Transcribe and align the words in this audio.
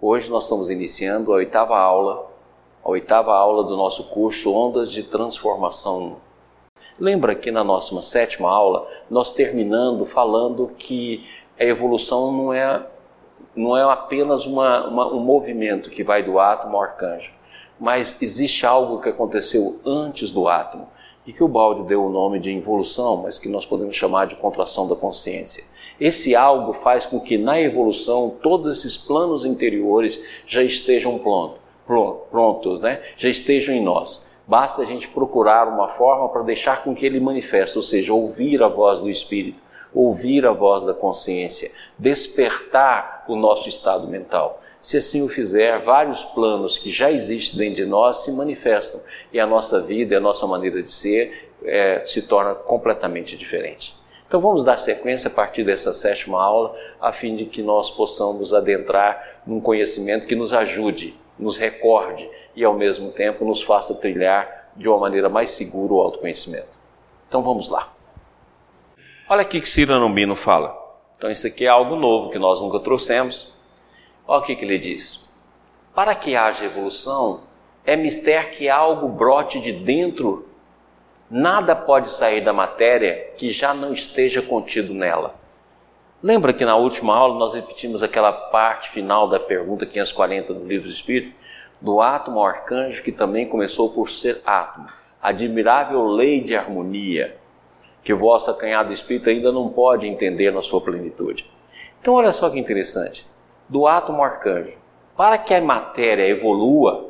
Hoje 0.00 0.30
nós 0.30 0.44
estamos 0.44 0.70
iniciando 0.70 1.32
a 1.32 1.36
oitava 1.38 1.76
aula, 1.76 2.30
a 2.84 2.88
oitava 2.88 3.34
aula 3.34 3.64
do 3.64 3.76
nosso 3.76 4.04
curso 4.04 4.54
Ondas 4.54 4.92
de 4.92 5.02
Transformação. 5.02 6.20
Lembra 7.00 7.34
que 7.34 7.50
na 7.50 7.64
nossa 7.64 8.00
sétima 8.00 8.48
aula 8.48 8.86
nós 9.10 9.32
terminando 9.32 10.06
falando 10.06 10.70
que 10.78 11.26
a 11.58 11.64
evolução 11.64 12.30
não 12.30 12.52
é, 12.52 12.86
não 13.56 13.76
é 13.76 13.82
apenas 13.82 14.46
uma, 14.46 14.86
uma, 14.86 15.12
um 15.12 15.18
movimento 15.18 15.90
que 15.90 16.04
vai 16.04 16.22
do 16.22 16.38
átomo 16.38 16.76
ao 16.76 16.84
arcanjo, 16.84 17.34
mas 17.80 18.22
existe 18.22 18.64
algo 18.64 19.00
que 19.00 19.08
aconteceu 19.08 19.80
antes 19.84 20.30
do 20.30 20.46
átomo 20.46 20.88
e 21.28 21.32
que 21.32 21.44
o 21.44 21.48
Balde 21.48 21.82
deu 21.82 22.06
o 22.06 22.08
nome 22.08 22.40
de 22.40 22.50
involução, 22.50 23.18
mas 23.18 23.38
que 23.38 23.50
nós 23.50 23.66
podemos 23.66 23.94
chamar 23.94 24.26
de 24.26 24.36
contração 24.36 24.88
da 24.88 24.96
consciência. 24.96 25.62
Esse 26.00 26.34
algo 26.34 26.72
faz 26.72 27.04
com 27.04 27.20
que 27.20 27.36
na 27.36 27.60
evolução 27.60 28.34
todos 28.42 28.78
esses 28.78 28.96
planos 28.96 29.44
interiores 29.44 30.18
já 30.46 30.62
estejam 30.62 31.18
prontos, 31.18 31.58
prontos 32.30 32.80
né? 32.80 33.02
já 33.14 33.28
estejam 33.28 33.74
em 33.74 33.84
nós. 33.84 34.26
Basta 34.46 34.80
a 34.80 34.84
gente 34.86 35.06
procurar 35.06 35.68
uma 35.68 35.86
forma 35.86 36.30
para 36.30 36.40
deixar 36.40 36.82
com 36.82 36.94
que 36.94 37.04
ele 37.04 37.20
manifeste, 37.20 37.76
ou 37.76 37.82
seja, 37.82 38.14
ouvir 38.14 38.62
a 38.62 38.68
voz 38.68 39.02
do 39.02 39.10
Espírito, 39.10 39.62
ouvir 39.92 40.46
a 40.46 40.52
voz 40.52 40.82
da 40.82 40.94
consciência, 40.94 41.70
despertar 41.98 43.26
o 43.28 43.36
nosso 43.36 43.68
estado 43.68 44.08
mental. 44.08 44.62
Se 44.80 44.96
assim 44.96 45.22
o 45.22 45.28
fizer, 45.28 45.80
vários 45.80 46.22
planos 46.22 46.78
que 46.78 46.90
já 46.90 47.10
existem 47.10 47.58
dentro 47.58 47.84
de 47.84 47.86
nós 47.86 48.18
se 48.18 48.32
manifestam 48.32 49.00
e 49.32 49.40
a 49.40 49.46
nossa 49.46 49.80
vida 49.80 50.14
e 50.14 50.16
a 50.16 50.20
nossa 50.20 50.46
maneira 50.46 50.82
de 50.82 50.92
ser 50.92 51.52
é, 51.64 52.02
se 52.04 52.22
torna 52.22 52.54
completamente 52.54 53.36
diferente. 53.36 53.96
Então 54.26 54.40
vamos 54.40 54.64
dar 54.64 54.78
sequência 54.78 55.28
a 55.28 55.32
partir 55.32 55.64
dessa 55.64 55.92
sétima 55.92 56.42
aula, 56.42 56.74
a 57.00 57.10
fim 57.10 57.34
de 57.34 57.46
que 57.46 57.62
nós 57.62 57.90
possamos 57.90 58.52
adentrar 58.52 59.40
num 59.46 59.60
conhecimento 59.60 60.26
que 60.26 60.36
nos 60.36 60.52
ajude, 60.52 61.18
nos 61.38 61.56
recorde 61.56 62.28
e 62.54 62.62
ao 62.62 62.74
mesmo 62.74 63.10
tempo 63.10 63.44
nos 63.44 63.62
faça 63.62 63.94
trilhar 63.94 64.70
de 64.76 64.88
uma 64.88 64.98
maneira 64.98 65.28
mais 65.28 65.50
segura 65.50 65.94
o 65.94 66.00
autoconhecimento. 66.00 66.78
Então 67.26 67.42
vamos 67.42 67.68
lá. 67.68 67.92
Olha 69.28 69.42
aqui 69.42 69.60
que 69.60 69.68
Ciro 69.68 69.92
Anombino 69.92 70.36
fala. 70.36 70.76
Então 71.16 71.30
isso 71.30 71.46
aqui 71.46 71.64
é 71.64 71.68
algo 71.68 71.96
novo 71.96 72.30
que 72.30 72.38
nós 72.38 72.60
nunca 72.60 72.78
trouxemos. 72.80 73.52
Olha 74.28 74.40
o 74.40 74.44
que, 74.44 74.54
que 74.54 74.64
ele 74.64 74.78
diz. 74.78 75.28
Para 75.92 76.14
que 76.14 76.36
haja 76.36 76.66
evolução, 76.66 77.44
é 77.84 77.96
mister 77.96 78.52
que 78.52 78.68
algo 78.68 79.08
brote 79.08 79.58
de 79.58 79.72
dentro 79.72 80.48
Nada 81.30 81.76
pode 81.76 82.10
sair 82.10 82.40
da 82.40 82.54
matéria 82.54 83.32
que 83.36 83.50
já 83.50 83.74
não 83.74 83.92
esteja 83.92 84.40
contido 84.40 84.94
nela. 84.94 85.34
Lembra 86.22 86.54
que 86.54 86.64
na 86.64 86.74
última 86.74 87.14
aula 87.14 87.38
nós 87.38 87.52
repetimos 87.52 88.02
aquela 88.02 88.32
parte 88.32 88.88
final 88.88 89.28
da 89.28 89.38
pergunta 89.38 89.84
540 89.84 90.54
do 90.54 90.64
Livro 90.66 90.88
do 90.88 90.92
Espírito? 90.92 91.34
Do 91.82 92.00
átomo 92.00 92.38
ao 92.38 92.46
arcanjo, 92.46 93.02
que 93.02 93.12
também 93.12 93.46
começou 93.46 93.90
por 93.90 94.10
ser 94.10 94.40
átomo. 94.44 94.88
Admirável 95.20 96.06
lei 96.06 96.40
de 96.40 96.56
harmonia, 96.56 97.36
que 98.02 98.12
o 98.14 98.18
vosso 98.18 98.50
acanhado 98.50 98.90
espírito 98.90 99.28
ainda 99.28 99.52
não 99.52 99.68
pode 99.68 100.06
entender 100.06 100.50
na 100.50 100.62
sua 100.62 100.80
plenitude. 100.80 101.48
Então, 102.00 102.14
olha 102.14 102.32
só 102.32 102.48
que 102.48 102.58
interessante. 102.58 103.26
Do 103.68 103.86
átomo 103.86 104.22
arcanjo. 104.22 104.78
Para 105.16 105.36
que 105.36 105.52
a 105.52 105.60
matéria 105.60 106.28
evolua, 106.28 107.08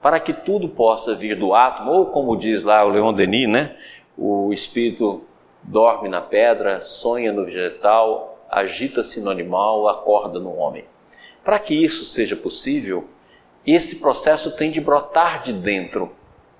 para 0.00 0.18
que 0.18 0.32
tudo 0.32 0.68
possa 0.68 1.14
vir 1.14 1.36
do 1.36 1.54
átomo, 1.54 1.92
ou 1.92 2.06
como 2.06 2.36
diz 2.36 2.62
lá 2.62 2.84
o 2.84 2.88
Leon 2.88 3.12
Denis, 3.12 3.48
né? 3.48 3.76
O 4.16 4.52
espírito 4.52 5.22
dorme 5.62 6.08
na 6.08 6.20
pedra, 6.20 6.80
sonha 6.80 7.32
no 7.32 7.44
vegetal, 7.44 8.38
agita-se 8.50 9.20
no 9.20 9.30
animal, 9.30 9.88
acorda 9.88 10.38
no 10.38 10.56
homem. 10.56 10.84
Para 11.44 11.58
que 11.58 11.74
isso 11.74 12.04
seja 12.04 12.34
possível, 12.34 13.08
esse 13.66 13.96
processo 13.96 14.56
tem 14.56 14.70
de 14.70 14.80
brotar 14.80 15.42
de 15.42 15.52
dentro. 15.52 16.10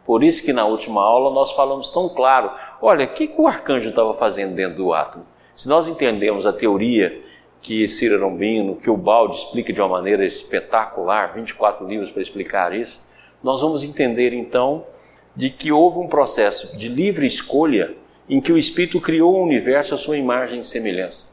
Por 0.05 0.23
isso 0.23 0.43
que 0.43 0.53
na 0.53 0.65
última 0.65 1.03
aula 1.03 1.33
nós 1.33 1.53
falamos 1.53 1.89
tão 1.89 2.09
claro, 2.09 2.53
olha, 2.81 3.07
o 3.07 3.09
que, 3.09 3.27
que 3.27 3.41
o 3.41 3.47
arcanjo 3.47 3.89
estava 3.89 4.13
fazendo 4.15 4.55
dentro 4.55 4.77
do 4.77 4.93
átomo? 4.93 5.27
Se 5.55 5.69
nós 5.69 5.89
entendemos 5.89 6.47
a 6.47 6.53
teoria 6.53 7.23
que 7.63 7.87
Ciro 7.87 8.21
Rombino, 8.21 8.77
que 8.77 8.91
o 8.91 8.97
Balde 8.97 9.37
explica 9.37 9.73
de 9.73 9.81
uma 9.81 9.89
maneira 9.89 10.25
espetacular, 10.25 11.35
24 11.35 11.87
livros 11.87 12.11
para 12.11 12.23
explicar 12.23 12.75
isso, 12.75 13.07
nós 13.43 13.61
vamos 13.61 13.85
entender 13.85 14.33
então 14.33 14.85
de 15.35 15.51
que 15.51 15.71
houve 15.71 15.99
um 15.99 16.09
processo 16.09 16.77
de 16.77 16.89
livre 16.89 17.27
escolha 17.27 17.95
em 18.29 18.41
que 18.41 18.53
o 18.53 18.59
Espírito 18.59 19.01
criou 19.01 19.35
o 19.35 19.43
universo 19.43 19.95
à 19.95 19.99
sua 19.99 20.17
imagem 20.17 20.61
e 20.61 20.65
semelhança. 20.65 21.29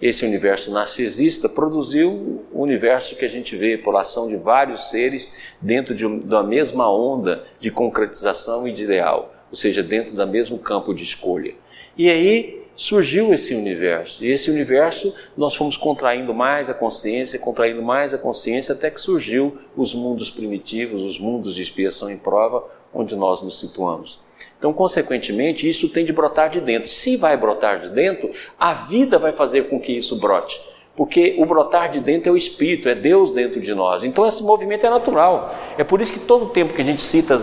Esse 0.00 0.26
universo 0.26 0.70
narcisista 0.70 1.48
produziu 1.48 2.44
o 2.52 2.62
universo 2.62 3.16
que 3.16 3.24
a 3.24 3.28
gente 3.28 3.56
vê 3.56 3.78
por 3.78 3.96
ação 3.96 4.28
de 4.28 4.36
vários 4.36 4.90
seres 4.90 5.44
dentro 5.60 5.94
de, 5.94 6.06
da 6.20 6.42
mesma 6.42 6.90
onda 6.90 7.46
de 7.58 7.70
concretização 7.70 8.68
e 8.68 8.72
de 8.72 8.84
ideal, 8.84 9.34
ou 9.50 9.56
seja, 9.56 9.82
dentro 9.82 10.14
do 10.14 10.26
mesmo 10.26 10.58
campo 10.58 10.92
de 10.92 11.02
escolha. 11.02 11.54
E 11.96 12.10
aí 12.10 12.65
surgiu 12.76 13.32
esse 13.32 13.54
universo. 13.54 14.24
E 14.24 14.30
esse 14.30 14.50
universo 14.50 15.14
nós 15.36 15.56
fomos 15.56 15.76
contraindo 15.76 16.34
mais 16.34 16.68
a 16.68 16.74
consciência, 16.74 17.38
contraindo 17.38 17.82
mais 17.82 18.12
a 18.12 18.18
consciência, 18.18 18.74
até 18.74 18.90
que 18.90 19.00
surgiu 19.00 19.56
os 19.76 19.94
mundos 19.94 20.30
primitivos, 20.30 21.02
os 21.02 21.18
mundos 21.18 21.54
de 21.54 21.62
expiação 21.62 22.10
e 22.10 22.16
prova, 22.16 22.64
onde 22.94 23.16
nós 23.16 23.42
nos 23.42 23.58
situamos. 23.58 24.20
Então, 24.58 24.72
consequentemente, 24.72 25.68
isso 25.68 25.88
tem 25.88 26.04
de 26.04 26.12
brotar 26.12 26.50
de 26.50 26.60
dentro. 26.60 26.88
Se 26.88 27.16
vai 27.16 27.36
brotar 27.36 27.80
de 27.80 27.90
dentro, 27.90 28.30
a 28.58 28.74
vida 28.74 29.18
vai 29.18 29.32
fazer 29.32 29.68
com 29.68 29.80
que 29.80 29.92
isso 29.92 30.16
brote 30.16 30.60
porque 30.96 31.36
o 31.38 31.44
brotar 31.44 31.90
de 31.90 32.00
dentro 32.00 32.30
é 32.30 32.32
o 32.32 32.36
Espírito, 32.36 32.88
é 32.88 32.94
Deus 32.94 33.32
dentro 33.32 33.60
de 33.60 33.74
nós. 33.74 34.02
Então 34.02 34.26
esse 34.26 34.42
movimento 34.42 34.86
é 34.86 34.90
natural. 34.90 35.54
É 35.76 35.84
por 35.84 36.00
isso 36.00 36.10
que 36.10 36.18
todo 36.18 36.46
o 36.46 36.48
tempo 36.48 36.72
que 36.72 36.80
a 36.80 36.84
gente 36.84 37.02
cita, 37.02 37.36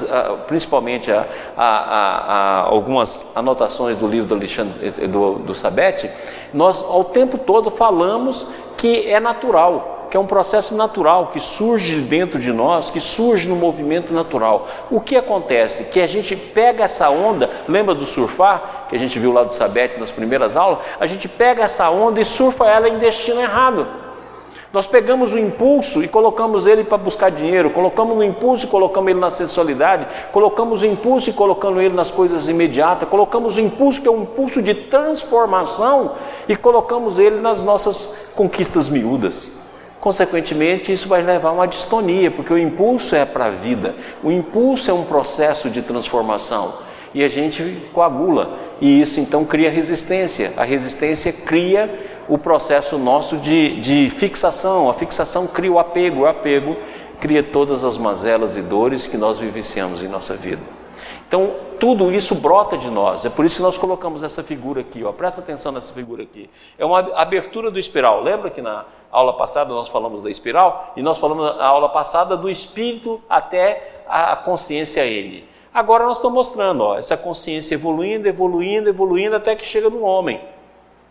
principalmente 0.48 1.12
a, 1.12 1.28
a, 1.56 1.68
a, 1.68 2.62
algumas 2.62 3.24
anotações 3.36 3.96
do 3.98 4.08
livro 4.08 4.28
do, 4.28 4.34
Alexandre, 4.34 5.08
do, 5.08 5.36
do 5.36 5.54
Sabete, 5.54 6.10
nós 6.52 6.84
ao 6.84 7.06
tempo 7.06 7.38
todo 7.38 7.70
falamos 7.70 8.48
que 8.76 9.08
é 9.08 9.20
natural 9.20 9.93
que 10.14 10.18
é 10.18 10.20
um 10.20 10.28
processo 10.28 10.76
natural 10.76 11.32
que 11.34 11.40
surge 11.40 12.00
dentro 12.00 12.38
de 12.38 12.54
nós, 12.54 12.92
que 12.92 13.00
surge 13.00 13.50
no 13.50 13.56
movimento 13.56 14.14
natural. 14.14 14.68
O 14.92 15.02
que 15.02 15.16
acontece? 15.16 15.86
Que 15.86 16.00
a 16.00 16.06
gente 16.06 16.36
pega 16.36 16.84
essa 16.84 17.10
onda, 17.10 17.50
lembra 17.68 17.96
do 17.96 18.06
surfar, 18.06 18.86
que 18.88 18.96
a 18.96 19.00
gente 19.00 19.18
viu 19.18 19.32
lá 19.32 19.44
do 19.44 19.52
Sabete 19.52 20.00
nas 20.00 20.12
primeiras 20.12 20.56
aulas? 20.56 20.86
A 21.00 21.08
gente 21.08 21.28
pega 21.28 21.64
essa 21.64 21.90
onda 21.90 22.22
e 22.22 22.26
surfa 22.26 22.68
ela 22.68 22.88
em 22.88 23.00
destino 23.00 23.42
errado. 23.42 23.88
Nós 24.72 24.86
pegamos 24.86 25.34
o 25.34 25.40
impulso 25.40 26.04
e 26.04 26.08
colocamos 26.08 26.68
ele 26.68 26.84
para 26.84 27.00
buscar 27.00 27.32
dinheiro, 27.32 27.72
colocamos 27.72 28.16
no 28.16 28.24
impulso 28.24 28.66
e 28.66 28.70
colocamos 28.70 29.10
ele 29.10 29.20
na 29.20 29.32
sensualidade, 29.32 30.06
colocamos 30.32 30.84
o 30.84 30.86
impulso 30.86 31.32
e 31.32 31.34
colocamos 31.34 31.82
ele 31.82 31.96
nas 31.96 32.12
coisas 32.12 32.48
imediatas, 32.48 33.10
colocamos 33.10 33.58
o 33.58 33.60
impulso 33.60 34.00
que 34.00 34.08
é 34.08 34.12
um 34.12 34.22
impulso 34.22 34.62
de 34.62 34.76
transformação 34.76 36.12
e 36.48 36.56
colocamos 36.56 37.18
ele 37.18 37.40
nas 37.40 37.64
nossas 37.64 38.30
conquistas 38.36 38.88
miúdas. 38.90 39.63
Consequentemente, 40.04 40.92
isso 40.92 41.08
vai 41.08 41.22
levar 41.22 41.48
a 41.48 41.52
uma 41.54 41.66
distonia, 41.66 42.30
porque 42.30 42.52
o 42.52 42.58
impulso 42.58 43.16
é 43.16 43.24
para 43.24 43.46
a 43.46 43.50
vida, 43.50 43.96
o 44.22 44.30
impulso 44.30 44.92
é 44.92 44.94
um 44.94 45.06
processo 45.06 45.70
de 45.70 45.82
transformação. 45.82 46.74
E 47.14 47.24
a 47.24 47.30
gente 47.30 47.88
coagula, 47.94 48.60
e 48.82 49.00
isso 49.00 49.22
então 49.22 49.46
cria 49.46 49.72
resistência. 49.72 50.52
A 50.58 50.66
resistência 50.66 51.32
cria 51.32 51.90
o 52.28 52.38
processo 52.38 52.98
nosso 52.98 53.38
de, 53.38 53.80
de 53.80 54.10
fixação, 54.10 54.90
a 54.90 54.94
fixação 54.94 55.48
cria 55.48 55.72
o 55.72 55.80
apego, 55.80 56.24
o 56.24 56.26
apego 56.26 56.76
cria 57.22 57.42
todas 57.42 57.86
as 57.86 57.98
mazelas 57.98 58.58
e 58.58 58.62
dores 58.62 59.08
que 59.08 59.16
nós 59.16 59.40
vivenciamos 59.40 60.04
em 60.04 60.10
nossa 60.10 60.36
vida. 60.36 60.83
Então, 61.28 61.56
tudo 61.80 62.12
isso 62.12 62.36
brota 62.36 62.78
de 62.78 62.90
nós. 62.90 63.26
É 63.26 63.30
por 63.30 63.44
isso 63.44 63.58
que 63.58 63.62
nós 63.62 63.78
colocamos 63.78 64.24
essa 64.24 64.44
figura 64.44 64.82
aqui. 64.82 65.04
Ó. 65.04 65.12
Presta 65.12 65.42
atenção 65.42 65.72
nessa 65.72 65.92
figura 65.92 66.24
aqui. 66.24 66.50
É 66.78 66.86
uma 66.86 67.00
abertura 67.16 67.70
do 67.70 67.78
espiral. 67.80 68.22
Lembra 68.22 68.50
que 68.50 68.62
na 68.62 68.86
aula 69.12 69.34
passada 69.34 69.74
nós 69.74 69.90
falamos 69.90 70.22
da 70.22 70.30
espiral? 70.30 70.94
E 70.96 71.02
nós 71.02 71.18
falamos 71.18 71.58
na 71.58 71.66
aula 71.66 71.90
passada 71.90 72.38
do 72.38 72.50
espírito 72.50 73.22
até 73.30 74.04
a 74.08 74.36
consciência 74.36 75.02
ele. 75.02 75.48
Agora 75.74 76.06
nós 76.06 76.18
estamos 76.18 76.36
mostrando 76.36 76.84
ó, 76.84 76.98
essa 76.98 77.18
consciência 77.18 77.74
evoluindo, 77.74 78.28
evoluindo, 78.28 78.90
evoluindo 78.90 79.36
até 79.36 79.56
que 79.56 79.66
chega 79.66 79.90
no 79.90 80.04
homem. 80.04 80.40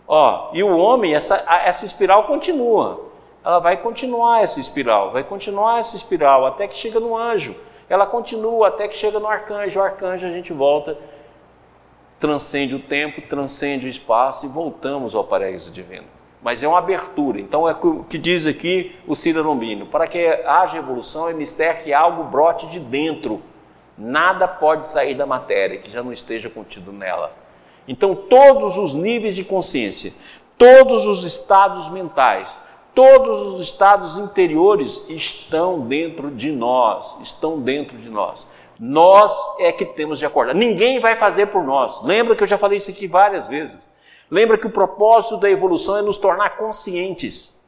Ó, 0.06 0.50
e 0.53 0.62
o 0.62 0.76
homem, 0.76 1.14
essa, 1.14 1.44
essa 1.64 1.85
espiral 1.85 2.25
continua. 2.25 3.11
Ela 3.44 3.59
vai 3.59 3.76
continuar 3.76 4.43
essa 4.43 4.61
espiral, 4.61 5.11
vai 5.11 5.25
continuar 5.25 5.81
essa 5.81 5.97
espiral 5.97 6.47
até 6.47 6.69
que 6.69 6.76
chega 6.76 7.00
no 7.00 7.17
anjo 7.17 7.56
ela 7.93 8.06
continua 8.06 8.69
até 8.69 8.89
que 8.89 8.97
chega 8.97 9.21
no 9.21 9.27
arcanjo. 9.27 9.79
O 9.79 9.83
arcanjo 9.83 10.27
a 10.27 10.31
gente 10.31 10.50
volta, 10.50 10.97
transcende 12.19 12.75
o 12.75 12.79
tempo, 12.79 13.21
transcende 13.21 13.85
o 13.85 13.89
espaço 13.89 14.47
e 14.47 14.49
voltamos 14.49 15.15
ao 15.15 15.23
paraíso 15.25 15.71
divino. 15.71 16.06
Mas 16.43 16.62
é 16.62 16.69
uma 16.69 16.79
abertura. 16.79 17.39
Então 17.39 17.69
é 17.69 17.73
o 17.73 18.05
que 18.05 18.17
diz 18.17 18.47
aqui 18.47 18.97
o 19.06 19.15
Cida 19.15 19.43
Lombino: 19.43 19.85
para 19.85 20.06
que 20.06 20.27
haja 20.47 20.79
evolução 20.79 21.29
é 21.29 21.35
mistério 21.35 21.83
que 21.83 21.93
algo 21.93 22.25
brote 22.25 22.67
de 22.69 22.81
dentro. 22.81 23.43
Nada 23.99 24.49
pode 24.49 24.88
sair 24.88 25.15
da 25.15 25.27
matéria 25.27 25.77
que 25.77 25.91
já 25.91 26.03
não 26.03 26.15
esteja 26.15 26.49
contido 26.49 26.93
nela. 26.93 27.37
Então, 27.87 28.15
todos 28.15 28.79
os 28.79 28.95
níveis 28.95 29.37
de 29.37 29.45
consciência, 29.45 30.15
todos 30.56 31.05
os 31.05 31.25
estados 31.25 31.91
mentais, 31.91 32.59
Todos 32.94 33.55
os 33.55 33.61
estados 33.61 34.19
interiores 34.19 35.05
estão 35.09 35.81
dentro 35.81 36.31
de 36.31 36.53
nós, 36.53 37.17
estão 37.23 37.59
dentro 37.61 37.97
de 37.97 38.11
nós. 38.11 38.47
Nós 38.79 39.35
é 39.61 39.73
que 39.73 39.85
temos 39.85 40.19
de 40.19 40.27
acordar. 40.27 40.55
Ninguém 40.55 41.00
vai 41.00 41.17
fazer 41.17 41.47
por 41.47 41.65
nós. 41.65 42.03
Lembra 42.03 42.37
que 42.37 42.43
eu 42.43 42.47
já 42.47 42.59
falei 42.59 42.79
isso 42.79 42.91
aqui 42.91 43.06
várias 43.06 43.49
vezes. 43.49 43.91
Lembra 44.31 44.59
que 44.59 44.67
o 44.67 44.71
propósito 44.71 45.37
da 45.37 45.49
evolução 45.49 45.97
é 45.99 46.03
nos 46.03 46.17
tornar 46.17 46.56
conscientes, 46.56 47.61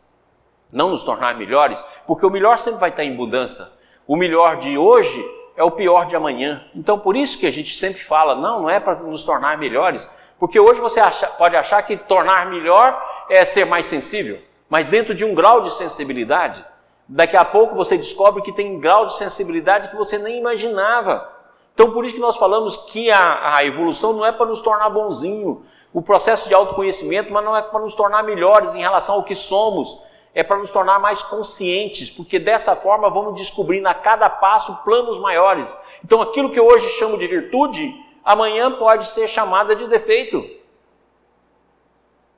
não 0.73 0.89
nos 0.89 1.05
tornar 1.05 1.37
melhores, 1.37 1.83
porque 2.07 2.27
o 2.27 2.31
melhor 2.31 2.59
sempre 2.59 2.81
vai 2.81 2.91
estar 2.91 3.05
em 3.05 3.15
mudança. 3.15 3.73
O 4.07 4.17
melhor 4.17 4.57
de 4.57 4.77
hoje 4.77 5.25
é 5.57 5.63
o 5.63 5.71
pior 5.71 6.07
de 6.07 6.17
amanhã. 6.17 6.65
Então, 6.75 6.99
por 6.99 7.17
isso 7.17 7.39
que 7.39 7.47
a 7.47 7.51
gente 7.51 7.75
sempre 7.75 8.03
fala, 8.03 8.35
não, 8.35 8.63
não 8.63 8.71
é 8.71 8.81
para 8.81 8.95
nos 8.97 9.25
tornar 9.25 9.57
melhores, 9.59 10.09
porque 10.39 10.59
hoje 10.59 10.81
você 10.81 11.01
acha, 11.01 11.27
pode 11.29 11.57
achar 11.57 11.83
que 11.83 11.97
tornar 11.97 12.47
melhor 12.47 13.01
é 13.31 13.45
ser 13.45 13.65
mais 13.65 13.87
sensível, 13.87 14.39
mas 14.75 14.87
dentro 14.87 15.15
de 15.15 15.25
um 15.25 15.37
grau 15.37 15.61
de 15.61 15.73
sensibilidade. 15.73 16.65
Daqui 17.07 17.37
a 17.37 17.45
pouco 17.45 17.77
você 17.77 17.97
descobre 17.97 18.43
que 18.43 18.51
tem 18.51 18.75
um 18.75 18.81
grau 18.81 19.07
de 19.07 19.15
sensibilidade 19.15 19.89
que 19.89 19.95
você 19.95 20.19
nem 20.19 20.37
imaginava. 20.37 21.31
Então, 21.73 21.93
por 21.93 22.05
isso 22.05 22.17
que 22.17 22.21
nós 22.21 22.37
falamos 22.37 22.77
que 22.77 23.09
a, 23.09 23.55
a 23.55 23.65
evolução 23.65 24.13
não 24.13 24.27
é 24.27 24.33
para 24.33 24.47
nos 24.47 24.61
tornar 24.61 24.91
bonzinho, 24.91 25.65
o 25.93 26.03
processo 26.03 26.49
de 26.49 26.55
autoconhecimento, 26.57 27.33
mas 27.33 27.45
não 27.45 27.57
é 27.57 27.63
para 27.63 27.79
nos 27.79 27.95
tornar 27.95 28.25
melhores 28.25 28.75
em 28.75 28.81
relação 28.81 29.15
ao 29.15 29.23
que 29.23 29.37
somos, 29.37 29.97
é 30.35 30.43
para 30.43 30.59
nos 30.59 30.73
tornar 30.73 30.99
mais 30.99 31.23
conscientes, 31.23 32.11
porque 32.11 32.41
dessa 32.41 32.75
forma 32.75 33.09
vamos 33.09 33.37
descobrindo 33.37 33.87
a 33.87 33.95
cada 33.95 34.29
passo 34.29 34.83
planos 34.83 35.21
maiores. 35.21 35.73
Então, 36.05 36.21
aquilo 36.21 36.51
que 36.51 36.59
eu 36.59 36.67
hoje 36.67 36.89
chamo 36.99 37.17
de 37.17 37.29
virtude, 37.29 37.95
amanhã 38.25 38.73
pode 38.73 39.07
ser 39.07 39.29
chamada 39.29 39.77
de 39.77 39.87
defeito. 39.87 40.45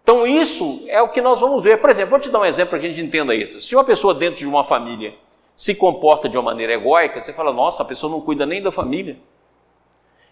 Então, 0.06 0.25
isso 0.25 0.85
é 0.87 1.03
o 1.03 1.08
que 1.08 1.20
nós 1.20 1.41
vamos 1.41 1.64
ver. 1.64 1.81
Por 1.81 1.91
exemplo, 1.91 2.11
vou 2.11 2.20
te 2.20 2.31
dar 2.31 2.38
um 2.38 2.44
exemplo 2.44 2.70
para 2.70 2.79
que 2.79 2.87
a 2.87 2.88
gente 2.88 3.05
entenda 3.05 3.35
isso. 3.35 3.61
Se 3.61 3.75
uma 3.75 3.82
pessoa 3.82 4.14
dentro 4.14 4.37
de 4.37 4.47
uma 4.47 4.62
família 4.62 5.14
se 5.56 5.75
comporta 5.75 6.29
de 6.29 6.37
uma 6.37 6.44
maneira 6.44 6.75
egóica, 6.75 7.20
você 7.20 7.32
fala, 7.32 7.53
nossa, 7.53 7.82
a 7.82 7.87
pessoa 7.87 8.12
não 8.12 8.20
cuida 8.20 8.47
nem 8.47 8.62
da 8.62 8.70
família. 8.70 9.19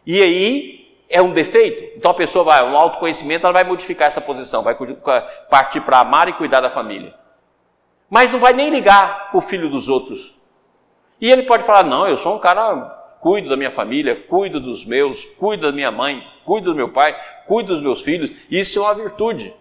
E 0.06 0.22
aí 0.22 0.96
é 1.10 1.20
um 1.20 1.32
defeito. 1.32 1.82
Então 1.96 2.12
a 2.12 2.14
pessoa 2.14 2.44
vai, 2.44 2.62
um 2.62 2.76
autoconhecimento, 2.76 3.46
ela 3.46 3.52
vai 3.52 3.64
modificar 3.64 4.06
essa 4.06 4.20
posição, 4.20 4.62
vai 4.62 4.76
partir 5.50 5.80
para 5.80 5.98
amar 5.98 6.28
e 6.28 6.34
cuidar 6.34 6.60
da 6.60 6.70
família 6.70 7.14
mas 8.14 8.30
não 8.30 8.38
vai 8.38 8.52
nem 8.52 8.70
ligar 8.70 9.30
para 9.30 9.38
o 9.38 9.42
filho 9.42 9.68
dos 9.68 9.88
outros. 9.88 10.38
E 11.20 11.28
ele 11.30 11.42
pode 11.42 11.64
falar: 11.64 11.82
não, 11.82 12.06
eu 12.06 12.16
sou 12.16 12.36
um 12.36 12.38
cara, 12.38 12.72
cuido 13.20 13.48
da 13.48 13.56
minha 13.56 13.72
família, 13.72 14.14
cuido 14.14 14.60
dos 14.60 14.84
meus, 14.84 15.24
cuido 15.24 15.66
da 15.66 15.72
minha 15.72 15.90
mãe, 15.90 16.24
cuido 16.44 16.70
do 16.70 16.76
meu 16.76 16.90
pai, 16.90 17.18
cuido 17.44 17.74
dos 17.74 17.82
meus 17.82 18.02
filhos. 18.02 18.30
Isso 18.48 18.78
é 18.78 18.82
uma 18.82 18.94
virtude. 18.94 19.52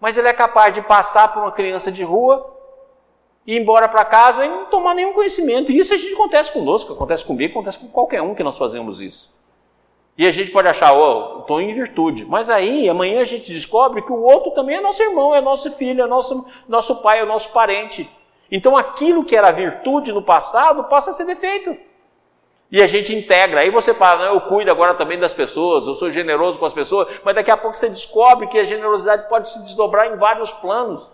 Mas 0.00 0.18
ele 0.18 0.28
é 0.28 0.32
capaz 0.32 0.74
de 0.74 0.82
passar 0.82 1.32
por 1.32 1.42
uma 1.42 1.52
criança 1.52 1.90
de 1.90 2.02
rua, 2.02 2.54
ir 3.46 3.60
embora 3.60 3.88
para 3.88 4.04
casa 4.04 4.44
e 4.44 4.48
não 4.48 4.66
tomar 4.66 4.94
nenhum 4.94 5.12
conhecimento. 5.12 5.72
E 5.72 5.78
isso 5.78 5.94
a 5.94 5.96
gente 5.96 6.14
acontece 6.14 6.52
conosco, 6.52 6.92
acontece 6.92 7.24
comigo, 7.24 7.52
acontece 7.52 7.78
com 7.78 7.88
qualquer 7.88 8.22
um 8.22 8.34
que 8.34 8.42
nós 8.42 8.58
fazemos 8.58 9.00
isso. 9.00 9.34
E 10.18 10.26
a 10.26 10.30
gente 10.30 10.50
pode 10.50 10.66
achar, 10.66 10.94
oh, 10.94 11.40
estou 11.40 11.60
em 11.60 11.74
virtude. 11.74 12.24
Mas 12.24 12.48
aí, 12.48 12.88
amanhã 12.88 13.20
a 13.20 13.24
gente 13.24 13.52
descobre 13.52 14.00
que 14.02 14.12
o 14.12 14.22
outro 14.22 14.50
também 14.52 14.76
é 14.76 14.80
nosso 14.80 15.02
irmão, 15.02 15.34
é 15.34 15.40
nosso 15.40 15.70
filho, 15.72 16.02
é 16.02 16.06
nosso, 16.06 16.46
nosso 16.66 17.02
pai, 17.02 17.20
é 17.20 17.24
nosso 17.24 17.50
parente. 17.50 18.08
Então 18.50 18.76
aquilo 18.76 19.24
que 19.24 19.36
era 19.36 19.50
virtude 19.50 20.12
no 20.12 20.22
passado 20.22 20.84
passa 20.84 21.10
a 21.10 21.12
ser 21.12 21.26
defeito. 21.26 21.76
E 22.70 22.82
a 22.82 22.86
gente 22.86 23.14
integra. 23.14 23.60
Aí 23.60 23.70
você 23.70 23.94
fala, 23.94 24.26
eu 24.26 24.40
cuido 24.40 24.70
agora 24.70 24.94
também 24.94 25.18
das 25.18 25.32
pessoas, 25.32 25.86
eu 25.86 25.94
sou 25.94 26.10
generoso 26.10 26.58
com 26.58 26.64
as 26.64 26.74
pessoas, 26.74 27.20
mas 27.24 27.34
daqui 27.34 27.50
a 27.50 27.56
pouco 27.56 27.76
você 27.76 27.88
descobre 27.88 28.48
que 28.48 28.58
a 28.58 28.64
generosidade 28.64 29.28
pode 29.28 29.50
se 29.50 29.62
desdobrar 29.62 30.12
em 30.12 30.16
vários 30.16 30.52
planos. 30.52 31.10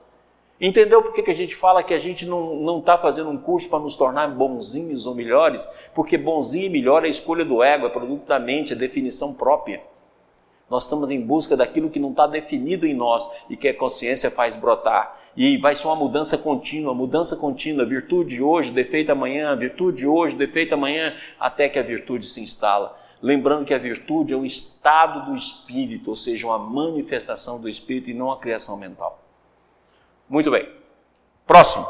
Entendeu 0.60 1.02
por 1.02 1.12
que, 1.12 1.22
que 1.22 1.30
a 1.30 1.34
gente 1.34 1.56
fala 1.56 1.82
que 1.82 1.92
a 1.92 1.98
gente 1.98 2.24
não 2.24 2.78
está 2.78 2.96
fazendo 2.96 3.30
um 3.30 3.36
curso 3.36 3.68
para 3.68 3.80
nos 3.80 3.96
tornar 3.96 4.28
bonzinhos 4.28 5.06
ou 5.06 5.14
melhores? 5.14 5.68
Porque 5.92 6.16
bonzinho 6.16 6.66
e 6.66 6.70
melhor 6.70 7.02
é 7.02 7.08
a 7.08 7.10
escolha 7.10 7.44
do 7.44 7.62
ego, 7.62 7.86
é 7.86 7.90
produto 7.90 8.26
da 8.26 8.38
mente, 8.38 8.72
é 8.72 8.76
definição 8.76 9.34
própria. 9.34 9.82
Nós 10.72 10.84
estamos 10.84 11.10
em 11.10 11.20
busca 11.20 11.54
daquilo 11.54 11.90
que 11.90 12.00
não 12.00 12.12
está 12.12 12.26
definido 12.26 12.86
em 12.86 12.94
nós 12.94 13.28
e 13.50 13.58
que 13.58 13.68
a 13.68 13.74
consciência 13.74 14.30
faz 14.30 14.56
brotar. 14.56 15.20
E 15.36 15.58
vai 15.58 15.76
ser 15.76 15.86
uma 15.86 15.94
mudança 15.94 16.38
contínua, 16.38 16.94
mudança 16.94 17.36
contínua, 17.36 17.84
virtude 17.84 18.42
hoje, 18.42 18.72
defeito 18.72 19.12
amanhã, 19.12 19.54
virtude 19.54 20.06
hoje, 20.06 20.34
defeito 20.34 20.72
amanhã, 20.72 21.14
até 21.38 21.68
que 21.68 21.78
a 21.78 21.82
virtude 21.82 22.26
se 22.26 22.40
instala. 22.40 22.96
Lembrando 23.20 23.66
que 23.66 23.74
a 23.74 23.78
virtude 23.78 24.32
é 24.32 24.36
um 24.36 24.46
estado 24.46 25.30
do 25.30 25.36
espírito, 25.36 26.08
ou 26.08 26.16
seja, 26.16 26.46
uma 26.46 26.58
manifestação 26.58 27.60
do 27.60 27.68
espírito 27.68 28.08
e 28.08 28.14
não 28.14 28.32
a 28.32 28.38
criação 28.38 28.74
mental. 28.74 29.22
Muito 30.26 30.50
bem. 30.50 30.66
Próximo. 31.46 31.86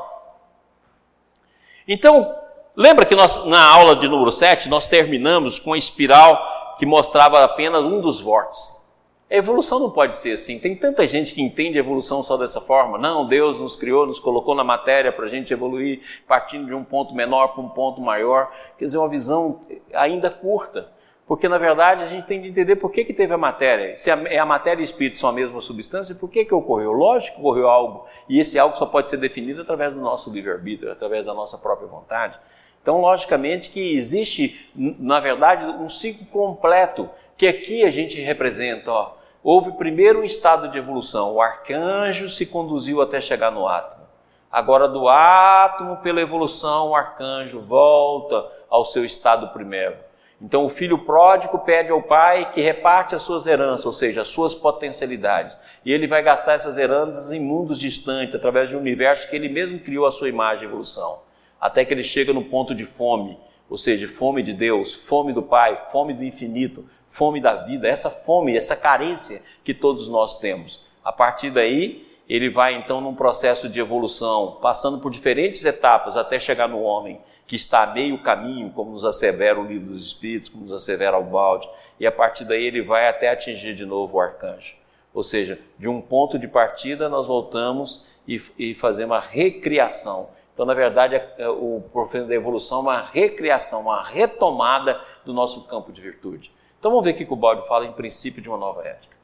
Então, 1.87 2.35
lembra 2.75 3.07
que 3.07 3.15
nós, 3.15 3.47
na 3.47 3.65
aula 3.65 3.95
de 3.95 4.09
número 4.09 4.33
7, 4.33 4.69
nós 4.69 4.89
terminamos 4.89 5.61
com 5.61 5.73
a 5.73 5.79
espiral 5.79 6.62
que 6.83 6.87
mostrava 6.87 7.45
apenas 7.45 7.85
um 7.85 8.01
dos 8.01 8.21
vórtices. 8.21 8.83
A 9.31 9.37
evolução 9.37 9.79
não 9.79 9.89
pode 9.89 10.17
ser 10.17 10.33
assim. 10.33 10.59
Tem 10.59 10.75
tanta 10.75 11.07
gente 11.07 11.33
que 11.33 11.41
entende 11.41 11.79
a 11.79 11.81
evolução 11.81 12.25
só 12.25 12.37
dessa 12.37 12.61
forma. 12.61 12.99
Não, 12.99 13.25
Deus 13.25 13.61
nos 13.61 13.77
criou, 13.77 14.05
nos 14.05 14.19
colocou 14.19 14.53
na 14.53 14.65
matéria 14.65 15.13
para 15.13 15.27
a 15.27 15.29
gente 15.29 15.53
evoluir, 15.53 16.01
partindo 16.27 16.67
de 16.67 16.75
um 16.75 16.83
ponto 16.83 17.15
menor 17.15 17.55
para 17.55 17.63
um 17.63 17.69
ponto 17.69 18.01
maior. 18.01 18.51
Quer 18.77 18.87
dizer, 18.87 18.99
uma 18.99 19.09
visão 19.09 19.61
ainda 19.95 20.29
curta. 20.29 20.91
Porque, 21.25 21.49
na 21.49 21.57
verdade, 21.57 22.03
a 22.03 22.07
gente 22.09 22.27
tem 22.27 22.43
de 22.43 22.49
entender 22.49 22.75
por 22.75 22.91
que, 22.91 23.05
que 23.05 23.13
teve 23.13 23.33
a 23.33 23.39
matéria. 23.39 23.95
Se 23.95 24.11
a, 24.11 24.21
é 24.25 24.41
a 24.41 24.45
matéria 24.45 24.81
e 24.81 24.83
o 24.83 24.85
espírito 24.85 25.19
são 25.19 25.31
a 25.31 25.33
mesma 25.33 25.61
substância, 25.61 26.17
por 26.17 26.29
que, 26.29 26.45
que 26.45 26.53
ocorreu? 26.53 26.91
Lógico 26.91 27.37
que 27.37 27.43
ocorreu 27.43 27.69
algo. 27.69 28.07
E 28.29 28.41
esse 28.41 28.59
algo 28.59 28.77
só 28.77 28.87
pode 28.87 29.09
ser 29.09 29.19
definido 29.19 29.63
através 29.63 29.95
do 29.95 30.01
nosso 30.01 30.33
livre-arbítrio, 30.33 30.91
através 30.91 31.25
da 31.25 31.33
nossa 31.33 31.57
própria 31.57 31.87
vontade. 31.87 32.41
Então, 32.83 33.01
logicamente 33.01 33.71
que 33.71 33.95
existe, 33.95 34.69
na 34.75 35.21
verdade, 35.21 35.65
um 35.65 35.89
ciclo 35.89 36.27
completo, 36.27 37.09
que 37.37 37.47
aqui 37.47 37.85
a 37.85 37.91
gente 37.91 38.21
representa. 38.21 38.91
Ó. 38.91 39.13
Houve 39.43 39.73
primeiro 39.73 40.21
um 40.21 40.25
estado 40.25 40.69
de 40.69 40.79
evolução, 40.79 41.33
o 41.33 41.41
arcanjo 41.41 42.29
se 42.29 42.45
conduziu 42.45 43.01
até 43.01 43.21
chegar 43.21 43.53
no 43.53 43.69
átomo. 43.69 44.03
Agora, 44.51 44.87
do 44.89 45.09
átomo, 45.09 45.99
pela 45.99 46.21
evolução, 46.21 46.91
o 46.91 46.95
arcanjo 46.95 47.61
volta 47.61 48.47
ao 48.69 48.85
seu 48.85 49.05
estado 49.05 49.49
primeiro. 49.49 49.97
Então 50.43 50.65
o 50.65 50.69
filho 50.69 50.99
pródigo 50.99 51.61
pede 51.61 51.93
ao 51.93 52.03
pai 52.03 52.51
que 52.51 52.61
reparte 52.61 53.15
as 53.15 53.23
suas 53.23 53.47
heranças, 53.47 53.87
ou 53.87 53.93
seja, 53.93 54.23
as 54.23 54.29
suas 54.29 54.57
potencialidades. 54.57 55.57
E 55.85 55.93
ele 55.93 56.09
vai 56.09 56.21
gastar 56.21 56.55
essas 56.55 56.77
heranças 56.77 57.31
em 57.31 57.39
mundos 57.39 57.79
distantes, 57.79 58.35
através 58.35 58.69
de 58.69 58.77
um 58.77 58.81
universo 58.81 59.31
que 59.31 59.37
ele 59.37 59.49
mesmo 59.49 59.79
criou 59.79 60.05
a 60.05 60.11
sua 60.11 60.29
imagem 60.29 60.65
e 60.65 60.67
evolução. 60.67 61.22
Até 61.63 61.85
que 61.85 61.95
ele 61.95 62.03
chega 62.03 62.33
no 62.33 62.45
ponto 62.45 62.75
de 62.75 62.85
fome, 62.85 63.39
ou 63.71 63.79
seja, 63.79 64.09
fome 64.09 64.43
de 64.43 64.53
Deus, 64.53 64.93
fome 64.93 65.33
do 65.33 65.45
Pai, 65.45 65.77
fome 65.77 66.13
do 66.13 66.25
infinito, 66.25 66.85
fome 67.07 67.41
da 67.41 67.55
vida, 67.55 67.87
essa 67.87 68.11
fome, 68.11 68.57
essa 68.57 68.75
carência 68.75 69.41
que 69.63 69.73
todos 69.73 70.09
nós 70.09 70.41
temos. 70.41 70.85
A 71.05 71.13
partir 71.13 71.51
daí, 71.51 72.05
ele 72.29 72.51
vai 72.51 72.75
então 72.75 73.01
num 73.01 73.15
processo 73.15 73.69
de 73.69 73.79
evolução, 73.79 74.59
passando 74.61 74.99
por 74.99 75.13
diferentes 75.13 75.65
etapas 75.65 76.17
até 76.17 76.41
chegar 76.41 76.69
no 76.69 76.83
homem, 76.83 77.21
que 77.47 77.55
está 77.55 77.85
a 77.85 77.95
meio 77.95 78.21
caminho, 78.21 78.71
como 78.71 78.91
nos 78.91 79.05
assevera 79.05 79.61
o 79.61 79.65
livro 79.65 79.89
dos 79.91 80.05
Espíritos, 80.05 80.49
como 80.49 80.65
nos 80.65 80.73
assevera 80.73 81.17
o 81.17 81.25
balde, 81.25 81.69
e 82.01 82.07
a 82.07 82.11
partir 82.13 82.45
daí 82.45 82.67
ele 82.67 82.83
vai 82.83 83.09
até 83.09 83.31
atingir 83.31 83.75
de 83.75 83.87
novo 83.87 84.17
o 84.17 84.21
arcanjo. 84.21 84.75
Ou 85.15 85.23
seja, 85.23 85.61
de 85.79 85.89
um 85.89 86.01
ponto 86.01 86.39
de 86.39 86.49
partida 86.49 87.09
nós 87.09 87.29
voltamos 87.29 88.05
e, 88.27 88.41
e 88.59 88.75
fazemos 88.75 89.15
uma 89.15 89.21
recriação. 89.21 90.29
Então, 90.53 90.67
na 90.67 90.75
verdade, 90.75 91.21
o 91.59 91.83
processo 91.93 92.29
da 92.29 92.35
evolução 92.35 92.79
é 92.79 92.83
uma 92.83 93.01
recriação, 93.01 93.83
uma 93.83 94.03
retomada 94.03 95.01
do 95.25 95.33
nosso 95.33 95.65
campo 95.67 95.91
de 95.91 96.01
virtude. 96.01 96.53
Então, 96.79 96.91
vamos 96.91 97.05
ver 97.05 97.13
o 97.13 97.15
que 97.15 97.33
o 97.33 97.37
balde 97.37 97.67
fala 97.67 97.87
em 97.87 97.93
princípio 97.93 98.43
de 98.43 98.49
uma 98.49 98.59
nova 98.59 98.83
ética. 98.87 99.17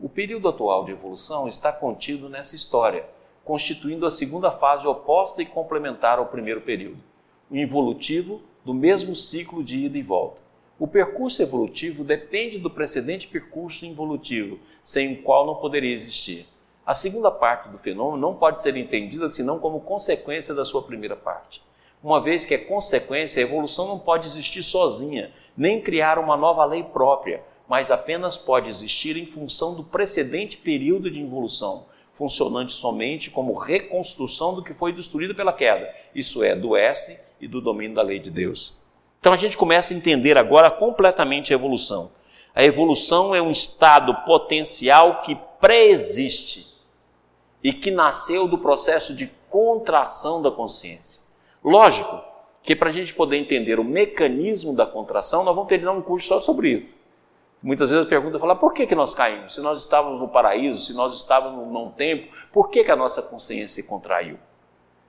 O 0.00 0.08
período 0.08 0.48
atual 0.48 0.84
de 0.84 0.92
evolução 0.92 1.46
está 1.46 1.72
contido 1.72 2.28
nessa 2.28 2.56
história, 2.56 3.04
constituindo 3.44 4.06
a 4.06 4.10
segunda 4.10 4.50
fase 4.50 4.86
oposta 4.86 5.42
e 5.42 5.46
complementar 5.46 6.18
ao 6.18 6.26
primeiro 6.26 6.60
período 6.60 6.98
o 7.50 7.56
involutivo 7.56 8.40
do 8.64 8.72
mesmo 8.72 9.14
ciclo 9.14 9.62
de 9.62 9.76
ida 9.76 9.98
e 9.98 10.02
volta. 10.02 10.40
O 10.78 10.88
percurso 10.88 11.42
evolutivo 11.42 12.02
depende 12.02 12.58
do 12.58 12.70
precedente 12.70 13.28
percurso 13.28 13.84
involutivo, 13.84 14.58
sem 14.82 15.12
o 15.12 15.22
qual 15.22 15.46
não 15.46 15.56
poderia 15.56 15.92
existir. 15.92 16.46
A 16.84 16.94
segunda 16.94 17.30
parte 17.30 17.68
do 17.68 17.78
fenômeno 17.78 18.16
não 18.16 18.34
pode 18.34 18.60
ser 18.60 18.76
entendida 18.76 19.30
senão 19.30 19.60
como 19.60 19.80
consequência 19.80 20.52
da 20.52 20.64
sua 20.64 20.82
primeira 20.82 21.14
parte. 21.14 21.62
Uma 22.02 22.20
vez 22.20 22.44
que 22.44 22.54
é 22.54 22.58
consequência, 22.58 23.40
a 23.40 23.46
evolução 23.46 23.86
não 23.86 23.98
pode 24.00 24.26
existir 24.26 24.64
sozinha, 24.64 25.30
nem 25.56 25.80
criar 25.80 26.18
uma 26.18 26.36
nova 26.36 26.64
lei 26.64 26.82
própria, 26.82 27.44
mas 27.68 27.92
apenas 27.92 28.36
pode 28.36 28.68
existir 28.68 29.16
em 29.16 29.24
função 29.24 29.74
do 29.74 29.84
precedente 29.84 30.56
período 30.56 31.08
de 31.08 31.20
involução, 31.20 31.86
funcionante 32.12 32.72
somente 32.72 33.30
como 33.30 33.54
reconstrução 33.54 34.52
do 34.52 34.62
que 34.64 34.74
foi 34.74 34.92
destruído 34.92 35.36
pela 35.36 35.52
queda, 35.52 35.88
isso 36.12 36.42
é, 36.42 36.56
do 36.56 36.76
S 36.76 37.16
e 37.40 37.46
do 37.46 37.60
domínio 37.60 37.94
da 37.94 38.02
lei 38.02 38.18
de 38.18 38.30
Deus. 38.30 38.74
Então 39.20 39.32
a 39.32 39.36
gente 39.36 39.56
começa 39.56 39.94
a 39.94 39.96
entender 39.96 40.36
agora 40.36 40.68
completamente 40.68 41.52
a 41.52 41.56
evolução. 41.56 42.10
A 42.52 42.64
evolução 42.64 43.32
é 43.32 43.40
um 43.40 43.52
estado 43.52 44.12
potencial 44.26 45.20
que 45.20 45.36
pré-existe. 45.60 46.71
E 47.62 47.72
que 47.72 47.90
nasceu 47.90 48.48
do 48.48 48.58
processo 48.58 49.14
de 49.14 49.30
contração 49.48 50.42
da 50.42 50.50
consciência. 50.50 51.22
Lógico 51.62 52.20
que 52.62 52.76
para 52.76 52.88
a 52.88 52.92
gente 52.92 53.14
poder 53.14 53.36
entender 53.36 53.78
o 53.78 53.84
mecanismo 53.84 54.74
da 54.74 54.86
contração, 54.86 55.44
nós 55.44 55.54
vamos 55.54 55.68
ter 55.68 55.86
um 55.88 56.00
curso 56.00 56.28
só 56.28 56.40
sobre 56.40 56.70
isso. 56.70 56.96
Muitas 57.62 57.90
vezes 57.90 58.04
a 58.04 58.08
pergunta 58.08 58.38
fala, 58.38 58.56
por 58.56 58.72
que, 58.72 58.86
que 58.86 58.94
nós 58.94 59.14
caímos? 59.14 59.54
Se 59.54 59.60
nós 59.60 59.78
estávamos 59.78 60.18
no 60.18 60.28
paraíso, 60.28 60.84
se 60.84 60.94
nós 60.94 61.14
estávamos 61.14 61.72
num 61.72 61.90
tempo, 61.90 62.28
por 62.52 62.68
que, 62.68 62.82
que 62.82 62.90
a 62.90 62.96
nossa 62.96 63.22
consciência 63.22 63.68
se 63.68 63.82
contraiu? 63.84 64.36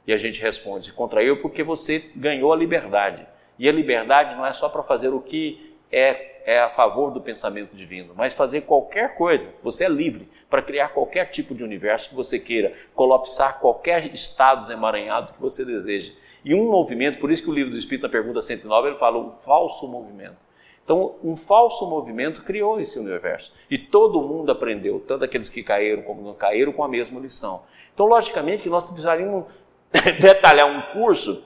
E 0.05 0.13
a 0.13 0.17
gente 0.17 0.41
responde, 0.41 0.87
se 0.87 0.91
contraiu 0.91 1.41
porque 1.41 1.63
você 1.63 2.11
ganhou 2.15 2.53
a 2.53 2.55
liberdade. 2.55 3.25
E 3.57 3.67
a 3.67 3.71
liberdade 3.71 4.35
não 4.35 4.45
é 4.45 4.53
só 4.53 4.69
para 4.69 4.83
fazer 4.83 5.09
o 5.09 5.19
que 5.19 5.72
é, 5.93 6.41
é 6.43 6.59
a 6.59 6.67
favor 6.67 7.11
do 7.11 7.21
pensamento 7.21 7.75
divino, 7.75 8.13
mas 8.17 8.33
fazer 8.33 8.61
qualquer 8.61 9.15
coisa. 9.15 9.53
Você 9.63 9.85
é 9.85 9.89
livre 9.89 10.27
para 10.49 10.61
criar 10.61 10.89
qualquer 10.89 11.25
tipo 11.29 11.53
de 11.53 11.63
universo 11.63 12.09
que 12.09 12.15
você 12.15 12.39
queira, 12.39 12.73
colapsar 12.95 13.59
qualquer 13.59 14.11
estado 14.11 14.69
emaranhado 14.71 15.33
que 15.33 15.39
você 15.39 15.63
deseje. 15.63 16.17
E 16.43 16.53
um 16.55 16.69
movimento, 16.69 17.19
por 17.19 17.31
isso 17.31 17.43
que 17.43 17.49
o 17.49 17.53
livro 17.53 17.71
do 17.71 17.77
Espírito, 17.77 18.03
na 18.03 18.09
pergunta 18.09 18.41
109, 18.41 18.89
ele 18.89 18.97
fala 18.97 19.19
um 19.19 19.31
falso 19.31 19.87
movimento. 19.87 20.35
Então, 20.83 21.15
um 21.23 21.37
falso 21.37 21.89
movimento 21.89 22.43
criou 22.43 22.77
esse 22.81 22.99
universo. 22.99 23.53
E 23.69 23.77
todo 23.77 24.21
mundo 24.21 24.51
aprendeu, 24.51 24.99
tanto 24.99 25.23
aqueles 25.23 25.49
que 25.49 25.63
caíram 25.63 26.01
como 26.01 26.21
não 26.21 26.33
caíram, 26.33 26.73
com 26.73 26.83
a 26.83 26.89
mesma 26.89 27.21
lição. 27.21 27.61
Então, 27.93 28.05
logicamente, 28.05 28.63
que 28.63 28.69
nós 28.69 28.83
precisaríamos 28.83 29.45
detalhar 30.19 30.67
um 30.67 30.81
curso, 30.91 31.45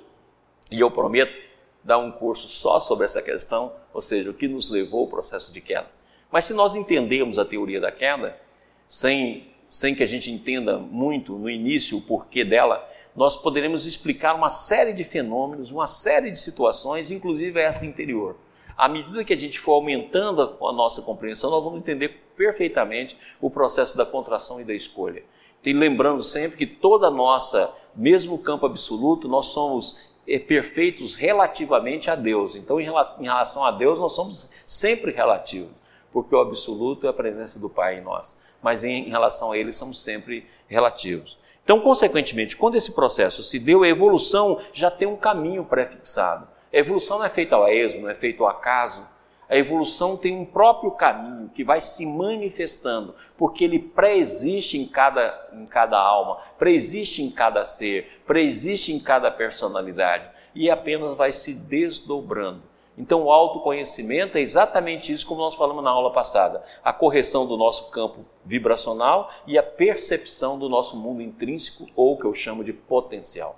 e 0.72 0.80
eu 0.80 0.89
prometo 0.89 1.47
dar 1.84 1.98
um 1.98 2.12
curso 2.12 2.48
só 2.50 2.79
sobre 2.79 3.05
essa 3.05 3.22
questão, 3.22 3.74
ou 3.93 4.01
seja, 4.01 4.29
o 4.29 4.34
que 4.34 4.48
nos 4.48 4.69
levou 4.69 5.01
ao 5.01 5.07
processo 5.07 5.51
de 5.51 5.62
queda. 5.62 5.88
Mas 6.31 6.46
se 6.46 6.53
nós 6.53 6.75
entendemos 6.75 7.39
a 7.39 7.46
teoria 7.46 7.79
da 7.79 7.91
queda, 7.91 8.39
sem, 8.88 9.48
sem 9.65 9.96
que 9.96 10.03
a 10.03 10.07
gente 10.07 10.31
entenda 10.31 10.77
muito 10.77 11.38
no 11.38 11.50
início 11.50 11.98
o 11.98 12.01
porquê 12.01 12.43
dela, 12.43 12.88
nós 13.15 13.36
poderemos 13.36 13.86
explicar 13.86 14.36
uma 14.36 14.50
série 14.50 14.93
de 14.93 15.03
fenômenos, 15.03 15.72
uma 15.72 15.88
série 15.88 16.29
de 16.29 16.38
situações, 16.38 17.10
inclusive 17.10 17.60
essa 17.60 17.86
interior. 17.86 18.36
À 18.77 18.88
medida 18.88 19.24
que 19.24 19.34
a 19.34 19.38
gente 19.38 19.60
for 19.60 19.74
aumentando 19.74 20.55
a, 20.62 20.72
nossa 20.72 21.01
compreensão, 21.01 21.50
nós 21.50 21.63
vamos 21.63 21.79
entender 21.79 22.10
perfeitamente 22.36 23.17
o 23.41 23.50
processo 23.50 23.98
da 23.98 24.05
contração 24.05 24.62
e 24.62 24.63
da 24.63 24.74
escolha. 24.74 25.24
E 25.65 25.74
lembrando 25.74 26.24
sempre 26.24 26.57
que 26.57 26.67
toda 26.67 27.10
nossa, 27.10 27.74
mesmo 27.96 28.38
campo 28.38 28.67
absoluto, 28.67 29.27
nós 29.27 29.48
somos 29.48 29.98
perfeitos 30.46 31.15
relativamente 31.15 32.10
a 32.10 32.15
Deus. 32.15 32.55
Então, 32.55 32.79
em 32.79 32.84
relação, 32.84 33.63
a 33.63 33.72
Deus, 33.72 33.98
nós 33.98 34.13
somos 34.13 34.50
sempre 34.65 35.12
relativos, 35.12 35.72
porque 36.12 36.36
o 36.36 36.39
absoluto 36.39 37.07
é 37.07 37.10
a 37.10 37.13
presença 37.13 37.57
do 37.57 37.69
Pai 37.69 38.00
em 38.00 38.01
nós. 38.01 38.38
Mas 38.62 38.84
em, 38.84 39.07
em 39.07 39.10
relação 39.10 39.51
a 39.51 39.57
Ele, 39.57 39.72
somos 39.72 40.03
sempre 40.03 40.46
relativos. 40.67 41.38
Então, 41.63 41.79
consequentemente, 41.79 42.57
quando 42.57 42.75
esse 42.75 42.91
processo 42.91 43.41
se 43.43 43.60
deu, 43.60 43.84
a 43.84 43.88
evolução 43.88 44.60
já 44.74 44.91
tem 44.91 45.07
um 45.07 45.17
caminho 45.17 45.63
pré-fixado. 45.63 46.48
A 46.74 46.77
evolução 46.77 47.19
não 47.19 47.25
é 47.25 47.29
feita 47.29 47.55
ao 47.55 47.67
esmo, 47.67 48.01
não 48.01 48.10
é 48.10 48.15
feita 48.15 48.43
ao 48.43 48.50
acaso. 48.50 49.07
A 49.50 49.56
evolução 49.56 50.18
tem 50.18 50.38
um 50.38 50.46
próprio 50.46 50.92
caminho 50.92 51.50
que 51.54 51.63
vai 51.63 51.80
se 51.80 52.06
manifestando, 52.06 53.16
porque 53.38 53.63
ele 53.63 53.80
pré-existe 53.80 54.77
em 54.77 54.86
cada, 54.86 55.50
em 55.54 55.66
cada 55.66 55.98
alma, 55.98 56.38
pré-existe 56.58 57.24
em 57.24 57.32
cada 57.32 57.63
ser, 57.63 58.22
pré-existe 58.25 58.92
em 58.92 59.00
cada 59.00 59.32
personalidade 59.32 60.30
e 60.54 60.70
apenas 60.70 61.16
vai 61.16 61.32
se 61.32 61.54
desdobrando. 61.54 62.62
Então, 62.98 63.24
o 63.24 63.32
autoconhecimento 63.32 64.39
é 64.39 64.42
exatamente 64.42 65.13
isso, 65.13 65.25
como 65.25 65.42
nós 65.42 65.56
falamos 65.56 65.84
na 65.84 65.92
aula 65.92 66.12
passada: 66.12 66.63
a 66.84 66.92
correção 66.92 67.46
do 67.46 67.56
nosso 67.56 67.89
campo 67.89 68.25
vibracional 68.44 69.32
e 69.46 69.58
a 69.58 69.63
percepção 69.63 70.58
do 70.58 70.68
nosso 70.68 70.98
mundo 70.98 71.22
intrínseco, 71.22 71.86
ou 71.96 72.18
que 72.18 72.25
eu 72.25 72.34
chamo 72.34 72.63
de 72.63 72.74
potencial. 72.74 73.58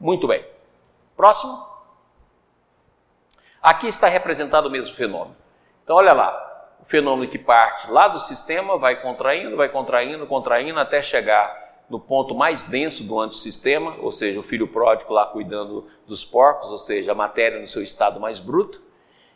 Muito 0.00 0.28
bem. 0.28 0.44
Próximo. 1.16 1.71
Aqui 3.62 3.86
está 3.86 4.08
representado 4.08 4.68
o 4.68 4.70
mesmo 4.70 4.94
fenômeno. 4.96 5.36
Então, 5.84 5.96
olha 5.96 6.12
lá, 6.12 6.52
o 6.80 6.84
fenômeno 6.84 7.30
que 7.30 7.38
parte 7.38 7.88
lá 7.90 8.08
do 8.08 8.18
sistema 8.18 8.76
vai 8.76 9.00
contraindo, 9.00 9.56
vai 9.56 9.68
contraindo, 9.68 10.26
contraindo, 10.26 10.80
até 10.80 11.00
chegar 11.00 11.62
no 11.88 12.00
ponto 12.00 12.34
mais 12.34 12.64
denso 12.64 13.04
do 13.04 13.20
antissistema, 13.20 13.96
ou 14.00 14.10
seja, 14.10 14.40
o 14.40 14.42
filho 14.42 14.66
pródigo 14.66 15.12
lá 15.12 15.26
cuidando 15.26 15.86
dos 16.06 16.24
porcos, 16.24 16.70
ou 16.70 16.78
seja, 16.78 17.12
a 17.12 17.14
matéria 17.14 17.60
no 17.60 17.66
seu 17.66 17.82
estado 17.82 18.18
mais 18.18 18.40
bruto. 18.40 18.82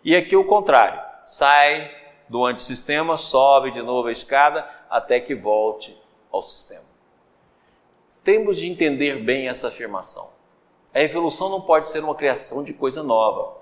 E 0.02 0.16
aqui 0.16 0.34
o 0.34 0.44
contrário, 0.44 1.00
sai 1.24 1.90
do 2.28 2.44
antissistema, 2.44 3.16
sobe 3.16 3.70
de 3.70 3.82
novo 3.82 4.08
a 4.08 4.12
escada 4.12 4.68
até 4.90 5.20
que 5.20 5.34
volte 5.34 5.96
ao 6.32 6.42
sistema. 6.42 6.84
Temos 8.24 8.56
de 8.56 8.68
entender 8.68 9.22
bem 9.22 9.48
essa 9.48 9.68
afirmação. 9.68 10.30
A 10.92 11.00
evolução 11.00 11.48
não 11.48 11.60
pode 11.60 11.86
ser 11.88 12.02
uma 12.02 12.14
criação 12.14 12.64
de 12.64 12.72
coisa 12.72 13.02
nova. 13.02 13.55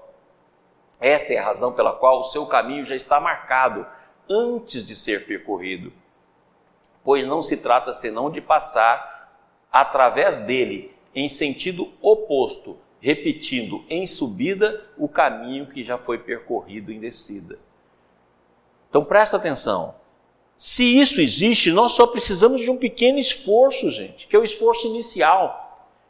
Esta 1.04 1.34
é 1.34 1.36
a 1.36 1.44
razão 1.44 1.70
pela 1.70 1.92
qual 1.92 2.20
o 2.20 2.24
seu 2.24 2.46
caminho 2.46 2.82
já 2.82 2.96
está 2.96 3.20
marcado 3.20 3.86
antes 4.26 4.82
de 4.82 4.96
ser 4.96 5.26
percorrido, 5.26 5.92
pois 7.02 7.26
não 7.26 7.42
se 7.42 7.58
trata 7.58 7.92
senão 7.92 8.30
de 8.30 8.40
passar 8.40 9.38
através 9.70 10.38
dele 10.38 10.96
em 11.14 11.28
sentido 11.28 11.92
oposto, 12.00 12.78
repetindo 13.00 13.84
em 13.90 14.06
subida 14.06 14.82
o 14.96 15.06
caminho 15.06 15.66
que 15.66 15.84
já 15.84 15.98
foi 15.98 16.16
percorrido 16.16 16.90
em 16.90 16.98
descida. 16.98 17.58
Então 18.88 19.04
presta 19.04 19.36
atenção. 19.36 19.94
Se 20.56 20.98
isso 20.98 21.20
existe, 21.20 21.70
nós 21.70 21.92
só 21.92 22.06
precisamos 22.06 22.62
de 22.62 22.70
um 22.70 22.78
pequeno 22.78 23.18
esforço, 23.18 23.90
gente, 23.90 24.26
que 24.26 24.34
é 24.34 24.38
o 24.38 24.44
esforço 24.44 24.86
inicial. 24.86 25.63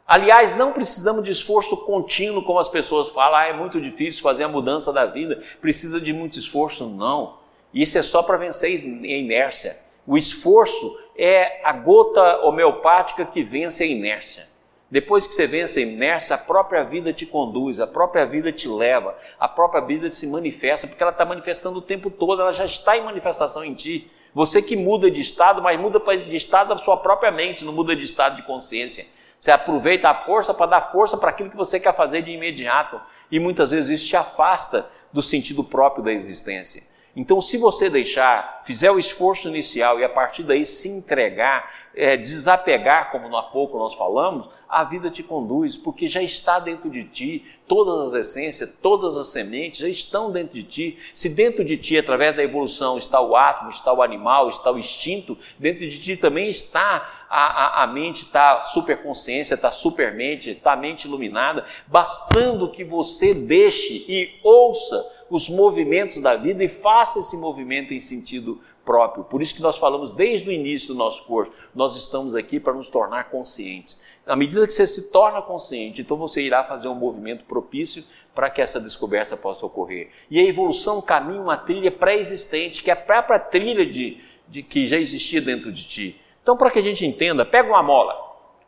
Aliás, 0.07 0.53
não 0.53 0.71
precisamos 0.71 1.23
de 1.23 1.31
esforço 1.31 1.77
contínuo, 1.77 2.43
como 2.43 2.59
as 2.59 2.69
pessoas 2.69 3.09
falam, 3.09 3.39
ah, 3.39 3.47
é 3.47 3.53
muito 3.53 3.81
difícil 3.81 4.21
fazer 4.21 4.43
a 4.43 4.47
mudança 4.47 4.93
da 4.93 5.05
vida, 5.05 5.41
precisa 5.59 5.99
de 5.99 6.13
muito 6.13 6.37
esforço. 6.37 6.87
Não. 6.87 7.37
Isso 7.73 7.97
é 7.97 8.03
só 8.03 8.21
para 8.21 8.37
vencer 8.37 8.69
a 8.69 9.07
inércia. 9.07 9.77
O 10.05 10.15
esforço 10.15 10.95
é 11.17 11.59
a 11.65 11.73
gota 11.73 12.41
homeopática 12.41 13.25
que 13.25 13.43
vence 13.43 13.83
a 13.83 13.87
inércia. 13.87 14.47
Depois 14.91 15.25
que 15.25 15.33
você 15.33 15.47
vence 15.47 15.79
a 15.79 15.81
inércia, 15.81 16.35
a 16.35 16.37
própria 16.37 16.83
vida 16.83 17.11
te 17.11 17.25
conduz, 17.25 17.79
a 17.79 17.87
própria 17.87 18.25
vida 18.25 18.51
te 18.51 18.67
leva, 18.67 19.17
a 19.39 19.47
própria 19.47 19.81
vida 19.81 20.11
se 20.11 20.27
manifesta, 20.27 20.87
porque 20.87 21.01
ela 21.01 21.11
está 21.11 21.25
manifestando 21.25 21.79
o 21.79 21.81
tempo 21.81 22.11
todo, 22.11 22.43
ela 22.43 22.51
já 22.51 22.65
está 22.65 22.95
em 22.95 23.03
manifestação 23.03 23.65
em 23.65 23.73
ti. 23.73 24.09
Você 24.33 24.61
que 24.61 24.77
muda 24.77 25.09
de 25.09 25.19
estado, 25.19 25.61
mas 25.61 25.79
muda 25.79 25.99
de 26.17 26.37
estado 26.37 26.69
da 26.69 26.77
sua 26.77 26.97
própria 26.97 27.31
mente, 27.31 27.65
não 27.65 27.73
muda 27.73 27.95
de 27.95 28.05
estado 28.05 28.35
de 28.35 28.43
consciência. 28.43 29.07
Você 29.45 29.51
aproveita 29.51 30.09
a 30.09 30.21
força 30.21 30.55
para 30.55 30.65
dar 30.65 30.81
força 30.81 31.15
para 31.15 31.29
aquilo 31.29 31.51
que 31.51 31.55
você 31.55 31.79
quer 31.79 31.95
fazer 31.95 32.23
de 32.23 32.31
imediato. 32.31 32.99
E 33.29 33.39
muitas 33.39 33.69
vezes 33.69 34.01
isso 34.01 34.09
te 34.09 34.17
afasta 34.17 34.89
do 35.13 35.21
sentido 35.21 35.63
próprio 35.63 36.03
da 36.03 36.11
existência. 36.11 36.81
Então, 37.15 37.39
se 37.39 37.57
você 37.57 37.89
deixar, 37.89 38.61
fizer 38.65 38.91
o 38.91 38.99
esforço 38.99 39.47
inicial 39.47 39.97
e 39.97 40.03
a 40.03 40.09
partir 40.09 40.43
daí 40.43 40.65
se 40.65 40.89
entregar, 40.89 41.71
é, 41.95 42.17
desapegar, 42.17 43.09
como 43.09 43.33
há 43.37 43.43
pouco 43.43 43.77
nós 43.77 43.95
falamos, 43.95 44.49
a 44.67 44.83
vida 44.83 45.09
te 45.09 45.23
conduz, 45.23 45.77
porque 45.77 46.09
já 46.09 46.21
está 46.21 46.59
dentro 46.59 46.89
de 46.89 47.05
ti, 47.05 47.45
todas 47.65 48.07
as 48.07 48.27
essências, 48.27 48.69
todas 48.81 49.15
as 49.15 49.29
sementes 49.29 49.79
já 49.79 49.87
estão 49.87 50.29
dentro 50.29 50.55
de 50.55 50.63
ti. 50.63 50.99
Se 51.13 51.29
dentro 51.29 51.63
de 51.63 51.77
ti, 51.77 51.97
através 51.97 52.35
da 52.35 52.43
evolução, 52.43 52.97
está 52.97 53.21
o 53.21 53.33
átomo, 53.33 53.69
está 53.69 53.93
o 53.93 54.01
animal, 54.01 54.49
está 54.49 54.69
o 54.69 54.77
instinto, 54.77 55.37
dentro 55.57 55.87
de 55.87 55.97
ti 55.97 56.17
também 56.17 56.49
está 56.49 57.25
a, 57.29 57.81
a, 57.81 57.83
a 57.83 57.87
mente, 57.87 58.23
está 58.23 58.55
a 58.57 58.61
superconsciência, 58.61 59.55
está 59.55 59.69
a 59.69 59.71
supermente, 59.71 60.49
está 60.49 60.73
a 60.73 60.77
mente 60.77 61.05
iluminada, 61.05 61.63
bastando 61.87 62.69
que 62.69 62.83
você 62.83 63.33
deixe 63.33 64.03
e 64.05 64.37
ouça 64.43 65.14
os 65.29 65.49
movimentos 65.49 66.19
da 66.19 66.35
vida 66.35 66.63
e 66.63 66.67
faça 66.67 67.19
esse 67.19 67.35
movimento 67.37 67.93
em 67.93 67.99
sentido 67.99 68.61
próprio. 68.85 69.23
Por 69.23 69.41
isso 69.41 69.55
que 69.55 69.61
nós 69.61 69.77
falamos 69.77 70.11
desde 70.11 70.47
o 70.47 70.51
início 70.51 70.89
do 70.89 70.97
nosso 70.97 71.23
curso, 71.23 71.51
nós 71.73 71.95
estamos 71.95 72.35
aqui 72.35 72.59
para 72.59 72.73
nos 72.73 72.89
tornar 72.89 73.29
conscientes. 73.31 73.99
À 74.25 74.35
medida 74.35 74.65
que 74.67 74.73
você 74.73 74.85
se 74.85 75.09
torna 75.09 75.41
consciente, 75.41 76.01
então 76.01 76.15
você 76.15 76.41
irá 76.41 76.63
fazer 76.63 76.87
um 76.87 76.95
movimento 76.95 77.43
propício 77.45 78.03
para 78.33 78.49
que 78.49 78.61
essa 78.61 78.79
descoberta 78.79 79.35
possa 79.35 79.65
ocorrer. 79.65 80.11
E 80.29 80.39
a 80.39 80.43
evolução 80.43 81.01
caminha 81.01 81.41
uma 81.41 81.57
trilha 81.57 81.91
pré-existente, 81.91 82.83
que 82.83 82.91
é 82.91 82.93
a 82.93 82.97
própria 82.97 83.39
trilha 83.39 83.85
de, 83.85 84.21
de 84.47 84.61
que 84.61 84.87
já 84.87 84.97
existia 84.97 85.41
dentro 85.41 85.71
de 85.71 85.85
ti. 85.85 86.21
Então, 86.41 86.55
para 86.55 86.69
que 86.69 86.77
a 86.77 86.83
gente 86.83 87.03
entenda, 87.05 87.43
pega 87.43 87.67
uma 87.67 87.81
mola. 87.81 88.15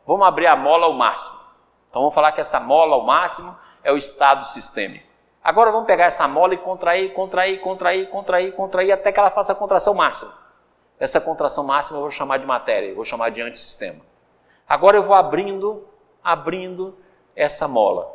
Vamos 0.04 0.26
abrir 0.26 0.46
a 0.46 0.56
mola 0.56 0.86
ao 0.86 0.94
máximo. 0.94 1.36
Então, 1.88 2.02
vamos 2.02 2.14
falar 2.14 2.32
que 2.32 2.40
essa 2.40 2.58
mola 2.58 2.94
ao 2.94 3.06
máximo 3.06 3.56
é 3.84 3.92
o 3.92 3.96
estado 3.96 4.44
sistêmico. 4.44 5.07
Agora 5.48 5.72
vamos 5.72 5.86
pegar 5.86 6.04
essa 6.04 6.28
mola 6.28 6.52
e 6.52 6.58
contrair, 6.58 7.10
contrair, 7.14 7.58
contrair, 7.62 8.06
contrair, 8.10 8.52
contrair, 8.52 8.92
até 8.92 9.10
que 9.10 9.18
ela 9.18 9.30
faça 9.30 9.52
a 9.52 9.54
contração 9.54 9.94
máxima. 9.94 10.30
Essa 11.00 11.22
contração 11.22 11.64
máxima 11.64 11.96
eu 11.96 12.02
vou 12.02 12.10
chamar 12.10 12.36
de 12.36 12.44
matéria, 12.44 12.88
eu 12.88 12.94
vou 12.94 13.02
chamar 13.02 13.30
de 13.30 13.40
antissistema. 13.40 14.04
Agora 14.68 14.98
eu 14.98 15.02
vou 15.02 15.14
abrindo, 15.14 15.88
abrindo 16.22 16.98
essa 17.34 17.66
mola. 17.66 18.14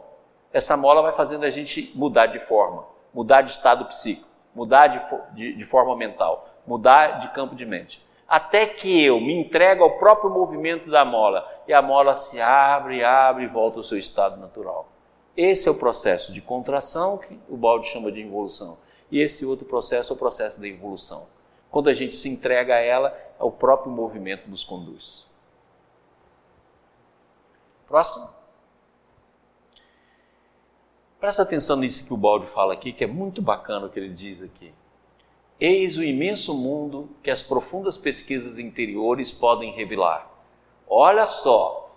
Essa 0.53 0.77
mola 0.77 1.01
vai 1.01 1.11
fazendo 1.11 1.43
a 1.43 1.49
gente 1.49 1.91
mudar 1.95 2.27
de 2.27 2.37
forma, 2.37 2.85
mudar 3.11 3.41
de 3.41 3.49
estado 3.49 3.85
psíquico, 3.85 4.29
mudar 4.53 4.85
de, 4.85 5.01
de, 5.33 5.55
de 5.55 5.65
forma 5.65 5.95
mental, 5.95 6.47
mudar 6.67 7.17
de 7.17 7.29
campo 7.29 7.55
de 7.55 7.65
mente. 7.65 8.05
até 8.27 8.67
que 8.67 9.03
eu 9.03 9.19
me 9.19 9.33
entrego 9.33 9.83
ao 9.83 9.97
próprio 9.97 10.29
movimento 10.29 10.87
da 10.87 11.03
mola 11.03 11.43
e 11.67 11.73
a 11.73 11.81
mola 11.81 12.15
se 12.15 12.39
abre, 12.39 13.03
abre 13.03 13.45
e 13.45 13.47
volta 13.47 13.79
ao 13.79 13.83
seu 13.83 13.97
estado 13.97 14.39
natural. 14.39 14.92
Esse 15.35 15.67
é 15.67 15.71
o 15.71 15.75
processo 15.75 16.31
de 16.31 16.41
contração 16.41 17.17
que 17.17 17.39
o 17.49 17.57
balde 17.57 17.87
chama 17.87 18.11
de 18.11 18.21
involução. 18.21 18.77
E 19.11 19.19
esse 19.19 19.45
outro 19.45 19.65
processo 19.65 20.13
é 20.13 20.15
o 20.15 20.19
processo 20.19 20.59
da 20.59 20.67
evolução. 20.67 21.27
Quando 21.71 21.89
a 21.89 21.93
gente 21.93 22.15
se 22.15 22.29
entrega 22.29 22.75
a 22.75 22.79
ela, 22.79 23.17
o 23.39 23.51
próprio 23.51 23.91
movimento 23.91 24.49
nos 24.49 24.63
conduz. 24.63 25.27
Próximo. 27.87 28.29
Presta 31.19 31.41
atenção 31.41 31.77
nisso 31.77 32.05
que 32.05 32.13
o 32.13 32.17
balde 32.17 32.45
fala 32.45 32.73
aqui, 32.73 32.91
que 32.91 33.03
é 33.03 33.07
muito 33.07 33.41
bacana 33.41 33.85
o 33.85 33.89
que 33.89 33.99
ele 33.99 34.09
diz 34.09 34.41
aqui. 34.41 34.73
Eis 35.59 35.97
o 35.97 36.03
imenso 36.03 36.53
mundo 36.53 37.09
que 37.23 37.31
as 37.31 37.41
profundas 37.41 37.97
pesquisas 37.97 38.59
interiores 38.59 39.31
podem 39.31 39.71
revelar. 39.71 40.29
Olha 40.87 41.25
só, 41.25 41.92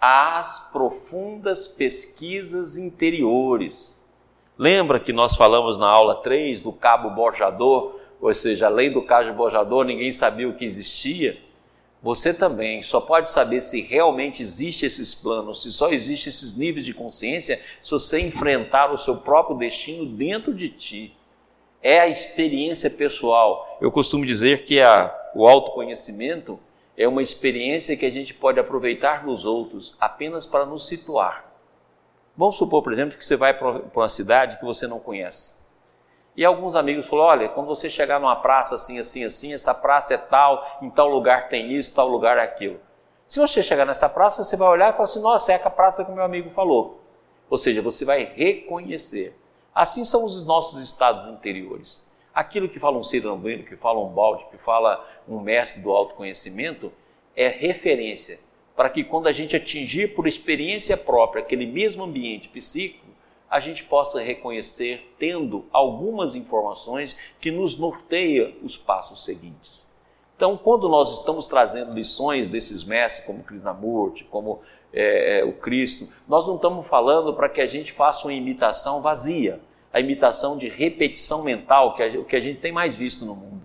as 0.00 0.70
profundas 0.72 1.68
pesquisas 1.68 2.78
interiores. 2.78 3.98
Lembra 4.56 4.98
que 4.98 5.12
nós 5.12 5.36
falamos 5.36 5.78
na 5.78 5.86
aula 5.86 6.14
3 6.16 6.60
do 6.60 6.72
cabo 6.72 7.10
bojador, 7.10 7.98
ou 8.20 8.32
seja, 8.32 8.66
além 8.66 8.90
do 8.90 9.02
cabo 9.02 9.32
bojador, 9.34 9.84
ninguém 9.84 10.10
sabia 10.10 10.48
o 10.48 10.54
que 10.54 10.64
existia? 10.64 11.38
Você 12.02 12.32
também 12.32 12.82
só 12.82 12.98
pode 12.98 13.30
saber 13.30 13.60
se 13.60 13.82
realmente 13.82 14.40
existe 14.40 14.86
esses 14.86 15.14
planos, 15.14 15.62
se 15.62 15.70
só 15.70 15.90
existe 15.90 16.30
esses 16.30 16.56
níveis 16.56 16.86
de 16.86 16.94
consciência, 16.94 17.60
se 17.82 17.90
você 17.90 18.20
enfrentar 18.20 18.90
o 18.90 18.96
seu 18.96 19.18
próprio 19.18 19.56
destino 19.58 20.06
dentro 20.06 20.54
de 20.54 20.70
ti. 20.70 21.14
É 21.82 22.00
a 22.00 22.08
experiência 22.08 22.88
pessoal. 22.88 23.78
Eu 23.80 23.92
costumo 23.92 24.24
dizer 24.24 24.64
que 24.64 24.80
a, 24.80 25.14
o 25.34 25.46
autoconhecimento 25.46 26.58
é 27.00 27.08
uma 27.08 27.22
experiência 27.22 27.96
que 27.96 28.04
a 28.04 28.10
gente 28.10 28.34
pode 28.34 28.60
aproveitar 28.60 29.24
nos 29.24 29.46
outros 29.46 29.96
apenas 29.98 30.44
para 30.44 30.66
nos 30.66 30.86
situar. 30.86 31.50
Vamos 32.36 32.56
supor, 32.56 32.82
por 32.82 32.92
exemplo, 32.92 33.16
que 33.16 33.24
você 33.24 33.38
vai 33.38 33.54
para 33.54 33.80
uma 33.96 34.08
cidade 34.08 34.58
que 34.58 34.64
você 34.66 34.86
não 34.86 35.00
conhece. 35.00 35.54
E 36.36 36.44
alguns 36.44 36.76
amigos 36.76 37.06
falaram: 37.06 37.28
olha, 37.28 37.48
quando 37.48 37.68
você 37.68 37.88
chegar 37.88 38.20
numa 38.20 38.36
praça 38.36 38.74
assim, 38.74 38.98
assim, 38.98 39.24
assim, 39.24 39.54
essa 39.54 39.72
praça 39.72 40.12
é 40.12 40.18
tal, 40.18 40.78
em 40.82 40.90
tal 40.90 41.08
lugar 41.08 41.48
tem 41.48 41.72
isso, 41.72 41.94
tal 41.94 42.06
lugar 42.06 42.36
é 42.36 42.42
aquilo. 42.42 42.78
Se 43.26 43.40
você 43.40 43.62
chegar 43.62 43.86
nessa 43.86 44.06
praça, 44.06 44.44
você 44.44 44.54
vai 44.54 44.68
olhar 44.68 44.90
e 44.90 44.92
falar 44.92 45.04
assim: 45.04 45.22
nossa, 45.22 45.52
é 45.52 45.54
a 45.54 45.70
praça 45.70 46.04
que 46.04 46.12
meu 46.12 46.22
amigo 46.22 46.50
falou. 46.50 47.00
Ou 47.48 47.56
seja, 47.56 47.80
você 47.80 48.04
vai 48.04 48.24
reconhecer. 48.24 49.34
Assim 49.74 50.04
são 50.04 50.22
os 50.22 50.44
nossos 50.44 50.82
estados 50.82 51.26
interiores. 51.28 52.04
Aquilo 52.34 52.68
que 52.68 52.78
fala 52.78 52.98
um 52.98 53.04
cirambino, 53.04 53.64
que 53.64 53.76
fala 53.76 54.00
um 54.00 54.08
balde, 54.08 54.46
que 54.50 54.58
fala 54.58 55.04
um 55.28 55.40
mestre 55.40 55.82
do 55.82 55.90
autoconhecimento, 55.90 56.92
é 57.36 57.48
referência 57.48 58.38
para 58.76 58.88
que 58.88 59.04
quando 59.04 59.26
a 59.26 59.32
gente 59.32 59.56
atingir 59.56 60.14
por 60.14 60.26
experiência 60.26 60.96
própria 60.96 61.42
aquele 61.42 61.66
mesmo 61.66 62.04
ambiente 62.04 62.48
psíquico, 62.48 63.06
a 63.50 63.58
gente 63.58 63.84
possa 63.84 64.22
reconhecer 64.22 65.14
tendo 65.18 65.66
algumas 65.72 66.36
informações 66.36 67.16
que 67.40 67.50
nos 67.50 67.76
norteia 67.76 68.56
os 68.62 68.78
passos 68.78 69.24
seguintes. 69.24 69.90
Então, 70.36 70.56
quando 70.56 70.88
nós 70.88 71.12
estamos 71.12 71.46
trazendo 71.46 71.92
lições 71.92 72.48
desses 72.48 72.82
mestres, 72.82 73.26
como 73.26 73.42
Krishnamurti, 73.42 74.24
como 74.24 74.60
é, 74.90 75.44
o 75.44 75.52
Cristo, 75.52 76.08
nós 76.26 76.46
não 76.46 76.56
estamos 76.56 76.86
falando 76.86 77.34
para 77.34 77.48
que 77.48 77.60
a 77.60 77.66
gente 77.66 77.92
faça 77.92 78.26
uma 78.26 78.32
imitação 78.32 79.02
vazia 79.02 79.60
a 79.92 80.00
imitação 80.00 80.56
de 80.56 80.68
repetição 80.68 81.42
mental, 81.42 81.94
que 81.94 82.02
o 82.18 82.24
que 82.24 82.36
a 82.36 82.40
gente 82.40 82.60
tem 82.60 82.72
mais 82.72 82.96
visto 82.96 83.24
no 83.24 83.34
mundo. 83.34 83.62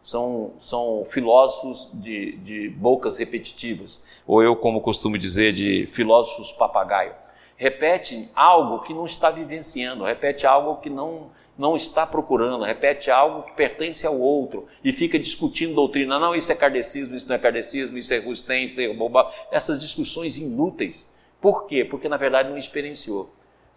São, 0.00 0.52
são 0.58 1.04
filósofos 1.04 1.90
de, 1.92 2.36
de 2.38 2.68
bocas 2.70 3.18
repetitivas, 3.18 4.00
ou 4.26 4.42
eu, 4.42 4.56
como 4.56 4.80
costumo 4.80 5.18
dizer, 5.18 5.52
de 5.52 5.86
filósofos 5.86 6.52
papagaio. 6.52 7.12
Repete 7.56 8.30
algo 8.34 8.78
que 8.78 8.94
não 8.94 9.04
está 9.04 9.30
vivenciando, 9.30 10.04
repete 10.04 10.46
algo 10.46 10.76
que 10.76 10.88
não, 10.88 11.30
não 11.58 11.74
está 11.74 12.06
procurando, 12.06 12.64
repete 12.64 13.10
algo 13.10 13.42
que 13.42 13.52
pertence 13.52 14.06
ao 14.06 14.18
outro 14.18 14.66
e 14.84 14.92
fica 14.92 15.18
discutindo 15.18 15.74
doutrina. 15.74 16.20
Não, 16.20 16.34
isso 16.36 16.52
é 16.52 16.54
kardecismo, 16.54 17.16
isso 17.16 17.26
não 17.28 17.34
é 17.34 17.38
kardecismo, 17.38 17.98
isso 17.98 18.14
é 18.14 18.18
Rustem, 18.18 18.64
isso 18.64 18.80
é 18.80 18.94
boba. 18.94 19.28
Essas 19.50 19.80
discussões 19.80 20.38
inúteis. 20.38 21.12
Por 21.40 21.66
quê? 21.66 21.84
Porque 21.84 22.08
na 22.08 22.16
verdade 22.16 22.48
não 22.48 22.56
experienciou. 22.56 23.28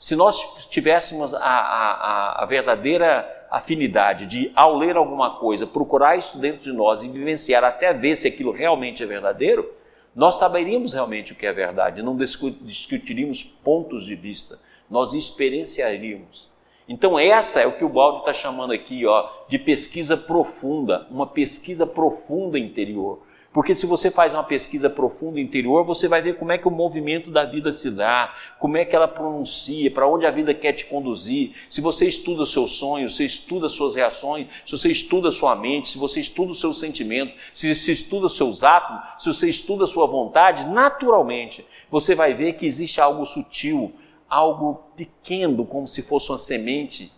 Se 0.01 0.15
nós 0.15 0.65
tivéssemos 0.67 1.35
a, 1.35 1.39
a, 1.39 2.43
a, 2.43 2.45
verdadeira 2.47 3.45
afinidade 3.51 4.25
de, 4.25 4.51
ao 4.55 4.75
ler 4.75 4.97
alguma 4.97 5.37
coisa, 5.37 5.67
procurar 5.67 6.17
isso 6.17 6.39
dentro 6.39 6.63
de 6.63 6.73
nós 6.73 7.03
e 7.03 7.07
vivenciar 7.07 7.63
até 7.63 7.93
ver 7.93 8.15
se 8.15 8.27
aquilo 8.27 8.51
realmente 8.51 9.03
é 9.03 9.05
verdadeiro, 9.05 9.71
nós 10.15 10.39
saberíamos 10.39 10.91
realmente 10.91 11.33
o 11.33 11.35
que 11.35 11.45
é 11.45 11.53
verdade, 11.53 12.01
não 12.01 12.17
discutiríamos 12.17 13.43
pontos 13.43 14.03
de 14.03 14.15
vista, 14.15 14.57
nós 14.89 15.13
experienciaríamos. 15.13 16.49
Então, 16.89 17.19
essa 17.19 17.61
é 17.61 17.67
o 17.67 17.73
que 17.73 17.85
o 17.85 17.89
Baldo 17.89 18.21
está 18.21 18.33
chamando 18.33 18.73
aqui 18.73 19.05
ó, 19.05 19.29
de 19.47 19.59
pesquisa 19.59 20.17
profunda, 20.17 21.05
uma 21.11 21.27
pesquisa 21.27 21.85
profunda 21.85 22.57
interior. 22.57 23.21
Porque 23.53 23.75
se 23.75 23.85
você 23.85 24.09
faz 24.09 24.33
uma 24.33 24.45
pesquisa 24.45 24.89
profunda 24.89 25.39
interior, 25.39 25.83
você 25.83 26.07
vai 26.07 26.21
ver 26.21 26.37
como 26.37 26.53
é 26.53 26.57
que 26.57 26.69
o 26.69 26.71
movimento 26.71 27.29
da 27.29 27.43
vida 27.43 27.71
se 27.73 27.91
dá, 27.91 28.33
como 28.57 28.77
é 28.77 28.85
que 28.85 28.95
ela 28.95 29.09
pronuncia, 29.09 29.91
para 29.91 30.07
onde 30.07 30.25
a 30.25 30.31
vida 30.31 30.53
quer 30.53 30.71
te 30.71 30.85
conduzir. 30.85 31.51
Se 31.69 31.81
você 31.81 32.07
estuda 32.07 32.45
seus 32.45 32.71
sonhos, 32.71 33.17
se 33.17 33.25
estuda 33.25 33.67
as 33.67 33.73
suas 33.73 33.93
reações, 33.93 34.47
se 34.65 34.71
você 34.71 34.89
estuda 34.89 35.31
sua 35.33 35.53
mente, 35.53 35.89
se 35.89 35.97
você 35.97 36.21
estuda 36.21 36.51
os 36.51 36.61
seus 36.61 36.79
sentimentos, 36.79 37.35
se 37.53 37.73
você 37.75 37.91
estuda 37.91 38.29
seus 38.29 38.63
átomos, 38.63 39.03
se 39.17 39.33
você 39.33 39.49
estuda 39.49 39.85
sua 39.85 40.07
vontade, 40.07 40.65
naturalmente 40.67 41.65
você 41.89 42.15
vai 42.15 42.33
ver 42.33 42.53
que 42.53 42.65
existe 42.65 43.01
algo 43.01 43.25
sutil, 43.25 43.91
algo 44.29 44.81
pequeno, 44.95 45.65
como 45.65 45.85
se 45.89 46.01
fosse 46.01 46.31
uma 46.31 46.37
semente. 46.37 47.11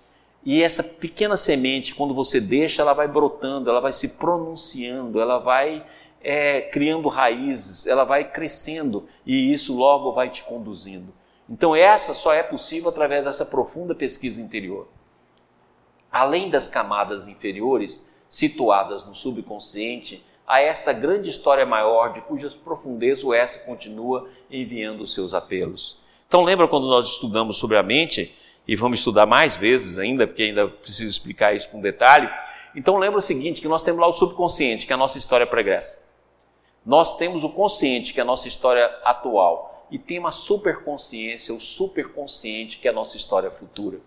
E 0.46 0.62
essa 0.62 0.84
pequena 0.84 1.38
semente, 1.38 1.96
quando 1.96 2.14
você 2.14 2.42
deixa, 2.42 2.82
ela 2.82 2.94
vai 2.94 3.08
brotando, 3.08 3.70
ela 3.70 3.80
vai 3.80 3.94
se 3.94 4.10
pronunciando, 4.10 5.22
ela 5.22 5.38
vai 5.38 5.86
é, 6.24 6.62
criando 6.62 7.10
raízes, 7.10 7.86
ela 7.86 8.04
vai 8.04 8.24
crescendo 8.24 9.06
e 9.26 9.54
isso 9.54 9.76
logo 9.76 10.14
vai 10.14 10.30
te 10.30 10.44
conduzindo. 10.44 11.14
Então, 11.50 11.76
essa 11.76 12.14
só 12.14 12.34
é 12.34 12.42
possível 12.42 12.90
através 12.90 13.24
dessa 13.24 13.46
profunda 13.46 13.94
pesquisa 13.94 14.42
interior. 14.42 14.88
Além 16.12 16.50
das 16.50 16.68
camadas 16.68 17.28
inferiores, 17.28 18.08
situadas 18.30 19.06
no 19.06 19.14
subconsciente, 19.14 20.26
há 20.48 20.62
esta 20.62 20.94
grande 20.94 21.30
história 21.30 21.66
maior 21.66 22.14
de 22.14 22.22
cujas 22.22 22.54
profundezas 22.54 23.24
o 23.24 23.34
S 23.34 23.66
continua 23.66 24.30
enviando 24.50 25.02
os 25.02 25.14
seus 25.14 25.34
apelos. 25.34 26.02
Então, 26.28 26.42
lembra 26.42 26.68
quando 26.68 26.88
nós 26.88 27.08
estudamos 27.08 27.58
sobre 27.58 27.78
a 27.78 27.84
mente, 27.84 28.34
e 28.68 28.76
vamos 28.76 29.00
estudar 29.00 29.26
mais 29.26 29.56
vezes 29.56 29.98
ainda, 29.98 30.26
porque 30.26 30.44
ainda 30.44 30.68
preciso 30.68 31.10
explicar 31.10 31.54
isso 31.54 31.70
com 31.70 31.82
detalhe. 31.82 32.30
Então, 32.76 32.98
lembra 32.98 33.20
o 33.20 33.22
seguinte: 33.22 33.62
que 33.62 33.68
nós 33.68 33.84
temos 33.84 34.00
lá 34.00 34.08
o 34.08 34.14
subconsciente, 34.14 34.88
que 34.88 34.94
é 34.94 34.96
a 34.96 34.98
nossa 34.98 35.18
história 35.18 35.46
pregressa. 35.46 36.03
Nós 36.86 37.16
temos 37.18 37.44
o 37.44 37.50
consciente, 37.50 38.14
que 38.14 38.20
é 38.20 38.24
a 38.24 38.26
nossa 38.26 38.48
história 38.48 38.86
atual, 39.04 39.88
e 39.90 39.98
tem 39.98 40.20
uma 40.20 40.32
superconsciência, 40.32 41.54
o 41.54 41.60
superconsciente, 41.60 42.80
que 42.80 42.88
é 42.88 42.92
a 42.92 42.94
nossa 42.94 43.16
história 43.16 43.52
futura. 43.52 44.00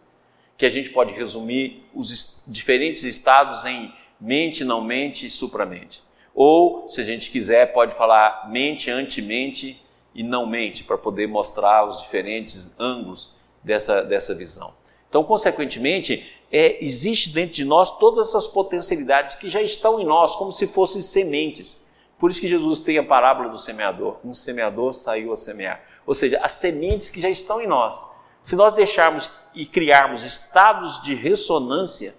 Que 0.58 0.66
a 0.66 0.70
gente 0.70 0.90
pode 0.90 1.12
resumir 1.12 1.84
os 1.94 2.44
diferentes 2.46 3.04
estados 3.04 3.64
em 3.64 3.92
mente, 4.20 4.64
não 4.64 4.82
mente 4.82 5.26
e 5.26 5.30
supramente. 5.30 6.02
Ou, 6.34 6.88
se 6.88 7.00
a 7.00 7.04
gente 7.04 7.30
quiser, 7.30 7.72
pode 7.72 7.94
falar 7.94 8.50
mente, 8.50 8.90
antimente 8.90 9.82
e 10.14 10.22
não 10.22 10.46
mente, 10.46 10.84
para 10.84 10.98
poder 10.98 11.26
mostrar 11.28 11.86
os 11.86 12.02
diferentes 12.02 12.74
ângulos 12.78 13.32
dessa, 13.62 14.02
dessa 14.02 14.34
visão. 14.34 14.74
Então, 15.08 15.24
consequentemente, 15.24 16.26
é, 16.50 16.84
existe 16.84 17.30
dentro 17.30 17.54
de 17.54 17.64
nós 17.64 17.96
todas 17.98 18.28
essas 18.28 18.46
potencialidades 18.46 19.34
que 19.34 19.48
já 19.48 19.62
estão 19.62 20.00
em 20.00 20.04
nós, 20.04 20.36
como 20.36 20.52
se 20.52 20.66
fossem 20.66 21.00
sementes. 21.00 21.85
Por 22.18 22.30
isso 22.30 22.40
que 22.40 22.48
Jesus 22.48 22.80
tem 22.80 22.98
a 22.98 23.04
parábola 23.04 23.48
do 23.48 23.58
semeador. 23.58 24.18
Um 24.24 24.32
semeador 24.32 24.92
saiu 24.94 25.32
a 25.32 25.36
semear. 25.36 25.82
Ou 26.06 26.14
seja, 26.14 26.40
as 26.42 26.52
sementes 26.52 27.10
que 27.10 27.20
já 27.20 27.28
estão 27.28 27.60
em 27.60 27.66
nós. 27.66 28.04
Se 28.42 28.56
nós 28.56 28.72
deixarmos 28.72 29.30
e 29.54 29.66
criarmos 29.66 30.24
estados 30.24 31.02
de 31.02 31.14
ressonância, 31.14 32.14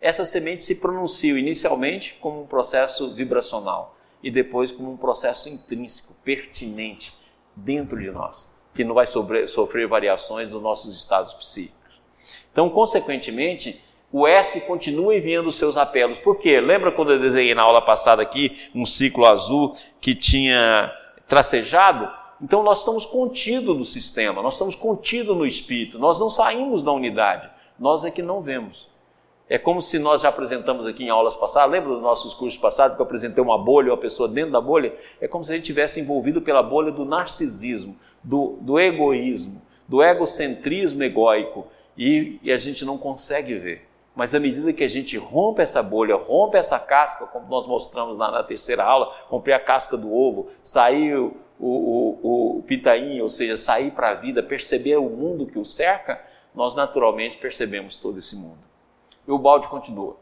essas 0.00 0.28
sementes 0.28 0.64
se 0.64 0.76
pronunciam 0.76 1.36
inicialmente 1.36 2.18
como 2.20 2.42
um 2.42 2.46
processo 2.46 3.14
vibracional 3.14 3.96
e 4.22 4.30
depois 4.30 4.72
como 4.72 4.90
um 4.90 4.96
processo 4.96 5.48
intrínseco, 5.48 6.14
pertinente, 6.24 7.16
dentro 7.54 8.00
de 8.00 8.10
nós, 8.10 8.50
que 8.74 8.84
não 8.84 8.94
vai 8.94 9.06
sofrer 9.06 9.86
variações 9.86 10.48
dos 10.48 10.62
nossos 10.62 10.96
estados 10.96 11.34
psíquicos. 11.34 12.00
Então, 12.50 12.70
consequentemente, 12.70 13.82
o 14.12 14.26
S 14.26 14.60
continua 14.62 15.16
enviando 15.16 15.46
os 15.46 15.56
seus 15.56 15.76
apelos. 15.76 16.18
Por 16.18 16.36
quê? 16.36 16.60
Lembra 16.60 16.92
quando 16.92 17.12
eu 17.12 17.18
desenhei 17.18 17.54
na 17.54 17.62
aula 17.62 17.80
passada 17.80 18.20
aqui 18.20 18.68
um 18.74 18.84
ciclo 18.84 19.24
azul 19.24 19.74
que 20.00 20.14
tinha 20.14 20.92
tracejado? 21.26 22.10
Então 22.40 22.62
nós 22.62 22.80
estamos 22.80 23.06
contidos 23.06 23.76
no 23.76 23.84
sistema, 23.84 24.42
nós 24.42 24.54
estamos 24.54 24.74
contidos 24.74 25.34
no 25.36 25.46
espírito, 25.46 25.98
nós 25.98 26.20
não 26.20 26.28
saímos 26.28 26.82
da 26.82 26.92
unidade, 26.92 27.48
nós 27.78 28.04
é 28.04 28.10
que 28.10 28.20
não 28.20 28.42
vemos. 28.42 28.90
É 29.48 29.58
como 29.58 29.80
se 29.80 29.98
nós 29.98 30.22
já 30.22 30.28
apresentamos 30.28 30.86
aqui 30.86 31.04
em 31.04 31.10
aulas 31.10 31.36
passadas, 31.36 31.70
lembra 31.70 31.92
dos 31.92 32.02
nossos 32.02 32.34
cursos 32.34 32.58
passados 32.58 32.96
que 32.96 33.02
eu 33.02 33.06
apresentei 33.06 33.42
uma 33.42 33.58
bolha, 33.58 33.92
uma 33.92 33.98
pessoa 33.98 34.28
dentro 34.28 34.52
da 34.52 34.60
bolha? 34.60 34.94
É 35.20 35.28
como 35.28 35.44
se 35.44 35.52
a 35.52 35.56
gente 35.56 35.66
tivesse 35.66 36.00
envolvido 36.00 36.42
pela 36.42 36.62
bolha 36.62 36.90
do 36.90 37.04
narcisismo, 37.04 37.96
do, 38.22 38.56
do 38.60 38.78
egoísmo, 38.78 39.62
do 39.86 40.02
egocentrismo 40.02 41.02
egóico 41.02 41.66
e, 41.96 42.38
e 42.42 42.50
a 42.50 42.58
gente 42.58 42.84
não 42.84 42.98
consegue 42.98 43.54
ver. 43.54 43.91
Mas 44.14 44.34
à 44.34 44.40
medida 44.40 44.72
que 44.72 44.84
a 44.84 44.88
gente 44.88 45.16
rompe 45.16 45.62
essa 45.62 45.82
bolha, 45.82 46.16
rompe 46.16 46.58
essa 46.58 46.78
casca, 46.78 47.26
como 47.26 47.48
nós 47.48 47.66
mostramos 47.66 48.16
na, 48.16 48.30
na 48.30 48.42
terceira 48.42 48.84
aula, 48.84 49.12
romper 49.28 49.52
a 49.52 49.60
casca 49.60 49.96
do 49.96 50.12
ovo, 50.12 50.48
sair 50.62 51.16
o, 51.16 51.34
o, 51.58 52.18
o, 52.22 52.58
o 52.58 53.22
ou 53.22 53.30
seja, 53.30 53.56
sair 53.56 53.92
para 53.92 54.10
a 54.10 54.14
vida, 54.14 54.42
perceber 54.42 54.96
o 54.96 55.08
mundo 55.08 55.46
que 55.46 55.58
o 55.58 55.64
cerca, 55.64 56.20
nós 56.54 56.74
naturalmente 56.74 57.38
percebemos 57.38 57.96
todo 57.96 58.18
esse 58.18 58.36
mundo. 58.36 58.60
E 59.26 59.32
o 59.32 59.38
balde 59.38 59.68
continua. 59.68 60.16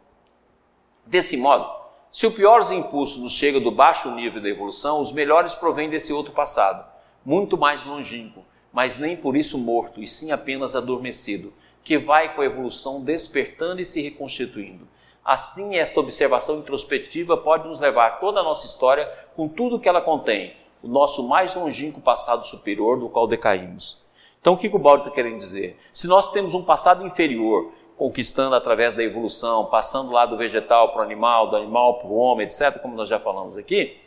Desse 1.05 1.37
modo, 1.37 1.69
se 2.13 2.27
o 2.27 2.33
pior 2.33 2.61
dos 2.61 2.71
impulsos 2.71 3.21
nos 3.21 3.33
chega 3.33 3.59
do 3.59 3.71
baixo 3.71 4.11
nível 4.13 4.41
da 4.41 4.49
evolução, 4.49 5.01
os 5.01 5.13
melhores 5.13 5.55
provêm 5.55 5.89
desse 5.89 6.13
outro 6.13 6.33
passado, 6.33 6.85
muito 7.25 7.59
mais 7.59 7.85
longínquo, 7.85 8.45
mas 8.73 8.97
nem 8.97 9.17
por 9.17 9.37
isso 9.37 9.59
morto, 9.59 10.01
e 10.03 10.07
sim 10.07 10.31
apenas 10.31 10.77
adormecido, 10.77 11.53
que 11.91 11.99
vai 11.99 12.33
com 12.37 12.41
a 12.41 12.45
evolução 12.45 13.03
despertando 13.03 13.81
e 13.81 13.85
se 13.85 14.01
reconstituindo. 14.01 14.87
Assim, 15.25 15.75
esta 15.75 15.99
observação 15.99 16.61
introspectiva 16.61 17.37
pode 17.37 17.67
nos 17.67 17.81
levar 17.81 18.21
toda 18.21 18.39
a 18.39 18.45
nossa 18.45 18.65
história 18.65 19.11
com 19.35 19.49
tudo 19.49 19.81
que 19.81 19.89
ela 19.89 20.01
contém, 20.01 20.55
o 20.85 20.87
nosso 20.87 21.27
mais 21.27 21.53
longínquo 21.53 22.01
passado 22.01 22.47
superior 22.47 22.97
do 22.97 23.09
qual 23.09 23.27
decaímos. 23.27 24.01
Então, 24.41 24.55
o 24.55 24.57
que 24.57 24.69
o 24.69 24.79
Balde 24.79 25.03
está 25.03 25.13
querendo 25.13 25.39
dizer? 25.39 25.81
Se 25.93 26.07
nós 26.07 26.31
temos 26.31 26.55
um 26.55 26.63
passado 26.63 27.05
inferior 27.05 27.73
conquistando 27.97 28.55
através 28.55 28.95
da 28.95 29.03
evolução, 29.03 29.65
passando 29.65 30.13
lá 30.13 30.25
do 30.27 30.37
vegetal 30.37 30.93
para 30.93 31.01
o 31.01 31.03
animal, 31.03 31.51
do 31.51 31.57
animal 31.57 31.99
para 31.99 32.07
o 32.07 32.15
homem, 32.15 32.47
etc., 32.47 32.79
como 32.81 32.95
nós 32.95 33.09
já 33.09 33.19
falamos 33.19 33.59
aqui. 33.59 33.99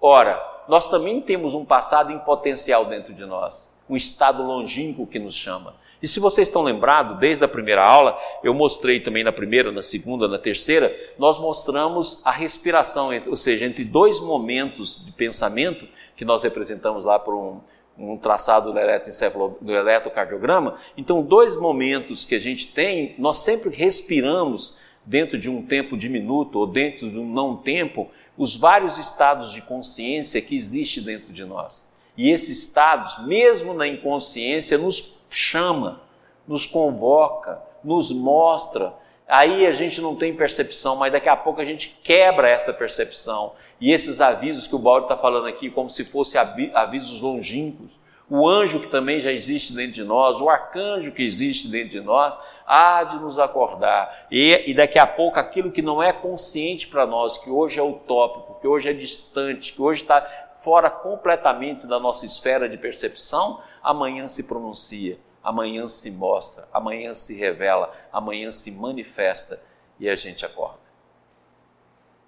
Ora, 0.00 0.42
nós 0.66 0.88
também 0.88 1.20
temos 1.20 1.52
um 1.52 1.62
passado 1.66 2.10
em 2.10 2.18
potencial 2.20 2.86
dentro 2.86 3.12
de 3.12 3.26
nós, 3.26 3.67
um 3.88 3.96
estado 3.96 4.42
longínquo 4.42 5.06
que 5.06 5.18
nos 5.18 5.34
chama. 5.34 5.74
E 6.02 6.06
se 6.06 6.20
vocês 6.20 6.46
estão 6.46 6.62
lembrados, 6.62 7.18
desde 7.18 7.44
a 7.44 7.48
primeira 7.48 7.84
aula, 7.84 8.16
eu 8.42 8.54
mostrei 8.54 9.00
também 9.00 9.24
na 9.24 9.32
primeira, 9.32 9.72
na 9.72 9.82
segunda, 9.82 10.28
na 10.28 10.38
terceira, 10.38 10.94
nós 11.18 11.38
mostramos 11.38 12.20
a 12.24 12.30
respiração, 12.30 13.10
ou 13.28 13.36
seja, 13.36 13.66
entre 13.66 13.84
dois 13.84 14.20
momentos 14.20 15.04
de 15.04 15.10
pensamento, 15.12 15.88
que 16.14 16.24
nós 16.24 16.44
representamos 16.44 17.04
lá 17.04 17.18
por 17.18 17.34
um, 17.34 17.60
um 17.98 18.16
traçado 18.16 18.72
do, 18.72 19.72
eletrocardiograma. 19.72 20.76
Então, 20.96 21.20
dois 21.20 21.56
momentos 21.56 22.24
que 22.24 22.36
a 22.36 22.38
gente 22.38 22.68
tem, 22.68 23.16
nós 23.18 23.38
sempre 23.38 23.70
respiramos 23.70 24.76
dentro 25.04 25.38
de 25.38 25.48
um 25.48 25.62
tempo 25.62 25.96
diminuto 25.96 26.60
ou 26.60 26.66
dentro 26.66 27.10
de 27.10 27.18
um 27.18 27.26
não 27.26 27.56
tempo, 27.56 28.08
os 28.36 28.54
vários 28.54 28.98
estados 28.98 29.52
de 29.52 29.62
consciência 29.62 30.40
que 30.40 30.54
existem 30.54 31.02
dentro 31.02 31.32
de 31.32 31.44
nós. 31.44 31.87
E 32.18 32.30
esses 32.30 32.58
estados, 32.58 33.24
mesmo 33.24 33.72
na 33.72 33.86
inconsciência, 33.86 34.76
nos 34.76 35.14
chama, 35.30 36.02
nos 36.46 36.66
convoca, 36.66 37.62
nos 37.82 38.10
mostra 38.12 38.92
Aí 39.28 39.66
a 39.66 39.72
gente 39.72 40.00
não 40.00 40.16
tem 40.16 40.34
percepção, 40.34 40.96
mas 40.96 41.12
daqui 41.12 41.28
a 41.28 41.36
pouco 41.36 41.60
a 41.60 41.64
gente 41.64 41.98
quebra 42.02 42.48
essa 42.48 42.72
percepção. 42.72 43.52
E 43.78 43.92
esses 43.92 44.22
avisos 44.22 44.66
que 44.66 44.74
o 44.74 44.78
Baldo 44.78 45.02
está 45.02 45.18
falando 45.18 45.46
aqui, 45.46 45.68
como 45.68 45.90
se 45.90 46.02
fossem 46.02 46.40
avisos 46.72 47.20
longínquos, 47.20 47.98
o 48.30 48.48
anjo 48.48 48.80
que 48.80 48.88
também 48.88 49.20
já 49.20 49.30
existe 49.30 49.74
dentro 49.74 49.92
de 49.92 50.04
nós, 50.04 50.40
o 50.40 50.48
arcanjo 50.48 51.12
que 51.12 51.22
existe 51.22 51.68
dentro 51.68 51.90
de 51.90 52.00
nós, 52.00 52.38
há 52.66 53.04
de 53.04 53.18
nos 53.18 53.38
acordar. 53.38 54.26
E, 54.30 54.64
e 54.66 54.72
daqui 54.72 54.98
a 54.98 55.06
pouco 55.06 55.38
aquilo 55.38 55.70
que 55.70 55.82
não 55.82 56.02
é 56.02 56.10
consciente 56.10 56.86
para 56.86 57.06
nós, 57.06 57.36
que 57.36 57.50
hoje 57.50 57.78
é 57.78 57.82
utópico, 57.82 58.58
que 58.60 58.66
hoje 58.66 58.88
é 58.88 58.94
distante, 58.94 59.74
que 59.74 59.82
hoje 59.82 60.02
está 60.02 60.26
fora 60.62 60.90
completamente 60.90 61.86
da 61.86 61.98
nossa 61.98 62.26
esfera 62.26 62.68
de 62.68 62.76
percepção, 62.76 63.60
amanhã 63.82 64.28
se 64.28 64.44
pronuncia 64.44 65.18
amanhã 65.48 65.88
se 65.88 66.10
mostra, 66.10 66.68
amanhã 66.72 67.14
se 67.14 67.34
revela, 67.34 67.90
amanhã 68.12 68.52
se 68.52 68.70
manifesta 68.70 69.58
e 69.98 70.08
a 70.08 70.14
gente 70.14 70.44
acorda. 70.44 70.78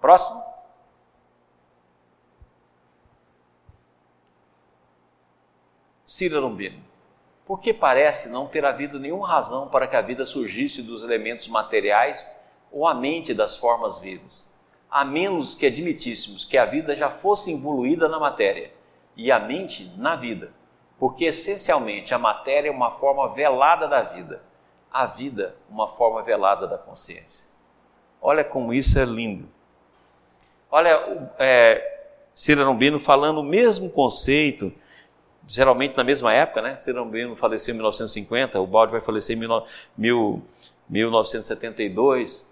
Próximo. 0.01 0.43
Cira 6.03 6.41
Lombino. 6.41 6.83
Porque 7.45 7.75
parece 7.75 8.31
não 8.31 8.47
ter 8.47 8.65
havido 8.65 8.99
nenhuma 8.99 9.29
razão 9.29 9.69
para 9.69 9.87
que 9.87 9.97
a 9.97 10.01
vida 10.01 10.25
surgisse 10.25 10.83
dos 10.83 11.03
elementos 11.03 11.47
materiais 11.47 12.33
ou 12.73 12.87
a 12.87 12.95
mente 12.95 13.35
das 13.35 13.57
formas 13.57 13.99
vivas, 13.99 14.50
a 14.91 15.05
menos 15.05 15.55
que 15.55 15.67
admitíssemos 15.67 16.45
que 16.45 16.59
a 16.59 16.67
vida 16.67 16.97
já 16.97 17.09
fosse 17.09 17.53
evoluída 17.53 18.09
na 18.09 18.19
matéria 18.19 18.73
e 19.17 19.31
a 19.31 19.39
mente 19.39 19.93
na 19.97 20.17
vida 20.17 20.53
porque 21.01 21.25
essencialmente 21.25 22.13
a 22.13 22.19
matéria 22.19 22.69
é 22.69 22.71
uma 22.71 22.91
forma 22.91 23.27
velada 23.31 23.89
da 23.89 24.03
vida, 24.03 24.43
a 24.93 25.07
vida 25.07 25.57
uma 25.71 25.89
forma 25.89 26.23
velada 26.23 26.67
da 26.69 26.77
consciência. 26.77 27.49
Olha 28.21 28.45
como 28.45 28.75
isso 28.75 28.99
é 28.99 29.05
lindo. 29.07 29.49
Olha, 30.71 31.33
é, 31.39 32.01
Cirano 32.35 32.79
falando 33.01 33.39
o 33.39 33.43
mesmo 33.43 33.89
conceito, 33.89 34.71
geralmente 35.49 35.97
na 35.97 36.05
mesma 36.05 36.35
época, 36.35 36.61
né? 36.61 36.77
Cirano 36.77 37.35
faleceu 37.35 37.73
em 37.73 37.77
1950, 37.77 38.61
o 38.61 38.67
Balde 38.67 38.93
vai 38.93 39.01
falecer 39.01 39.35
em 39.35 39.41
mil, 39.97 40.43
1972, 40.87 42.47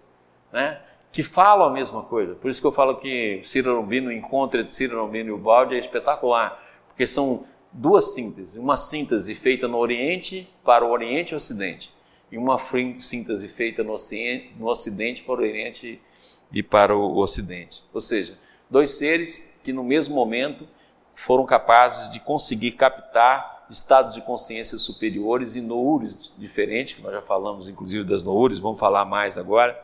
né? 0.51 0.81
Que 1.11 1.23
falam 1.23 1.69
a 1.69 1.71
mesma 1.71 2.03
coisa. 2.03 2.35
Por 2.35 2.51
isso 2.51 2.61
que 2.61 2.67
eu 2.67 2.73
falo 2.73 2.97
que 2.97 3.41
Cirano 3.43 3.87
o 3.87 4.13
encontro 4.13 4.61
entre 4.61 4.73
Cirano 4.73 5.15
e 5.17 5.31
o 5.31 5.39
Balde 5.39 5.75
é 5.75 5.79
espetacular, 5.79 6.63
porque 6.89 7.07
são 7.07 7.45
duas 7.73 8.15
sínteses, 8.15 8.57
uma 8.57 8.77
síntese 8.77 9.35
feita 9.35 9.67
no 9.69 9.79
Oriente 9.79 10.49
para 10.65 10.85
o 10.85 10.91
Oriente 10.91 11.33
e 11.33 11.37
Ocidente 11.37 11.93
e 12.31 12.37
uma 12.37 12.59
síntese 12.59 13.49
feita 13.49 13.83
no 13.83 13.93
Ocidente 13.93 15.23
para 15.23 15.33
o 15.33 15.39
Oriente 15.39 16.01
e 16.53 16.63
para 16.63 16.97
o 16.97 17.17
Ocidente. 17.19 17.85
Ou 17.93 18.01
seja, 18.01 18.39
dois 18.71 18.91
seres 18.91 19.53
que 19.63 19.73
no 19.73 19.83
mesmo 19.83 20.15
momento 20.15 20.69
foram 21.15 21.45
capazes 21.45 22.11
de 22.11 22.21
conseguir 22.21 22.73
captar 22.73 23.67
estados 23.71 24.15
de 24.15 24.23
consciência 24.23 24.79
superiores 24.79 25.57
e 25.57 25.61
noures 25.61 26.33
diferentes, 26.39 26.95
que 26.95 27.03
nós 27.03 27.13
já 27.13 27.21
falamos 27.21 27.69
inclusive 27.69 28.05
das 28.05 28.23
noures, 28.23 28.59
vamos 28.59 28.79
falar 28.79 29.05
mais 29.05 29.37
agora, 29.37 29.79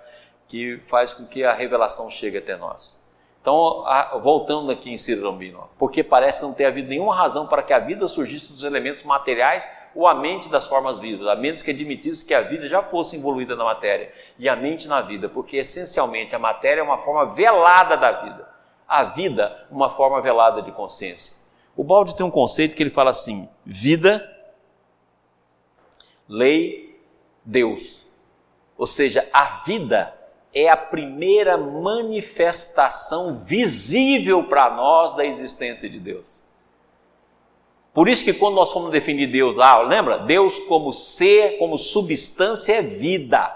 que 0.54 0.78
faz 0.86 1.12
com 1.12 1.26
que 1.26 1.42
a 1.42 1.52
revelação 1.52 2.08
chegue 2.08 2.38
até 2.38 2.56
nós. 2.56 3.02
Então, 3.40 3.84
a, 3.88 4.16
voltando 4.18 4.70
aqui 4.70 4.88
em 4.88 4.96
Cirambino, 4.96 5.68
porque 5.76 6.04
parece 6.04 6.44
não 6.44 6.54
ter 6.54 6.66
havido 6.66 6.88
nenhuma 6.88 7.12
razão 7.12 7.48
para 7.48 7.60
que 7.60 7.72
a 7.72 7.80
vida 7.80 8.06
surgisse 8.06 8.52
dos 8.52 8.62
elementos 8.62 9.02
materiais 9.02 9.68
ou 9.96 10.06
a 10.06 10.14
mente 10.14 10.48
das 10.48 10.68
formas 10.68 11.00
vivas, 11.00 11.26
a 11.26 11.34
menos 11.34 11.60
que 11.60 11.72
admitisse 11.72 12.24
que 12.24 12.32
a 12.32 12.42
vida 12.42 12.68
já 12.68 12.84
fosse 12.84 13.16
envolvida 13.16 13.56
na 13.56 13.64
matéria 13.64 14.12
e 14.38 14.48
a 14.48 14.54
mente 14.54 14.86
na 14.86 15.02
vida, 15.02 15.28
porque 15.28 15.56
essencialmente 15.56 16.36
a 16.36 16.38
matéria 16.38 16.82
é 16.82 16.84
uma 16.84 16.98
forma 16.98 17.26
velada 17.34 17.96
da 17.96 18.12
vida, 18.22 18.48
a 18.86 19.02
vida 19.02 19.66
uma 19.72 19.90
forma 19.90 20.22
velada 20.22 20.62
de 20.62 20.70
consciência. 20.70 21.36
O 21.76 21.82
Balde 21.82 22.14
tem 22.14 22.24
um 22.24 22.30
conceito 22.30 22.76
que 22.76 22.82
ele 22.84 22.90
fala 22.90 23.10
assim: 23.10 23.48
vida, 23.66 24.24
lei, 26.28 26.96
Deus. 27.44 28.06
Ou 28.78 28.86
seja, 28.86 29.28
a 29.32 29.44
vida 29.64 30.23
é 30.54 30.68
a 30.68 30.76
primeira 30.76 31.58
manifestação 31.58 33.34
visível 33.44 34.44
para 34.44 34.70
nós 34.74 35.14
da 35.14 35.24
existência 35.24 35.88
de 35.88 35.98
Deus. 35.98 36.42
Por 37.92 38.08
isso 38.08 38.24
que 38.24 38.32
quando 38.32 38.54
nós 38.54 38.72
fomos 38.72 38.90
definir 38.90 39.28
Deus 39.28 39.56
lá, 39.56 39.80
lembra? 39.82 40.18
Deus 40.18 40.58
como 40.60 40.92
ser, 40.92 41.58
como 41.58 41.78
substância 41.78 42.74
é 42.74 42.82
vida, 42.82 43.54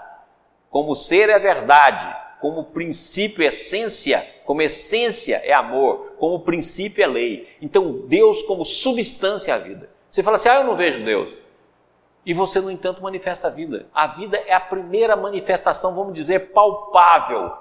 como 0.69 0.95
ser 0.95 1.29
é 1.29 1.39
verdade, 1.39 2.15
como 2.39 2.65
princípio, 2.65 3.43
essência, 3.43 4.25
como 4.45 4.61
essência 4.61 5.41
é 5.43 5.53
amor, 5.53 6.13
como 6.17 6.39
princípio 6.39 7.03
é 7.03 7.07
lei. 7.07 7.47
Então 7.61 8.03
Deus 8.07 8.41
como 8.43 8.65
substância 8.65 9.51
é 9.51 9.55
a 9.55 9.57
vida. 9.57 9.89
Você 10.09 10.23
fala 10.23 10.37
assim, 10.37 10.49
ah, 10.49 10.55
eu 10.55 10.63
não 10.63 10.75
vejo 10.75 11.03
Deus 11.03 11.37
e 12.29 12.33
você, 12.35 12.61
no 12.61 12.69
entanto, 12.69 13.01
manifesta 13.01 13.47
a 13.47 13.49
vida. 13.49 13.89
A 13.91 14.05
vida 14.05 14.37
é 14.45 14.53
a 14.53 14.59
primeira 14.59 15.15
manifestação, 15.15 15.95
vamos 15.95 16.13
dizer, 16.13 16.51
palpável 16.51 17.51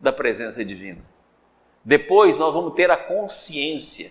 da 0.00 0.10
presença 0.10 0.64
divina. 0.64 1.04
Depois 1.84 2.38
nós 2.38 2.54
vamos 2.54 2.72
ter 2.72 2.90
a 2.90 2.96
consciência. 2.96 4.10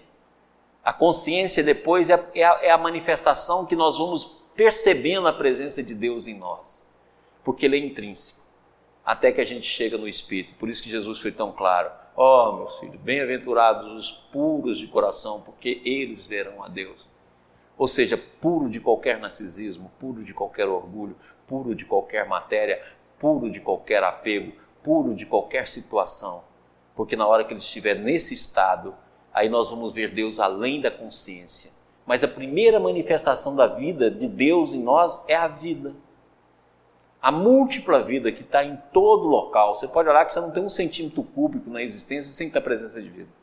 A 0.84 0.94
consciência 0.94 1.64
depois 1.64 2.12
é, 2.12 2.30
é, 2.36 2.44
a, 2.44 2.60
é 2.62 2.70
a 2.70 2.78
manifestação 2.78 3.66
que 3.66 3.76
nós 3.76 3.98
vamos 3.98 4.38
percebendo 4.56 5.28
a 5.28 5.34
presença 5.34 5.82
de 5.82 5.96
Deus 5.96 6.28
em 6.28 6.38
nós, 6.38 6.86
porque 7.44 7.66
Ele 7.66 7.78
é 7.78 7.80
intrínseco, 7.80 8.42
até 9.04 9.32
que 9.32 9.42
a 9.42 9.46
gente 9.46 9.66
chega 9.66 9.98
no 9.98 10.08
Espírito. 10.08 10.54
Por 10.60 10.70
isso 10.70 10.84
que 10.84 10.92
Jesus 10.92 11.20
foi 11.20 11.32
tão 11.32 11.52
claro. 11.52 11.90
Oh, 12.16 12.52
meus 12.52 12.78
filhos, 12.78 13.02
bem-aventurados 13.02 13.92
os 13.92 14.12
puros 14.12 14.78
de 14.78 14.86
coração, 14.86 15.42
porque 15.42 15.82
eles 15.84 16.28
verão 16.28 16.64
a 16.64 16.68
Deus 16.68 17.10
ou 17.82 17.88
seja, 17.88 18.16
puro 18.16 18.70
de 18.70 18.80
qualquer 18.80 19.18
narcisismo, 19.18 19.92
puro 19.98 20.24
de 20.24 20.36
qualquer 20.36 20.68
orgulho, 20.68 21.16
puro 21.48 21.74
de 21.74 21.84
qualquer 21.84 22.28
matéria, 22.28 22.80
puro 23.18 23.50
de 23.50 23.60
qualquer 23.60 24.04
apego, 24.04 24.54
puro 24.84 25.16
de 25.16 25.26
qualquer 25.26 25.68
situação. 25.68 26.44
Porque 26.96 27.16
na 27.16 27.26
hora 27.26 27.44
que 27.44 27.52
ele 27.52 27.60
estiver 27.60 27.96
nesse 27.96 28.36
estado, 28.36 28.94
aí 29.34 29.50
nós 29.50 29.72
vamos 29.72 29.92
ver 29.94 30.14
Deus 30.14 30.40
além 30.40 30.80
da 30.80 30.92
consciência. 30.92 31.72
Mas 32.06 32.24
a 32.24 32.28
primeira 32.28 32.80
manifestação 32.80 33.56
da 33.56 33.66
vida 33.66 34.12
de 34.12 34.28
Deus 34.28 34.76
em 34.76 34.84
nós 34.84 35.24
é 35.28 35.36
a 35.36 35.48
vida. 35.48 35.96
A 37.20 37.32
múltipla 37.32 38.04
vida 38.04 38.32
que 38.32 38.44
está 38.44 38.64
em 38.64 38.78
todo 38.94 39.26
local. 39.26 39.74
Você 39.74 39.88
pode 39.88 40.08
olhar 40.08 40.24
que 40.24 40.34
você 40.34 40.40
não 40.40 40.52
tem 40.52 40.64
um 40.64 40.70
centímetro 40.70 41.24
cúbico 41.24 41.68
na 41.72 41.82
existência 41.82 42.32
sem 42.32 42.48
ter 42.48 42.60
a 42.60 42.62
presença 42.62 43.02
de 43.02 43.10
vida. 43.10 43.41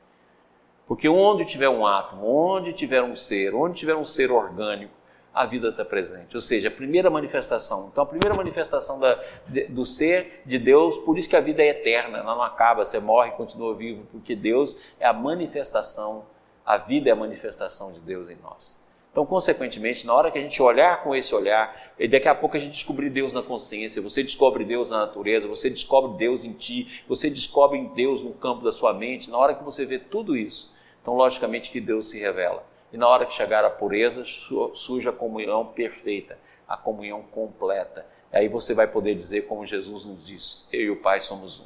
Porque 0.88 1.07
onde 1.07 1.44
tiver 1.44 1.68
um 1.68 1.87
átomo, 1.87 2.27
onde 2.27 2.72
tiver 2.72 3.03
um 3.03 3.14
ser, 3.14 3.55
onde 3.55 3.79
tiver 3.79 3.94
um 3.94 4.07
ser 4.07 4.33
orgânico, 4.33 4.90
a 5.35 5.44
vida 5.44 5.68
está 5.68 5.85
presente. 5.85 6.35
Ou 6.35 6.40
seja, 6.40 6.68
a 6.68 6.70
primeira 6.70 7.11
manifestação. 7.11 7.90
Então, 7.92 8.03
a 8.03 8.07
primeira 8.07 8.35
manifestação 8.35 8.98
da, 8.98 9.22
de, 9.46 9.64
do 9.66 9.85
ser 9.85 10.42
de 10.46 10.59
Deus, 10.59 10.96
por 10.96 11.18
isso 11.18 11.29
que 11.29 11.37
a 11.37 11.40
vida 11.40 11.62
é 11.62 11.68
eterna, 11.68 12.18
ela 12.18 12.35
não 12.35 12.42
acaba, 12.42 12.85
você 12.85 12.98
morre 12.98 13.29
e 13.29 13.33
continua 13.33 13.74
vivo, 13.74 14.05
porque 14.11 14.35
Deus 14.35 14.77
é 14.98 15.07
a 15.07 15.12
manifestação, 15.12 16.24
a 16.64 16.79
vida 16.79 17.11
é 17.11 17.12
a 17.12 17.16
manifestação 17.16 17.92
de 17.92 18.01
Deus 18.01 18.31
em 18.31 18.37
nós. 18.42 18.81
Então, 19.12 19.27
consequentemente, 19.27 20.07
na 20.07 20.14
hora 20.14 20.31
que 20.31 20.38
a 20.38 20.42
gente 20.42 20.62
olhar 20.62 21.03
com 21.03 21.14
esse 21.14 21.35
olhar, 21.35 21.77
e 21.98 22.09
daqui 22.09 22.29
a 22.29 22.35
pouco 22.35 22.57
a 22.57 22.61
gente 22.61 22.72
descobrir 22.72 23.11
Deus 23.11 23.33
na 23.35 23.42
consciência, 23.42 24.01
você 24.01 24.22
descobre 24.22 24.64
Deus 24.64 24.90
na 24.90 24.98
natureza, 24.98 25.46
você 25.46 25.68
descobre 25.68 26.16
Deus 26.16 26.44
em 26.44 26.53
ti, 26.53 27.03
você 27.07 27.29
descobre 27.29 27.81
Deus 27.94 28.22
no 28.22 28.33
campo 28.33 28.64
da 28.64 28.72
sua 28.72 28.94
mente, 28.94 29.31
na 29.31 29.37
hora 29.37 29.55
que 29.55 29.64
você 29.64 29.85
vê 29.85 29.98
tudo 29.98 30.37
isso, 30.37 30.78
então, 31.09 31.16
logicamente 31.16 31.71
que 31.71 31.81
Deus 31.81 32.11
se 32.11 32.18
revela. 32.18 32.62
E 32.92 32.99
na 32.99 33.09
hora 33.09 33.25
que 33.25 33.33
chegar 33.33 33.64
a 33.64 33.71
pureza, 33.71 34.25
surge 34.27 35.09
a 35.09 35.12
comunhão 35.12 35.64
perfeita, 35.64 36.38
a 36.68 36.77
comunhão 36.77 37.23
completa. 37.23 38.07
E 38.31 38.37
aí 38.37 38.47
você 38.47 38.75
vai 38.75 38.87
poder 38.87 39.14
dizer, 39.14 39.47
como 39.47 39.64
Jesus 39.64 40.05
nos 40.05 40.27
diz: 40.27 40.68
Eu 40.71 40.81
e 40.83 40.90
o 40.90 41.01
Pai 41.01 41.23
somos 41.23 41.61
um. 41.61 41.64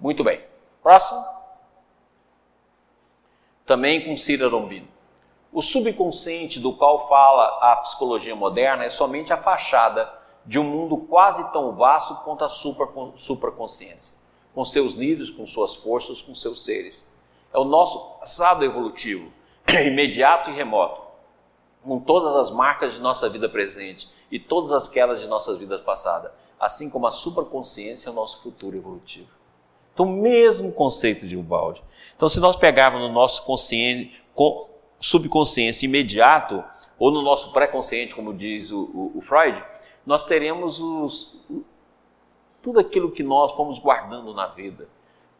Muito 0.00 0.24
bem. 0.24 0.42
Próximo. 0.82 1.22
Também 3.66 4.06
com 4.06 4.16
Cira 4.16 4.48
Lombino. 4.48 4.88
O 5.52 5.60
subconsciente 5.60 6.58
do 6.58 6.74
qual 6.74 7.06
fala 7.06 7.58
a 7.60 7.76
psicologia 7.76 8.34
moderna 8.34 8.84
é 8.84 8.90
somente 8.90 9.34
a 9.34 9.36
fachada 9.36 10.10
de 10.46 10.58
um 10.58 10.64
mundo 10.64 10.96
quase 10.96 11.52
tão 11.52 11.76
vasto 11.76 12.14
quanto 12.24 12.42
a 12.42 12.48
supraconsciência, 12.48 14.14
com 14.54 14.64
seus 14.64 14.94
níveis, 14.94 15.30
com 15.30 15.44
suas 15.44 15.76
forças, 15.76 16.22
com 16.22 16.34
seus 16.34 16.64
seres. 16.64 17.11
É 17.52 17.58
o 17.58 17.64
nosso 17.64 18.18
passado 18.18 18.64
evolutivo, 18.64 19.30
imediato 19.86 20.50
e 20.50 20.54
remoto, 20.54 21.02
com 21.82 22.00
todas 22.00 22.34
as 22.34 22.50
marcas 22.50 22.94
de 22.94 23.00
nossa 23.00 23.28
vida 23.28 23.48
presente 23.48 24.08
e 24.30 24.38
todas 24.38 24.72
as 24.72 24.88
quedas 24.88 25.20
de 25.20 25.28
nossas 25.28 25.58
vidas 25.58 25.80
passadas, 25.80 26.32
assim 26.58 26.88
como 26.88 27.06
a 27.06 27.10
supraconsciência 27.10 28.08
é 28.08 28.12
o 28.12 28.14
nosso 28.14 28.40
futuro 28.40 28.76
evolutivo. 28.76 29.28
Então, 29.92 30.06
mesmo 30.06 30.72
conceito 30.72 31.26
de 31.26 31.36
Ubaldi. 31.36 31.82
Então, 32.16 32.28
se 32.28 32.40
nós 32.40 32.56
pegarmos 32.56 33.02
no 33.02 33.12
nosso 33.12 33.42
consciente, 33.42 34.24
subconsciente 34.98 35.84
imediato, 35.84 36.64
ou 36.98 37.10
no 37.10 37.20
nosso 37.20 37.52
pré-consciente, 37.52 38.14
como 38.14 38.32
diz 38.32 38.70
o, 38.70 38.80
o, 38.82 39.12
o, 39.16 39.20
Freud, 39.20 39.62
nós 40.06 40.24
teremos 40.24 40.80
os, 40.80 41.36
tudo 42.62 42.78
aquilo 42.78 43.10
que 43.10 43.22
nós 43.22 43.52
fomos 43.52 43.78
guardando 43.78 44.32
na 44.32 44.46
vida 44.46 44.88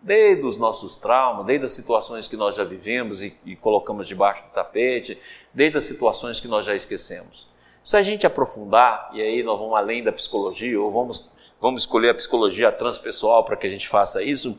desde 0.03 0.45
os 0.45 0.57
nossos 0.57 0.97
traumas, 0.97 1.47
desde 1.47 1.65
as 1.67 1.73
situações 1.73 2.27
que 2.27 2.37
nós 2.37 2.57
já 2.57 2.65
vivemos 2.65 3.23
e, 3.23 3.37
e, 3.45 3.55
colocamos 3.55 4.09
debaixo 4.09 4.45
do 4.45 4.51
tapete, 4.51 5.17
desde 5.55 5.79
as 5.79 5.85
situações 5.85 6.41
que 6.41 6.49
nós 6.49 6.67
já 6.67 6.75
esquecemos. 6.75 7.49
Se 7.83 7.97
a 7.97 8.03
gente 8.03 8.27
aprofundar, 8.27 9.11
e 9.13 9.23
aí 9.23 9.43
nós 9.43 9.59
vamos 9.59 9.77
além 9.77 10.03
da 10.03 10.13
psicologia, 10.13 10.81
ou 10.81 10.91
vamos, 10.91 11.31
vamos 11.61 11.83
escolher 11.83 12.11
a 12.11 12.15
psicologia 12.15 12.73
transpessoal 12.73 13.45
para 13.45 13.57
que 13.57 13.67
a 13.67 13.71
gente 13.71 13.89
faça 13.89 14.23
isso, 14.23 14.59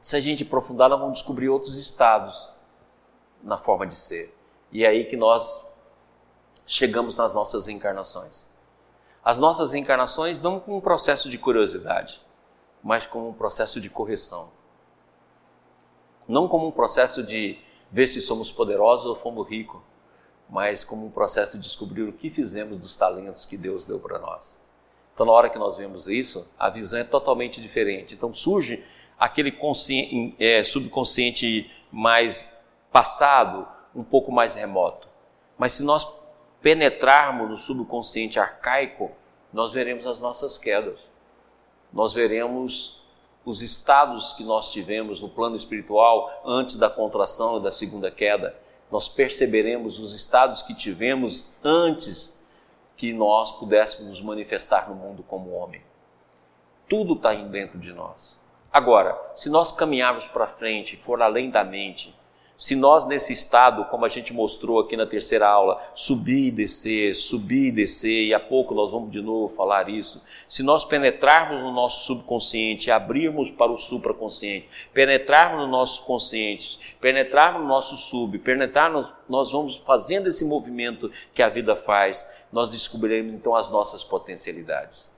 se 0.00 0.16
a 0.16 0.20
gente 0.20 0.42
aprofundar, 0.42 0.88
nós 0.88 0.98
vamos 0.98 1.14
descobrir 1.14 1.48
outros 1.48 1.76
estados 1.76 2.48
na 3.42 3.58
forma 3.58 3.86
de 3.86 3.94
ser. 3.94 4.34
E 4.72 4.84
é 4.84 4.88
aí 4.88 5.04
que 5.04 5.16
nós 5.16 5.64
chegamos 6.66 7.16
nas 7.16 7.34
nossas 7.34 7.66
reencarnações. 7.66 8.48
As 9.22 9.38
nossas 9.38 9.72
reencarnações 9.72 10.40
não 10.40 10.58
com 10.58 10.76
um 10.76 10.80
processo 10.80 11.28
de 11.28 11.38
curiosidade 11.38 12.22
mas 12.82 13.06
como 13.06 13.28
um 13.28 13.32
processo 13.32 13.80
de 13.80 13.88
correção. 13.88 14.50
Não 16.26 16.48
como 16.48 16.66
um 16.66 16.72
processo 16.72 17.22
de 17.22 17.58
ver 17.90 18.06
se 18.06 18.20
somos 18.20 18.50
poderosos 18.50 19.06
ou 19.06 19.14
fomos 19.14 19.48
ricos, 19.48 19.80
mas 20.48 20.84
como 20.84 21.06
um 21.06 21.10
processo 21.10 21.56
de 21.56 21.62
descobrir 21.62 22.02
o 22.02 22.12
que 22.12 22.28
fizemos 22.28 22.78
dos 22.78 22.96
talentos 22.96 23.46
que 23.46 23.56
Deus 23.56 23.86
deu 23.86 23.98
para 23.98 24.18
nós. 24.18 24.60
Então, 25.14 25.26
na 25.26 25.32
hora 25.32 25.50
que 25.50 25.58
nós 25.58 25.76
vemos 25.76 26.08
isso, 26.08 26.46
a 26.58 26.70
visão 26.70 26.98
é 26.98 27.04
totalmente 27.04 27.60
diferente. 27.60 28.14
Então, 28.14 28.32
surge 28.32 28.82
aquele 29.18 29.56
é, 30.38 30.64
subconsciente 30.64 31.70
mais 31.90 32.50
passado, 32.90 33.66
um 33.94 34.02
pouco 34.02 34.32
mais 34.32 34.54
remoto. 34.54 35.08
Mas 35.56 35.74
se 35.74 35.84
nós 35.84 36.08
penetrarmos 36.60 37.48
no 37.48 37.56
subconsciente 37.56 38.38
arcaico, 38.38 39.12
nós 39.52 39.72
veremos 39.72 40.06
as 40.06 40.20
nossas 40.20 40.56
quedas 40.56 41.11
nós 41.92 42.12
veremos 42.12 43.02
os 43.44 43.60
estados 43.60 44.32
que 44.32 44.44
nós 44.44 44.70
tivemos 44.70 45.20
no 45.20 45.28
plano 45.28 45.56
espiritual 45.56 46.42
antes 46.44 46.76
da 46.76 46.88
contração 46.88 47.58
e 47.58 47.62
da 47.62 47.72
segunda 47.72 48.10
queda. 48.10 48.56
Nós 48.90 49.08
perceberemos 49.08 49.98
os 49.98 50.14
estados 50.14 50.62
que 50.62 50.74
tivemos 50.74 51.50
antes 51.64 52.38
que 52.96 53.12
nós 53.12 53.50
pudéssemos 53.52 54.08
nos 54.08 54.22
manifestar 54.22 54.88
no 54.88 54.94
mundo 54.94 55.24
como 55.24 55.50
homem. 55.50 55.82
Tudo 56.88 57.14
está 57.14 57.34
dentro 57.34 57.78
de 57.78 57.92
nós. 57.92 58.38
Agora, 58.72 59.18
se 59.34 59.50
nós 59.50 59.72
caminharmos 59.72 60.28
para 60.28 60.46
frente, 60.46 60.96
for 60.96 61.20
além 61.20 61.50
da 61.50 61.64
mente, 61.64 62.14
se 62.62 62.76
nós, 62.76 63.04
nesse 63.04 63.32
estado, 63.32 63.86
como 63.86 64.04
a 64.04 64.08
gente 64.08 64.32
mostrou 64.32 64.78
aqui 64.78 64.96
na 64.96 65.04
terceira 65.04 65.48
aula, 65.48 65.82
subir 65.96 66.46
e 66.46 66.50
descer, 66.52 67.12
subir 67.12 67.66
e 67.66 67.72
descer, 67.72 68.28
e 68.28 68.32
a 68.32 68.38
pouco 68.38 68.72
nós 68.72 68.92
vamos 68.92 69.10
de 69.10 69.20
novo 69.20 69.52
falar 69.52 69.88
isso, 69.88 70.22
se 70.48 70.62
nós 70.62 70.84
penetrarmos 70.84 71.60
no 71.60 71.72
nosso 71.72 72.06
subconsciente, 72.06 72.88
abrirmos 72.88 73.50
para 73.50 73.72
o 73.72 73.76
supraconsciente, 73.76 74.68
penetrarmos 74.94 75.58
no 75.58 75.66
nosso 75.66 76.04
consciente, 76.04 76.78
penetrarmos 77.00 77.62
no 77.62 77.66
nosso 77.66 77.96
sub, 77.96 78.38
penetrarmos, 78.38 79.12
nós 79.28 79.50
vamos 79.50 79.78
fazendo 79.78 80.28
esse 80.28 80.44
movimento 80.44 81.10
que 81.34 81.42
a 81.42 81.48
vida 81.48 81.74
faz, 81.74 82.24
nós 82.52 82.68
descobriremos 82.68 83.34
então 83.34 83.56
as 83.56 83.70
nossas 83.70 84.04
potencialidades. 84.04 85.10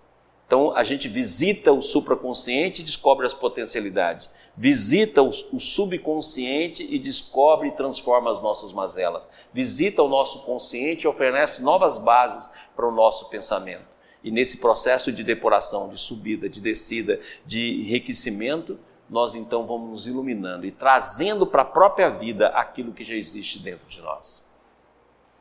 Então 0.46 0.76
a 0.76 0.84
gente 0.84 1.08
visita 1.08 1.72
o 1.72 1.80
supraconsciente 1.80 2.82
e 2.82 2.84
descobre 2.84 3.26
as 3.26 3.34
potencialidades, 3.34 4.30
visita 4.56 5.22
o, 5.22 5.32
subconsciente 5.32 6.86
e 6.88 6.98
descobre 6.98 7.68
e 7.68 7.72
transforma 7.72 8.30
as 8.30 8.42
nossas 8.42 8.72
mazelas, 8.72 9.26
visita 9.52 10.02
o 10.02 10.08
nosso 10.08 10.42
consciente 10.42 11.04
e 11.04 11.08
oferece 11.08 11.62
novas 11.62 11.98
bases 11.98 12.50
para 12.76 12.86
o 12.86 12.92
nosso 12.92 13.28
pensamento. 13.30 13.94
E 14.22 14.30
nesse 14.30 14.58
processo 14.58 15.12
de 15.12 15.22
depuração, 15.22 15.88
de 15.88 15.98
subida, 15.98 16.48
de 16.48 16.60
descida, 16.60 17.20
de 17.44 17.80
enriquecimento, 17.80 18.78
nós 19.08 19.34
então 19.34 19.66
vamos 19.66 19.90
nos 19.90 20.06
iluminando 20.06 20.66
e 20.66 20.70
trazendo 20.70 21.46
para 21.46 21.62
a 21.62 21.66
própria 21.66 22.08
vida 22.08 22.48
aquilo 22.48 22.92
que 22.92 23.04
já 23.04 23.14
existe 23.14 23.58
dentro 23.58 23.86
de 23.86 24.00
nós. 24.00 24.42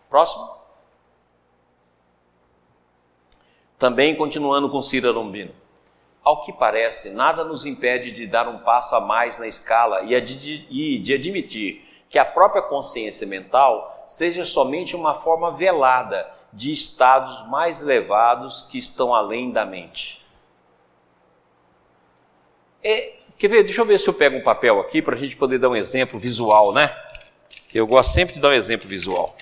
Próximo. 0.09 0.62
Também 3.83 4.15
continuando 4.15 4.69
com 4.69 4.81
Cira 4.81 5.11
Lombino. 5.11 5.51
Ao 6.23 6.41
que 6.41 6.53
parece, 6.53 7.09
nada 7.09 7.43
nos 7.43 7.65
impede 7.65 8.11
de 8.11 8.25
dar 8.25 8.47
um 8.47 8.59
passo 8.59 8.95
a 8.95 9.01
mais 9.01 9.37
na 9.37 9.45
escala 9.45 10.03
e 10.03 10.21
de, 10.21 11.13
admitir 11.13 11.83
que 12.09 12.17
a 12.17 12.23
própria 12.23 12.61
consciência 12.61 13.27
mental 13.27 14.05
seja 14.07 14.45
somente 14.45 14.95
uma 14.95 15.13
forma 15.13 15.51
velada 15.51 16.25
de 16.53 16.71
estados 16.71 17.45
mais 17.49 17.81
elevados 17.81 18.61
que 18.61 18.77
estão 18.77 19.13
além 19.13 19.51
da 19.51 19.65
mente. 19.65 20.25
É, 22.81 23.15
quer 23.37 23.49
ver? 23.49 23.63
Deixa 23.63 23.81
eu 23.81 23.85
ver 23.85 23.99
se 23.99 24.07
eu 24.07 24.13
pego 24.13 24.37
um 24.37 24.43
papel 24.43 24.79
aqui 24.79 25.01
para 25.01 25.13
a 25.13 25.19
gente 25.19 25.35
poder 25.35 25.57
dar 25.57 25.67
um 25.67 25.75
exemplo 25.75 26.17
visual, 26.17 26.71
né? 26.71 26.95
Eu 27.75 27.85
gosto 27.85 28.13
sempre 28.13 28.35
de 28.35 28.39
dar 28.39 28.47
um 28.47 28.53
exemplo 28.53 28.87
visual. 28.87 29.35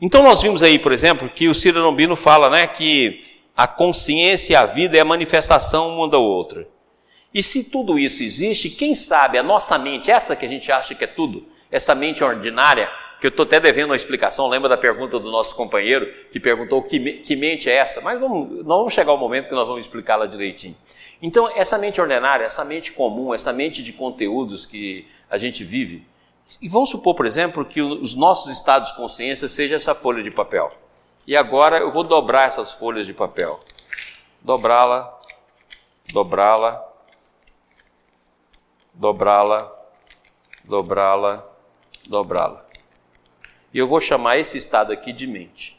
Então 0.00 0.22
nós 0.22 0.40
vimos 0.42 0.62
aí, 0.62 0.78
por 0.78 0.92
exemplo, 0.92 1.28
que 1.28 1.48
o 1.48 1.54
Ciro 1.54 1.82
Lombino 1.82 2.14
fala 2.14 2.48
né, 2.48 2.66
que 2.66 3.20
a 3.56 3.66
consciência 3.66 4.52
e 4.52 4.56
a 4.56 4.64
vida 4.64 4.96
é 4.96 5.00
a 5.00 5.04
manifestação 5.04 5.96
uma 5.96 6.08
da 6.08 6.18
outra. 6.18 6.68
E 7.34 7.42
se 7.42 7.70
tudo 7.70 7.98
isso 7.98 8.22
existe, 8.22 8.70
quem 8.70 8.94
sabe 8.94 9.36
a 9.36 9.42
nossa 9.42 9.76
mente, 9.76 10.10
essa 10.10 10.36
que 10.36 10.46
a 10.46 10.48
gente 10.48 10.70
acha 10.70 10.94
que 10.94 11.04
é 11.04 11.06
tudo, 11.06 11.46
essa 11.70 11.94
mente 11.94 12.22
ordinária, 12.22 12.88
que 13.20 13.26
eu 13.26 13.30
estou 13.30 13.44
até 13.44 13.58
devendo 13.58 13.90
uma 13.90 13.96
explicação, 13.96 14.48
lembra 14.48 14.68
da 14.68 14.76
pergunta 14.76 15.18
do 15.18 15.30
nosso 15.30 15.54
companheiro, 15.56 16.12
que 16.30 16.38
perguntou 16.38 16.80
que, 16.80 16.98
que 17.14 17.34
mente 17.34 17.68
é 17.68 17.74
essa? 17.74 18.00
Mas 18.00 18.20
vamos, 18.20 18.64
não 18.64 18.78
vamos 18.78 18.94
chegar 18.94 19.10
ao 19.10 19.18
momento 19.18 19.48
que 19.48 19.54
nós 19.54 19.66
vamos 19.66 19.80
explicá-la 19.80 20.26
direitinho. 20.26 20.76
Então, 21.20 21.50
essa 21.56 21.76
mente 21.76 22.00
ordinária, 22.00 22.44
essa 22.44 22.64
mente 22.64 22.92
comum, 22.92 23.34
essa 23.34 23.52
mente 23.52 23.82
de 23.82 23.92
conteúdos 23.92 24.64
que 24.64 25.04
a 25.28 25.36
gente 25.36 25.64
vive, 25.64 26.06
e 26.62 26.68
vamos 26.68 26.88
supor, 26.88 27.14
por 27.14 27.26
exemplo, 27.26 27.64
que 27.64 27.82
os 27.82 28.14
nossos 28.14 28.50
estados 28.50 28.90
de 28.90 28.96
consciência 28.96 29.48
seja 29.48 29.76
essa 29.76 29.94
folha 29.94 30.22
de 30.22 30.30
papel. 30.30 30.72
E 31.26 31.36
agora 31.36 31.78
eu 31.78 31.92
vou 31.92 32.02
dobrar 32.02 32.48
essas 32.48 32.72
folhas 32.72 33.06
de 33.06 33.12
papel. 33.12 33.60
Dobrá-la, 34.40 35.20
dobrá-la, 36.10 36.82
dobrá-la, 38.94 39.70
dobrá-la, 40.64 41.46
dobrá-la. 42.08 42.66
E 43.74 43.78
eu 43.78 43.86
vou 43.86 44.00
chamar 44.00 44.38
esse 44.38 44.56
estado 44.56 44.90
aqui 44.90 45.12
de 45.12 45.26
mente. 45.26 45.78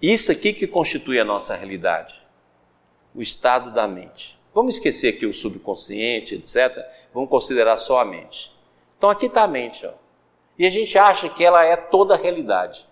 Isso 0.00 0.32
aqui 0.32 0.54
que 0.54 0.66
constitui 0.66 1.20
a 1.20 1.24
nossa 1.24 1.54
realidade, 1.54 2.26
o 3.14 3.20
estado 3.20 3.72
da 3.72 3.86
mente. 3.86 4.38
Vamos 4.54 4.76
esquecer 4.76 5.08
aqui 5.08 5.26
o 5.26 5.34
subconsciente, 5.34 6.34
etc. 6.34 6.82
Vamos 7.12 7.28
considerar 7.28 7.76
só 7.76 8.00
a 8.00 8.04
mente. 8.06 8.53
Então 9.04 9.10
aqui 9.10 9.26
está 9.26 9.42
a 9.42 9.46
mente, 9.46 9.84
ó. 9.84 9.90
E 10.58 10.66
a 10.66 10.70
gente 10.70 10.96
acha 10.96 11.28
que 11.28 11.44
ela 11.44 11.62
é 11.62 11.76
toda 11.76 12.14
a 12.14 12.16
realidade, 12.16 12.88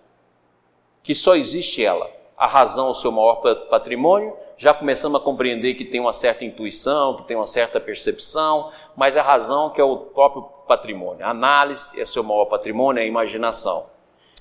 que 1.01 1.15
só 1.15 1.35
existe 1.35 1.83
ela. 1.83 2.07
A 2.37 2.45
razão, 2.45 2.91
o 2.91 2.93
seu 2.93 3.11
maior 3.11 3.37
patrimônio, 3.67 4.31
já 4.55 4.75
começamos 4.75 5.19
a 5.19 5.23
compreender 5.23 5.73
que 5.73 5.83
tem 5.83 5.99
uma 5.99 6.13
certa 6.13 6.45
intuição, 6.45 7.15
que 7.15 7.23
tem 7.23 7.35
uma 7.35 7.47
certa 7.47 7.79
percepção, 7.79 8.69
mas 8.95 9.17
a 9.17 9.23
razão 9.23 9.71
que 9.71 9.81
é 9.81 9.83
o 9.83 9.97
próprio 9.97 10.43
patrimônio. 10.67 11.25
A 11.25 11.31
análise 11.31 11.99
é 11.99 12.05
seu 12.05 12.21
maior 12.21 12.45
patrimônio, 12.45 13.01
é 13.01 13.05
a 13.05 13.07
imaginação. 13.07 13.87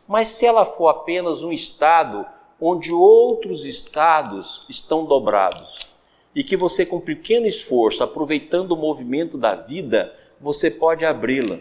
Mas 0.07 0.29
se 0.29 0.45
ela 0.45 0.67
for 0.67 0.89
apenas 0.89 1.43
um 1.43 1.51
estado 1.51 2.27
onde 2.61 2.93
outros 2.93 3.65
estados 3.65 4.67
estão 4.69 5.07
dobrados, 5.07 5.91
e 6.35 6.45
que 6.45 6.57
você, 6.57 6.85
com 6.85 7.01
pequeno 7.01 7.47
esforço, 7.47 8.05
aproveitando 8.05 8.73
o 8.73 8.77
movimento 8.77 9.39
da 9.39 9.55
vida, 9.55 10.15
você 10.43 10.69
pode 10.69 11.07
abri-la, 11.07 11.61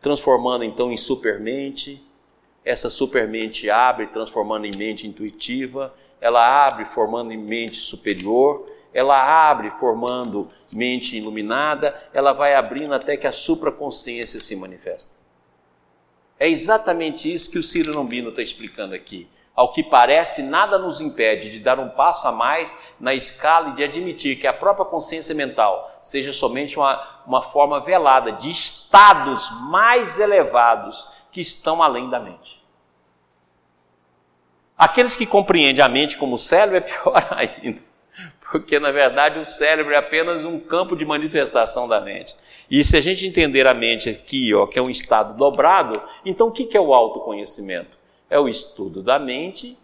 transformando 0.00 0.64
então 0.64 0.90
em 0.90 0.96
supermente. 0.96 2.02
Essa 2.64 2.88
supermente 2.88 3.68
abre, 3.68 4.06
transformando 4.06 4.64
em 4.64 4.74
mente 4.74 5.06
intuitiva, 5.06 5.94
ela 6.18 6.66
abre, 6.66 6.86
formando 6.86 7.30
em 7.30 7.36
mente 7.36 7.76
superior, 7.76 8.64
ela 8.94 9.50
abre, 9.50 9.68
formando 9.68 10.48
mente 10.72 11.18
iluminada, 11.18 11.94
ela 12.14 12.32
vai 12.32 12.54
abrindo 12.54 12.94
até 12.94 13.18
que 13.18 13.26
a 13.26 13.32
supraconsciência 13.32 14.40
se 14.40 14.56
manifesta. 14.56 15.16
É 16.38 16.48
exatamente 16.48 17.32
isso 17.32 17.50
que 17.50 17.58
o 17.58 17.62
Ciro 17.62 17.92
Lombino 17.92 18.30
está 18.30 18.40
explicando 18.40 18.94
aqui. 18.94 19.28
Ao 19.54 19.70
que 19.70 19.84
parece, 19.84 20.42
nada 20.42 20.78
nos 20.78 21.00
impede 21.00 21.48
de 21.48 21.60
dar 21.60 21.78
um 21.78 21.88
passo 21.88 22.26
a 22.26 22.32
mais 22.32 22.74
na 22.98 23.14
escala 23.14 23.68
e 23.68 23.74
de 23.74 23.84
admitir 23.84 24.36
que 24.36 24.48
a 24.48 24.52
própria 24.52 24.84
consciência 24.84 25.32
mental 25.32 25.96
seja 26.02 26.32
somente 26.32 26.76
uma, 26.76 27.22
uma 27.24 27.40
forma 27.40 27.80
velada 27.80 28.32
de 28.32 28.50
estados 28.50 29.48
mais 29.70 30.18
elevados 30.18 31.08
que 31.30 31.40
estão 31.40 31.80
além 31.80 32.10
da 32.10 32.18
mente. 32.18 32.64
Aqueles 34.76 35.14
que 35.14 35.24
compreendem 35.24 35.84
a 35.84 35.88
mente 35.88 36.18
como 36.18 36.36
cérebro 36.36 36.78
é 36.78 36.80
pior 36.80 37.14
ainda, 37.30 37.80
porque 38.50 38.80
na 38.80 38.90
verdade 38.90 39.38
o 39.38 39.44
cérebro 39.44 39.94
é 39.94 39.96
apenas 39.96 40.44
um 40.44 40.58
campo 40.58 40.96
de 40.96 41.06
manifestação 41.06 41.86
da 41.86 42.00
mente. 42.00 42.34
E 42.68 42.82
se 42.82 42.96
a 42.96 43.00
gente 43.00 43.24
entender 43.24 43.68
a 43.68 43.74
mente 43.74 44.08
aqui, 44.08 44.52
ó, 44.52 44.66
que 44.66 44.80
é 44.80 44.82
um 44.82 44.90
estado 44.90 45.36
dobrado, 45.36 46.02
então 46.24 46.48
o 46.48 46.52
que 46.52 46.76
é 46.76 46.80
o 46.80 46.92
autoconhecimento? 46.92 48.02
É 48.28 48.38
o 48.38 48.48
estudo 48.48 49.02
da 49.02 49.18
mente, 49.18 49.78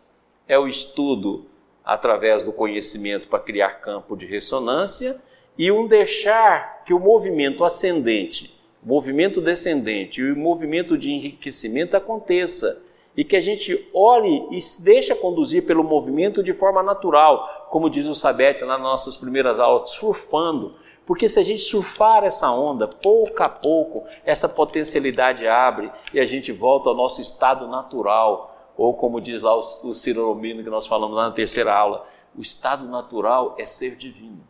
é 0.49 0.59
o 0.59 0.67
estudo 0.67 1.47
através 1.85 2.45
do 2.45 2.53
conhecimento 2.53 3.29
para 3.29 3.41
criar 3.41 3.81
campo 3.81 4.17
de 4.17 4.27
ressonância 4.27 5.21
e 5.59 5.71
um 5.71 5.87
deixar 5.87 6.85
que 6.85 6.95
o 6.95 6.99
movimento 6.99 7.65
ascendente, 7.65 8.59
movimento 8.83 9.41
descendente 9.41 10.21
e 10.21 10.33
o 10.33 10.37
movimento 10.37 10.97
de 10.97 11.13
enriquecimento 11.13 11.97
aconteça 11.97 12.83
e 13.17 13.25
que 13.25 13.37
a 13.37 13.41
gente 13.41 13.89
olhe 13.93 14.47
e 14.51 14.61
se 14.61 14.83
deixe 14.83 15.15
conduzir 15.15 15.67
pelo 15.67 15.85
movimento 15.85 16.43
de 16.43 16.53
forma 16.53 16.83
natural, 16.83 17.67
como 17.69 17.91
diz 17.91 18.07
o 18.07 18.15
Sabete 18.15 18.65
nas 18.65 18.81
nossas 18.81 19.17
primeiras 19.17 19.59
aulas, 19.59 19.91
surfando. 19.91 20.75
Porque 21.11 21.29
se 21.29 21.41
a 21.41 21.43
gente 21.43 21.63
surfar 21.63 22.23
essa 22.23 22.49
onda, 22.53 22.87
pouco 22.87 23.43
a 23.43 23.49
pouco, 23.49 24.07
essa 24.25 24.49
potencialidade 24.49 25.45
abre 25.45 25.91
e 26.15 26.21
a 26.21 26.25
gente 26.25 26.53
volta 26.53 26.89
ao 26.89 26.95
nosso 26.95 27.21
estado 27.21 27.67
natural. 27.67 28.73
Ou 28.77 28.95
como 28.95 29.21
diz 29.21 29.43
lá 29.43 29.53
o, 29.57 29.59
o 29.59 29.93
Ciro 29.93 30.29
Romino, 30.29 30.63
que 30.63 30.71
nós 30.71 30.87
falamos 30.87 31.17
lá 31.17 31.25
na 31.25 31.33
terceira 31.33 31.75
aula, 31.75 32.07
o 32.33 32.41
estado 32.41 32.87
natural 32.87 33.57
é 33.59 33.67
ser 33.67 33.97
divino. 33.97 34.41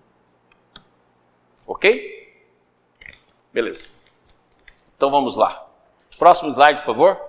Ok? 1.67 2.45
Beleza. 3.51 3.89
Então 4.95 5.11
vamos 5.11 5.37
lá. 5.37 5.67
Próximo 6.19 6.51
slide, 6.51 6.81
por 6.81 6.85
favor. 6.85 7.21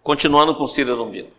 Continuando 0.00 0.54
com 0.54 0.68
Ciro 0.68 0.96
Romino. 0.96 1.32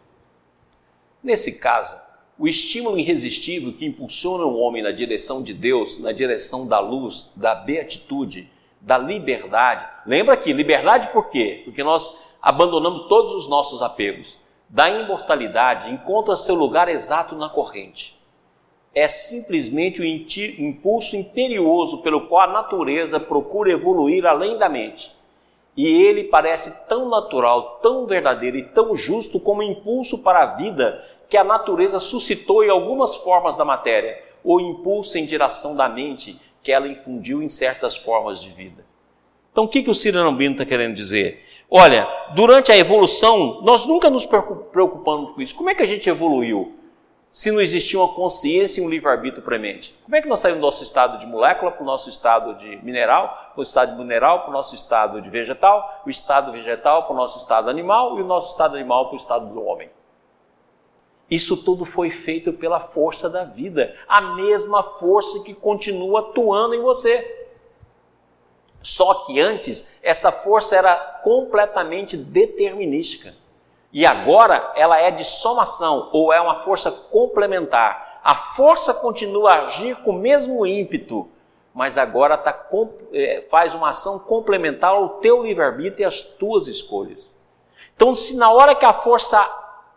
Nesse 1.23 1.59
caso, 1.59 2.06
o 2.39 2.47
estímulo 2.47 2.99
irresistível 2.99 3.73
que 3.73 3.85
impulsiona 3.85 4.45
o 4.45 4.57
homem 4.57 4.83
na 4.83 4.91
direção 4.91 5.41
de 5.41 5.53
Deus, 5.53 5.97
na 5.97 6.11
direção 6.11 6.67
da 6.67 6.79
luz, 6.79 7.31
da 7.35 7.55
beatitude, 7.55 8.49
da 8.79 8.97
liberdade. 8.97 9.85
Lembra 10.05 10.37
que 10.37 10.53
liberdade 10.53 11.09
por 11.09 11.29
quê? 11.29 11.63
Porque 11.65 11.83
nós 11.83 12.15
abandonamos 12.41 13.07
todos 13.07 13.33
os 13.33 13.47
nossos 13.47 13.81
apegos. 13.81 14.39
Da 14.69 14.89
imortalidade 14.89 15.91
encontra 15.91 16.35
seu 16.35 16.53
lugar 16.53 16.87
exato 16.89 17.35
na 17.35 17.49
corrente. 17.49 18.15
É 18.93 19.07
simplesmente 19.07 20.01
o 20.01 20.05
impulso 20.05 21.15
imperioso 21.15 21.99
pelo 21.99 22.27
qual 22.27 22.49
a 22.49 22.53
natureza 22.53 23.19
procura 23.19 23.71
evoluir 23.71 24.25
além 24.25 24.57
da 24.57 24.69
mente. 24.69 25.15
E 25.75 25.85
ele 25.87 26.23
parece 26.23 26.87
tão 26.87 27.07
natural, 27.07 27.79
tão 27.83 28.07
verdadeiro 28.07 28.57
e 28.57 28.63
tão 28.63 28.95
justo 28.95 29.39
como 29.39 29.61
o 29.61 29.63
impulso 29.63 30.19
para 30.19 30.43
a 30.43 30.55
vida 30.55 31.03
que 31.29 31.37
a 31.37 31.43
natureza 31.43 31.99
suscitou 31.99 32.63
em 32.63 32.69
algumas 32.69 33.15
formas 33.17 33.55
da 33.55 33.65
matéria, 33.65 34.23
ou 34.43 34.61
impulso 34.61 35.17
em 35.17 35.25
direção 35.25 35.75
da 35.75 35.89
mente 35.89 36.39
que 36.63 36.71
ela 36.71 36.87
infundiu 36.87 37.41
em 37.41 37.47
certas 37.47 37.97
formas 37.97 38.41
de 38.41 38.49
vida. 38.49 38.85
Então, 39.51 39.65
o 39.65 39.67
que, 39.67 39.81
que 39.81 39.89
o 39.89 39.95
Ciranambino 39.95 40.53
está 40.53 40.65
querendo 40.65 40.93
dizer? 40.93 41.43
Olha, 41.69 42.07
durante 42.35 42.71
a 42.71 42.77
evolução, 42.77 43.59
nós 43.63 43.85
nunca 43.85 44.09
nos 44.09 44.25
preocupamos 44.25 45.31
com 45.31 45.41
isso. 45.41 45.55
Como 45.55 45.69
é 45.69 45.75
que 45.75 45.83
a 45.83 45.85
gente 45.87 46.09
evoluiu? 46.09 46.75
Se 47.29 47.51
não 47.51 47.59
existia 47.59 47.99
uma 47.99 48.13
consciência 48.13 48.79
e 48.79 48.85
um 48.85 48.89
livre-arbítrio 48.89 49.43
premente. 49.43 49.93
Como 50.03 50.15
é 50.15 50.21
que 50.21 50.27
nós 50.27 50.39
saímos 50.39 50.61
do 50.61 50.65
nosso 50.65 50.81
estado 50.81 51.19
de 51.19 51.25
molécula 51.25 51.71
para 51.71 51.83
o 51.83 51.85
nosso 51.85 52.07
estado 52.09 52.53
de 52.55 52.77
mineral, 52.83 53.51
para 53.53 53.59
o 53.59 53.63
estado 53.63 53.91
de 53.91 53.97
mineral 53.97 54.41
para 54.41 54.49
o 54.49 54.53
nosso 54.53 54.73
estado 54.73 55.21
de 55.21 55.29
vegetal, 55.29 56.03
o 56.05 56.09
estado 56.09 56.51
vegetal 56.51 57.03
para 57.03 57.13
o 57.13 57.17
nosso 57.17 57.37
estado 57.37 57.69
animal 57.69 58.17
e 58.17 58.21
o 58.21 58.25
nosso 58.25 58.51
estado 58.51 58.75
animal 58.75 59.07
para 59.07 59.15
o 59.15 59.17
estado 59.17 59.53
do 59.53 59.63
homem? 59.63 59.89
Isso 61.29 61.57
tudo 61.57 61.83
foi 61.83 62.09
feito 62.09 62.53
pela 62.53 62.79
força 62.79 63.29
da 63.29 63.43
vida, 63.43 63.93
a 64.07 64.21
mesma 64.21 64.81
força 64.81 65.41
que 65.41 65.53
continua 65.53 66.21
atuando 66.21 66.73
em 66.73 66.81
você. 66.81 67.49
Só 68.81 69.13
que 69.25 69.39
antes, 69.39 69.95
essa 70.01 70.31
força 70.31 70.75
era 70.75 70.95
completamente 71.21 72.15
determinística. 72.15 73.35
E 73.91 74.05
agora 74.05 74.71
ela 74.75 74.99
é 74.99 75.11
de 75.11 75.25
somação, 75.25 76.09
ou 76.13 76.31
é 76.31 76.39
uma 76.39 76.61
força 76.61 76.91
complementar. 76.91 78.19
A 78.23 78.35
força 78.35 78.93
continua 78.93 79.51
a 79.51 79.63
agir 79.65 79.97
com 80.03 80.11
o 80.11 80.19
mesmo 80.19 80.65
ímpeto, 80.65 81.29
mas 81.73 81.97
agora 81.97 82.37
tá, 82.37 82.67
é, 83.13 83.45
faz 83.49 83.73
uma 83.73 83.89
ação 83.89 84.19
complementar 84.19 84.91
ao 84.91 85.09
teu 85.19 85.43
livre-arbítrio 85.43 86.03
e 86.03 86.05
às 86.05 86.21
tuas 86.21 86.67
escolhas. 86.67 87.37
Então, 87.95 88.15
se 88.15 88.35
na 88.35 88.51
hora 88.51 88.75
que 88.75 88.85
a 88.85 88.93
força 88.93 89.37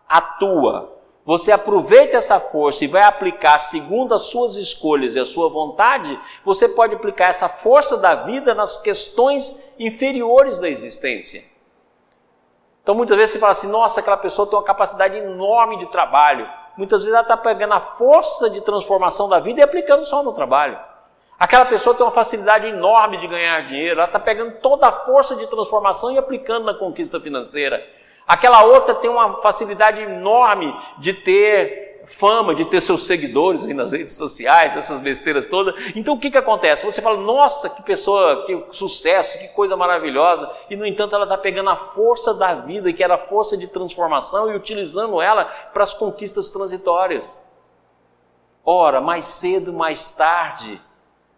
atua, 0.07 1.00
você 1.23 1.51
aproveita 1.51 2.17
essa 2.17 2.39
força 2.39 2.83
e 2.83 2.87
vai 2.87 3.03
aplicar 3.03 3.59
segundo 3.59 4.13
as 4.13 4.23
suas 4.23 4.55
escolhas 4.57 5.15
e 5.15 5.19
a 5.19 5.25
sua 5.25 5.49
vontade, 5.49 6.19
você 6.43 6.67
pode 6.67 6.95
aplicar 6.95 7.29
essa 7.29 7.47
força 7.47 7.95
da 7.97 8.15
vida 8.15 8.55
nas 8.55 8.77
questões 8.77 9.73
inferiores 9.77 10.57
da 10.57 10.67
existência. 10.67 11.43
Então 12.81 12.95
muitas 12.95 13.15
vezes 13.15 13.33
você 13.33 13.39
fala 13.39 13.51
assim: 13.51 13.69
nossa, 13.69 13.99
aquela 13.99 14.17
pessoa 14.17 14.47
tem 14.47 14.57
uma 14.57 14.65
capacidade 14.65 15.17
enorme 15.17 15.77
de 15.77 15.85
trabalho. 15.87 16.49
Muitas 16.75 17.01
vezes 17.01 17.13
ela 17.13 17.21
está 17.21 17.37
pegando 17.37 17.73
a 17.73 17.79
força 17.79 18.49
de 18.49 18.61
transformação 18.61 19.29
da 19.29 19.39
vida 19.39 19.59
e 19.59 19.63
aplicando 19.63 20.03
só 20.03 20.23
no 20.23 20.33
trabalho. 20.33 20.79
Aquela 21.37 21.65
pessoa 21.65 21.95
tem 21.95 22.05
uma 22.05 22.11
facilidade 22.11 22.67
enorme 22.67 23.17
de 23.17 23.27
ganhar 23.27 23.61
dinheiro, 23.61 23.99
ela 23.99 24.07
está 24.07 24.19
pegando 24.19 24.59
toda 24.59 24.87
a 24.87 24.91
força 24.91 25.35
de 25.35 25.47
transformação 25.47 26.11
e 26.11 26.17
aplicando 26.17 26.65
na 26.65 26.73
conquista 26.73 27.19
financeira. 27.19 27.83
Aquela 28.31 28.63
outra 28.63 28.95
tem 28.95 29.11
uma 29.11 29.41
facilidade 29.41 30.01
enorme 30.01 30.73
de 30.97 31.11
ter 31.11 31.99
fama, 32.05 32.55
de 32.55 32.63
ter 32.63 32.79
seus 32.79 33.05
seguidores 33.05 33.65
aí 33.65 33.73
nas 33.73 33.91
redes 33.91 34.15
sociais, 34.15 34.77
essas 34.77 35.01
besteiras 35.01 35.47
todas. 35.47 35.91
Então 35.97 36.13
o 36.13 36.17
que, 36.17 36.31
que 36.31 36.37
acontece? 36.37 36.85
Você 36.85 37.01
fala, 37.01 37.17
nossa, 37.17 37.69
que 37.69 37.83
pessoa, 37.83 38.45
que 38.45 38.67
sucesso, 38.71 39.37
que 39.37 39.49
coisa 39.49 39.75
maravilhosa, 39.75 40.49
e 40.69 40.77
no 40.77 40.85
entanto 40.85 41.13
ela 41.13 41.25
está 41.25 41.37
pegando 41.37 41.71
a 41.71 41.75
força 41.75 42.33
da 42.33 42.55
vida, 42.55 42.93
que 42.93 43.03
era 43.03 43.15
a 43.15 43.17
força 43.17 43.57
de 43.57 43.67
transformação, 43.67 44.49
e 44.49 44.55
utilizando 44.55 45.21
ela 45.21 45.43
para 45.43 45.83
as 45.83 45.93
conquistas 45.93 46.49
transitórias. 46.49 47.43
Ora, 48.63 49.01
mais 49.01 49.25
cedo, 49.25 49.73
mais 49.73 50.07
tarde, 50.07 50.81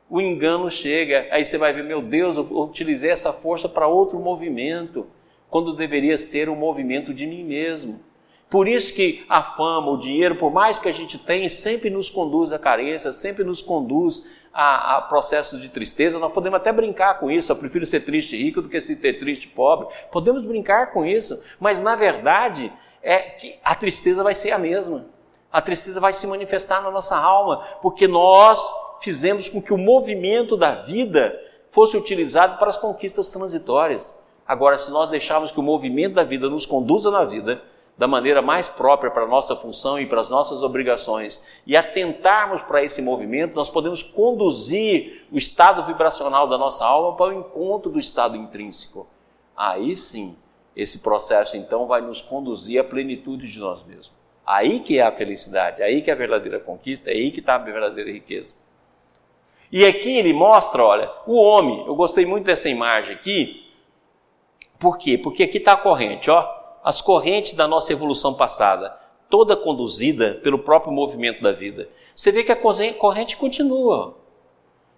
o 0.08 0.22
engano 0.22 0.70
chega. 0.70 1.28
Aí 1.32 1.44
você 1.44 1.58
vai 1.58 1.74
ver, 1.74 1.84
meu 1.84 2.04
Deus, 2.04 2.38
eu 2.38 2.44
utilizei 2.44 3.10
essa 3.10 3.34
força 3.34 3.68
para 3.68 3.88
outro 3.88 4.20
movimento, 4.20 5.08
quando 5.54 5.72
deveria 5.72 6.18
ser 6.18 6.49
um 6.49 6.56
movimento 6.56 7.14
de 7.14 7.28
mim 7.28 7.43
mesmo. 7.43 7.99
Por 8.49 8.68
isso 8.68 8.91
que 8.91 9.24
a 9.30 9.43
fama, 9.43 9.91
o 9.91 9.97
dinheiro, 9.97 10.36
por 10.36 10.51
mais 10.51 10.80
que 10.80 10.89
a 10.89 10.91
gente 10.91 11.16
tenha, 11.20 11.47
sempre 11.47 11.91
nos 11.91 12.10
conduz 12.10 12.51
à 12.51 12.58
carência, 12.58 13.12
sempre 13.12 13.43
nos 13.43 13.62
conduz 13.62 14.26
a, 14.51 14.97
a, 14.97 15.01
processos 15.04 15.62
de 15.62 15.70
tristeza. 15.70 16.18
Nós 16.18 16.34
podemos 16.34 16.58
até 16.58 16.74
brincar 16.74 17.20
com 17.20 17.30
isso. 17.30 17.51
Eu 17.51 17.56
prefiro 17.56 17.86
ser 17.86 17.99
triste 17.99 18.36
rico 18.36 18.64
do 18.64 18.68
que 18.68 18.82
ser 18.82 18.95
triste 18.95 19.47
pobre. 19.47 19.93
Podemos 20.12 20.43
brincar 20.43 20.91
com 20.91 21.06
isso, 21.06 21.39
mas 21.60 21.80
na 21.80 21.95
verdade 21.95 22.74
é 23.04 23.20
que 23.20 23.60
a 23.64 23.76
tristeza 23.76 24.24
vai 24.24 24.34
ser 24.34 24.54
a 24.54 24.58
mesma. 24.58 25.06
A 25.51 25.62
tristeza 25.62 25.99
vai 25.99 26.14
se 26.14 26.26
manifestar 26.26 26.82
na 26.82 26.89
nossa 26.89 27.16
alma, 27.16 27.58
porque 27.80 28.08
nós 28.08 28.60
fizemos 29.01 29.47
com 29.47 29.62
que 29.62 29.72
o 29.72 29.78
movimento 29.78 30.58
da 30.58 30.74
vida 30.74 31.39
fosse 31.68 31.95
utilizado 31.95 32.58
para 32.58 32.70
as 32.70 32.78
conquistas 32.78 33.30
transitórias. 33.30 34.22
Agora, 34.48 34.78
se 34.78 34.91
nós 34.91 35.10
deixarmos 35.10 35.52
que 35.52 35.60
o 35.60 35.64
movimento 35.64 36.16
da 36.16 36.24
vida 36.24 36.50
nos 36.50 36.66
conduza 36.66 37.10
na 37.10 37.24
vida, 37.24 37.62
da 37.98 38.08
maneira 38.08 38.41
mais 38.41 38.68
própria 38.68 39.12
para 39.12 39.24
a 39.24 39.28
nossa 39.28 39.56
função 39.56 40.00
e 40.00 40.06
para 40.06 40.20
as 40.20 40.30
nossas 40.30 40.64
obrigações 40.64 41.44
e 41.66 41.78
atentarmos 41.78 42.62
para 42.62 42.84
esse 42.84 43.02
movimento, 43.02 43.56
nós 43.56 43.70
podemos 43.70 44.02
conduzir 44.02 45.26
o 45.32 45.38
estado 45.38 45.86
vibracional 45.86 46.48
da 46.48 46.58
nossa 46.58 46.86
alma 46.86 47.16
para 47.16 47.34
o 47.34 47.39
encontro 47.39 47.91
do 47.91 48.00
estado 48.00 48.36
intrínseco. 48.36 49.08
Aí 49.56 49.96
sim, 49.96 50.36
esse 50.76 51.00
processo 51.00 51.56
então 51.56 51.86
vai 51.86 52.02
nos 52.02 52.22
conduzir 52.22 52.82
à 52.82 52.84
plenitude 52.84 53.50
de 53.50 53.60
nós 53.60 53.84
mesmos. 53.84 54.12
Aí 54.46 54.80
que 54.80 54.98
é 54.98 55.04
a 55.04 55.12
felicidade, 55.12 55.84
aí 55.84 56.02
que 56.02 56.10
é 56.10 56.14
a 56.14 56.18
verdadeira 56.18 56.60
conquista, 56.60 57.12
aí 57.12 57.32
que 57.32 57.39
está 57.39 57.56
a 57.56 57.60
verdadeira 57.60 58.12
riqueza. 58.12 58.56
E 59.72 59.86
aqui 59.86 60.18
ele 60.18 60.34
mostra, 60.34 60.84
olha, 60.84 61.12
o 61.26 61.39
homem, 61.39 61.84
eu 61.88 61.96
gostei 61.96 62.26
muito 62.26 62.46
dessa 62.46 62.70
imagem 62.70 63.16
aqui, 63.16 63.62
por 64.84 64.98
quê? 64.98 65.18
Porque 65.18 65.44
aqui 65.44 65.60
está 65.60 65.72
a 65.72 65.78
corrente, 65.78 66.30
ó 66.30 66.62
as 66.84 67.02
correntes 67.02 67.54
da 67.54 67.66
nossa 67.66 67.94
evolução 67.94 68.34
passada, 68.34 68.94
toda 69.30 69.56
conduzida 69.56 70.42
pelo 70.44 70.60
próprio 70.60 70.92
movimento 70.92 71.42
da 71.42 71.54
vida. 71.54 71.88
Você 72.14 72.30
vê 72.30 72.44
que 72.44 72.52
a 72.52 72.94
corrente 72.94 73.38
continua. 73.38 74.18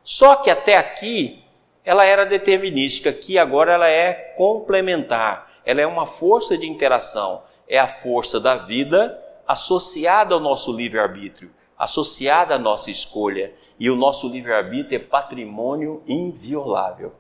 Só 0.04 0.38
que 0.38 0.50
até 0.50 0.76
aqui 0.76 1.44
ela 1.84 2.04
era 2.04 2.26
determinística, 2.26 3.12
aqui 3.12 3.38
agora 3.38 3.74
ela 3.74 3.88
é 3.88 4.14
complementar. 4.36 5.52
Ela 5.64 5.82
é 5.82 5.86
uma 5.86 6.08
força 6.08 6.58
de 6.58 6.68
interação, 6.68 7.44
é 7.68 7.78
a 7.78 7.88
força 7.88 8.40
da 8.40 8.56
vida 8.56 9.22
associada 9.48 10.34
ao 10.34 10.42
nosso 10.42 10.74
livre-arbítrio, 10.74 11.52
associada 11.78 12.56
à 12.56 12.58
nossa 12.58 12.90
escolha. 12.90 13.54
E 13.80 13.92
o 13.92 13.96
nosso 13.96 14.28
livre-arbítrio 14.28 14.96
é 14.96 15.00
patrimônio 15.00 16.02
inviolável. 16.08 17.14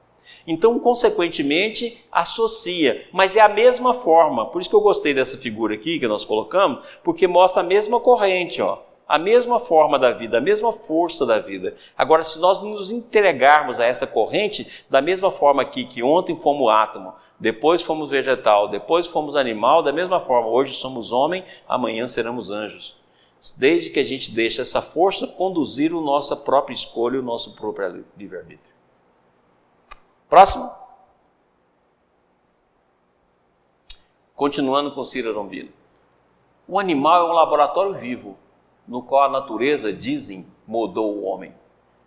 Então, 0.47 0.79
consequentemente, 0.79 2.03
associa, 2.11 3.07
mas 3.11 3.35
é 3.35 3.41
a 3.41 3.49
mesma 3.49 3.93
forma. 3.93 4.45
Por 4.47 4.61
isso 4.61 4.69
que 4.69 4.75
eu 4.75 4.81
gostei 4.81 5.13
dessa 5.13 5.37
figura 5.37 5.73
aqui 5.73 5.99
que 5.99 6.07
nós 6.07 6.25
colocamos, 6.25 6.85
porque 7.03 7.27
mostra 7.27 7.61
a 7.61 7.65
mesma 7.65 7.99
corrente, 7.99 8.61
ó, 8.61 8.79
a 9.07 9.17
mesma 9.17 9.59
forma 9.59 9.99
da 9.99 10.11
vida, 10.11 10.37
a 10.37 10.41
mesma 10.41 10.71
força 10.71 11.25
da 11.25 11.39
vida. 11.39 11.75
Agora, 11.97 12.23
se 12.23 12.39
nós 12.39 12.61
nos 12.61 12.91
entregarmos 12.91 13.79
a 13.79 13.85
essa 13.85 14.07
corrente, 14.07 14.67
da 14.89 15.01
mesma 15.01 15.29
forma 15.29 15.61
aqui 15.61 15.85
que 15.85 16.01
ontem 16.01 16.35
fomos 16.35 16.71
átomo, 16.71 17.13
depois 17.39 17.81
fomos 17.81 18.09
vegetal, 18.09 18.67
depois 18.67 19.07
fomos 19.07 19.35
animal, 19.35 19.83
da 19.83 19.91
mesma 19.91 20.19
forma, 20.19 20.49
hoje 20.49 20.73
somos 20.73 21.11
homem, 21.11 21.43
amanhã 21.67 22.07
seremos 22.07 22.49
anjos. 22.49 22.95
Desde 23.57 23.91
que 23.91 23.99
a 23.99 24.03
gente 24.03 24.31
deixe 24.31 24.61
essa 24.61 24.81
força 24.81 25.27
conduzir 25.27 25.91
a 25.91 26.01
nossa 26.01 26.35
própria 26.35 26.73
escolha, 26.73 27.19
o 27.19 27.23
nosso 27.23 27.51
próprio 27.51 28.03
livre-arbítrio. 28.17 28.74
Próximo. 30.29 30.69
Continuando 34.35 34.91
com 34.93 35.05
Cira 35.05 35.31
Lombino. 35.31 35.69
O 36.67 36.79
animal 36.79 37.27
é 37.27 37.29
um 37.29 37.33
laboratório 37.33 37.93
vivo, 37.93 38.35
no 38.87 39.01
qual 39.01 39.23
a 39.23 39.29
natureza, 39.29 39.93
dizem, 39.93 40.45
moldou 40.67 41.15
o 41.15 41.23
homem. 41.23 41.53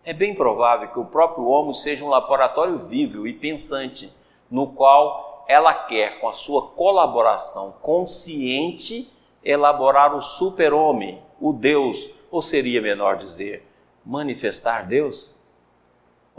É 0.04 0.12
bem 0.12 0.34
provável 0.34 0.88
que 0.88 0.98
o 0.98 1.04
próprio 1.04 1.46
homem 1.46 1.72
seja 1.72 2.04
um 2.04 2.08
laboratório 2.08 2.76
vivo 2.86 3.26
e 3.26 3.32
pensante, 3.32 4.12
no 4.50 4.66
qual 4.66 5.44
ela 5.48 5.72
quer, 5.72 6.20
com 6.20 6.28
a 6.28 6.32
sua 6.32 6.68
colaboração 6.68 7.72
consciente, 7.80 9.10
elaborar 9.42 10.14
o 10.14 10.20
super-homem, 10.20 11.22
o 11.40 11.52
Deus, 11.52 12.10
ou 12.30 12.42
seria 12.42 12.82
menor 12.82 13.16
dizer, 13.16 13.66
manifestar 14.04 14.86
Deus? 14.86 15.37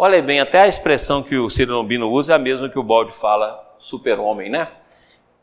Olha 0.01 0.21
bem, 0.21 0.39
até 0.39 0.61
a 0.61 0.67
expressão 0.69 1.21
que 1.21 1.35
o 1.35 1.49
Ciro 1.49 1.73
Lombino 1.73 2.09
usa 2.09 2.31
é 2.31 2.35
a 2.37 2.39
mesma 2.39 2.69
que 2.69 2.79
o 2.79 2.83
Balde 2.83 3.11
fala 3.11 3.75
super-homem, 3.77 4.49
né? 4.49 4.71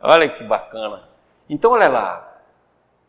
Olha 0.00 0.30
que 0.30 0.42
bacana. 0.42 1.06
Então, 1.46 1.72
olha 1.72 1.90
lá. 1.90 2.40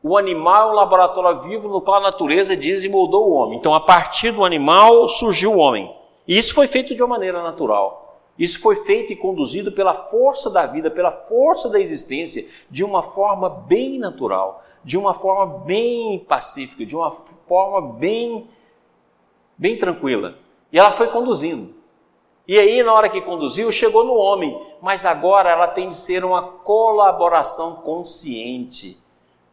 O 0.03 0.17
animal 0.17 0.67
é 0.67 0.71
um 0.73 0.75
laboratório 0.75 1.39
vivo 1.43 1.69
no 1.69 1.79
qual 1.79 1.99
a 1.99 2.01
natureza 2.01 2.53
diz 2.53 2.83
e 2.83 2.89
moldou 2.89 3.29
o 3.29 3.31
homem. 3.31 3.57
Então, 3.57 3.73
a 3.73 3.79
partir 3.79 4.31
do 4.31 4.43
animal 4.43 5.07
surgiu 5.07 5.53
o 5.53 5.57
homem. 5.57 5.95
E 6.27 6.37
isso 6.37 6.53
foi 6.53 6.67
feito 6.67 6.93
de 6.93 7.01
uma 7.01 7.15
maneira 7.15 7.41
natural. 7.41 8.19
Isso 8.37 8.59
foi 8.59 8.75
feito 8.75 9.13
e 9.13 9.15
conduzido 9.15 9.71
pela 9.71 9.93
força 9.93 10.49
da 10.49 10.65
vida, 10.65 10.91
pela 10.91 11.11
força 11.11 11.69
da 11.69 11.79
existência, 11.79 12.45
de 12.69 12.83
uma 12.83 13.01
forma 13.01 13.49
bem 13.49 13.97
natural, 13.97 14.61
de 14.83 14.97
uma 14.97 15.13
forma 15.13 15.59
bem 15.59 16.19
pacífica, 16.19 16.85
de 16.85 16.93
uma 16.93 17.09
forma 17.09 17.93
bem, 17.93 18.49
bem 19.57 19.77
tranquila. 19.77 20.45
E 20.71 20.79
ela 20.79 20.91
foi 20.91 21.07
conduzindo. 21.07 21.75
E 22.47 22.57
aí, 22.57 22.81
na 22.81 22.93
hora 22.93 23.09
que 23.09 23.19
conduziu, 23.19 23.69
chegou 23.71 24.05
no 24.05 24.13
homem, 24.13 24.57
mas 24.81 25.05
agora 25.05 25.49
ela 25.49 25.67
tem 25.67 25.89
de 25.89 25.95
ser 25.95 26.23
uma 26.23 26.41
colaboração 26.41 27.75
consciente. 27.75 28.97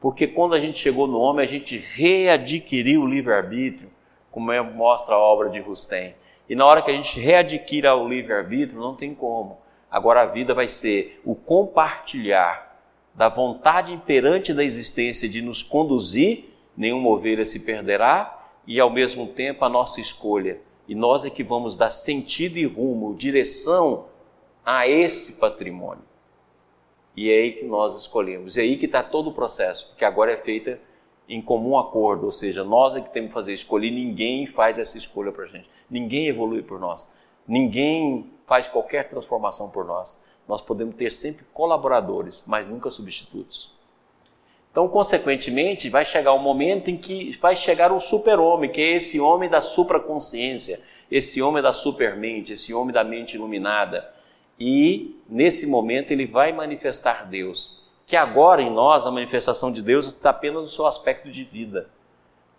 Porque 0.01 0.29
quando 0.29 0.55
a 0.55 0.61
gente 0.61 0.79
chegou 0.79 1.09
no 1.09 1.19
homem, 1.19 1.45
a 1.45 1.49
gente 1.49 1.77
readquiriu 1.77 3.03
o 3.03 3.07
livre-arbítrio, 3.07 3.91
como 4.31 4.53
é, 4.53 4.61
mostra 4.61 5.15
a 5.17 5.19
obra 5.19 5.49
de 5.49 5.59
Rustem. 5.59 6.15
E 6.49 6.55
na 6.55 6.65
hora 6.67 6.83
que 6.83 6.91
a 6.91 6.95
gente 6.95 7.19
readquire 7.19 7.89
o 7.89 8.07
livre-arbítrio, 8.07 8.81
não 8.81 8.95
tem 8.95 9.13
como. 9.13 9.59
Agora 9.91 10.23
a 10.23 10.27
vida 10.27 10.55
vai 10.55 10.69
ser 10.69 11.21
o 11.25 11.35
compartilhar 11.35 12.79
da 13.15 13.29
vontade 13.29 13.93
imperante 13.93 14.53
da 14.53 14.63
existência 14.63 15.29
de 15.29 15.41
nos 15.41 15.63
conduzir, 15.63 16.45
nenhuma 16.77 17.11
ovelha 17.11 17.45
se 17.45 17.61
perderá, 17.61 18.41
e 18.67 18.79
ao 18.79 18.91
mesmo 18.91 19.29
tempo 19.29 19.65
a 19.65 19.69
nossa 19.69 20.01
escolha 20.01 20.61
e 20.87 20.95
nós 20.95 21.25
é 21.25 21.31
que 21.31 21.43
vamos 21.43 21.77
dar 21.77 21.91
sentido 21.91 22.59
e 22.59 22.65
rumo, 22.65 23.15
direção 23.15 24.07
a 24.65 24.87
esse 24.87 25.35
patrimônio. 25.35 26.05
E 27.17 27.31
é 27.31 27.35
aí 27.35 27.53
que 27.53 27.65
nós 27.65 27.97
escolhemos. 27.97 28.57
É 28.57 28.63
aí 28.63 28.77
que 28.77 28.87
está 28.87 29.03
todo 29.03 29.31
o 29.31 29.33
processo, 29.33 29.89
porque 29.89 30.05
agora 30.05 30.33
é 30.33 30.37
feita 30.37 30.81
em 31.29 31.41
comum 31.41 31.79
acordo, 31.79 32.27
ou 32.27 32.33
seja, 32.33 32.63
nós 32.63 32.97
é 32.97 33.01
que 33.01 33.11
temos 33.11 33.29
que 33.29 33.35
fazer 33.35 33.55
escolha 33.55 33.87
e 33.87 33.91
ninguém 33.91 34.47
faz 34.47 34.79
essa 34.79 34.99
escolha 34.99 35.33
para 35.33 35.45
a 35.45 35.47
gente. 35.47 35.71
Ninguém 35.89 36.29
evolui 36.29 36.63
por 36.63 36.79
nós. 36.79 37.09
Ninguém 37.47 38.31
faz 38.47 38.69
qualquer 38.69 39.09
transformação 39.09 39.71
por 39.71 39.85
nós. 39.85 40.21
Nós 40.47 40.61
podemos 40.61 40.97
ter 40.97 41.11
sempre 41.11 41.47
colaboradores, 41.53 42.45
mas 42.47 42.69
nunca 42.69 42.91
substitutos. 42.91 43.74
Então, 44.75 44.89
consequentemente, 44.89 45.89
vai 45.89 46.05
chegar 46.05 46.35
um 46.35 46.43
momento 46.43 46.91
em 46.91 46.97
que 46.97 47.31
vai 47.39 47.55
chegar 47.55 47.93
o 47.93 48.01
super-homem, 48.01 48.69
que 48.69 48.81
é 48.81 48.97
esse 48.97 49.21
homem 49.21 49.49
da 49.49 49.61
supraconsciência, 49.61 50.83
esse 51.09 51.41
homem 51.41 51.63
da 51.63 51.73
supermente, 51.73 52.55
esse 52.55 52.75
homem 52.75 52.93
da 52.93 53.05
mente 53.05 53.37
iluminada. 53.37 54.13
E, 54.59 55.17
nesse 55.29 55.65
momento, 55.65 56.11
ele 56.11 56.27
vai 56.27 56.51
manifestar 56.51 57.25
Deus. 57.25 57.85
Que 58.05 58.17
agora 58.17 58.63
em 58.63 58.75
nós 58.75 59.07
a 59.07 59.13
manifestação 59.13 59.71
de 59.71 59.81
Deus 59.81 60.09
está 60.09 60.31
apenas 60.31 60.63
no 60.63 60.69
seu 60.69 60.89
aspecto 60.89 61.31
de 61.31 61.45
vida, 61.45 61.89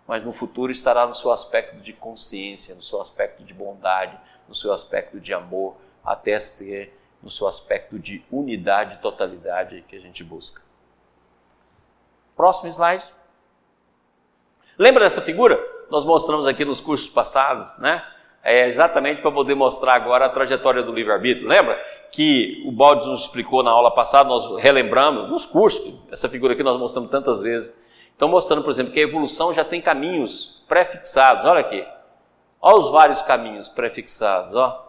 mas 0.08 0.22
no 0.22 0.32
futuro 0.32 0.72
estará 0.72 1.06
no 1.06 1.14
seu 1.14 1.30
aspecto 1.30 1.82
de 1.82 1.92
consciência, 1.92 2.74
no 2.74 2.82
seu 2.82 2.98
aspecto 2.98 3.44
de 3.44 3.52
bondade, 3.52 4.18
no 4.48 4.54
seu 4.54 4.72
aspecto 4.72 5.20
de 5.20 5.34
amor, 5.34 5.76
até 6.02 6.40
ser 6.40 6.98
no 7.22 7.30
seu 7.30 7.46
aspecto 7.46 7.98
de 7.98 8.24
unidade 8.32 8.94
e 8.94 9.02
totalidade 9.02 9.84
que 9.86 9.94
a 9.94 10.00
gente 10.00 10.24
busca. 10.24 10.65
Próximo 12.36 12.68
slide. 12.68 13.04
Lembra 14.78 15.04
dessa 15.04 15.22
figura? 15.22 15.58
Nós 15.90 16.04
mostramos 16.04 16.46
aqui 16.46 16.64
nos 16.64 16.80
cursos 16.80 17.08
passados, 17.08 17.78
né? 17.78 18.04
É 18.42 18.68
exatamente 18.68 19.22
para 19.22 19.32
poder 19.32 19.54
mostrar 19.54 19.94
agora 19.94 20.26
a 20.26 20.28
trajetória 20.28 20.82
do 20.82 20.92
livre-arbítrio. 20.92 21.48
Lembra 21.48 21.82
que 22.12 22.62
o 22.66 22.70
Balde 22.70 23.06
nos 23.06 23.22
explicou 23.22 23.62
na 23.62 23.70
aula 23.70 23.90
passada, 23.90 24.28
nós 24.28 24.60
relembramos 24.60 25.28
nos 25.30 25.46
cursos, 25.46 25.94
essa 26.12 26.28
figura 26.28 26.52
aqui 26.52 26.62
nós 26.62 26.78
mostramos 26.78 27.10
tantas 27.10 27.40
vezes. 27.40 27.76
Então, 28.14 28.28
mostrando, 28.28 28.62
por 28.62 28.70
exemplo, 28.70 28.92
que 28.92 29.00
a 29.00 29.02
evolução 29.02 29.52
já 29.52 29.64
tem 29.64 29.80
caminhos 29.80 30.62
pré-fixados. 30.68 31.44
Olha 31.44 31.60
aqui. 31.60 31.86
Olha 32.60 32.76
os 32.76 32.90
vários 32.90 33.20
caminhos 33.20 33.68
pré-fixados. 33.68 34.54
Ó. 34.54 34.84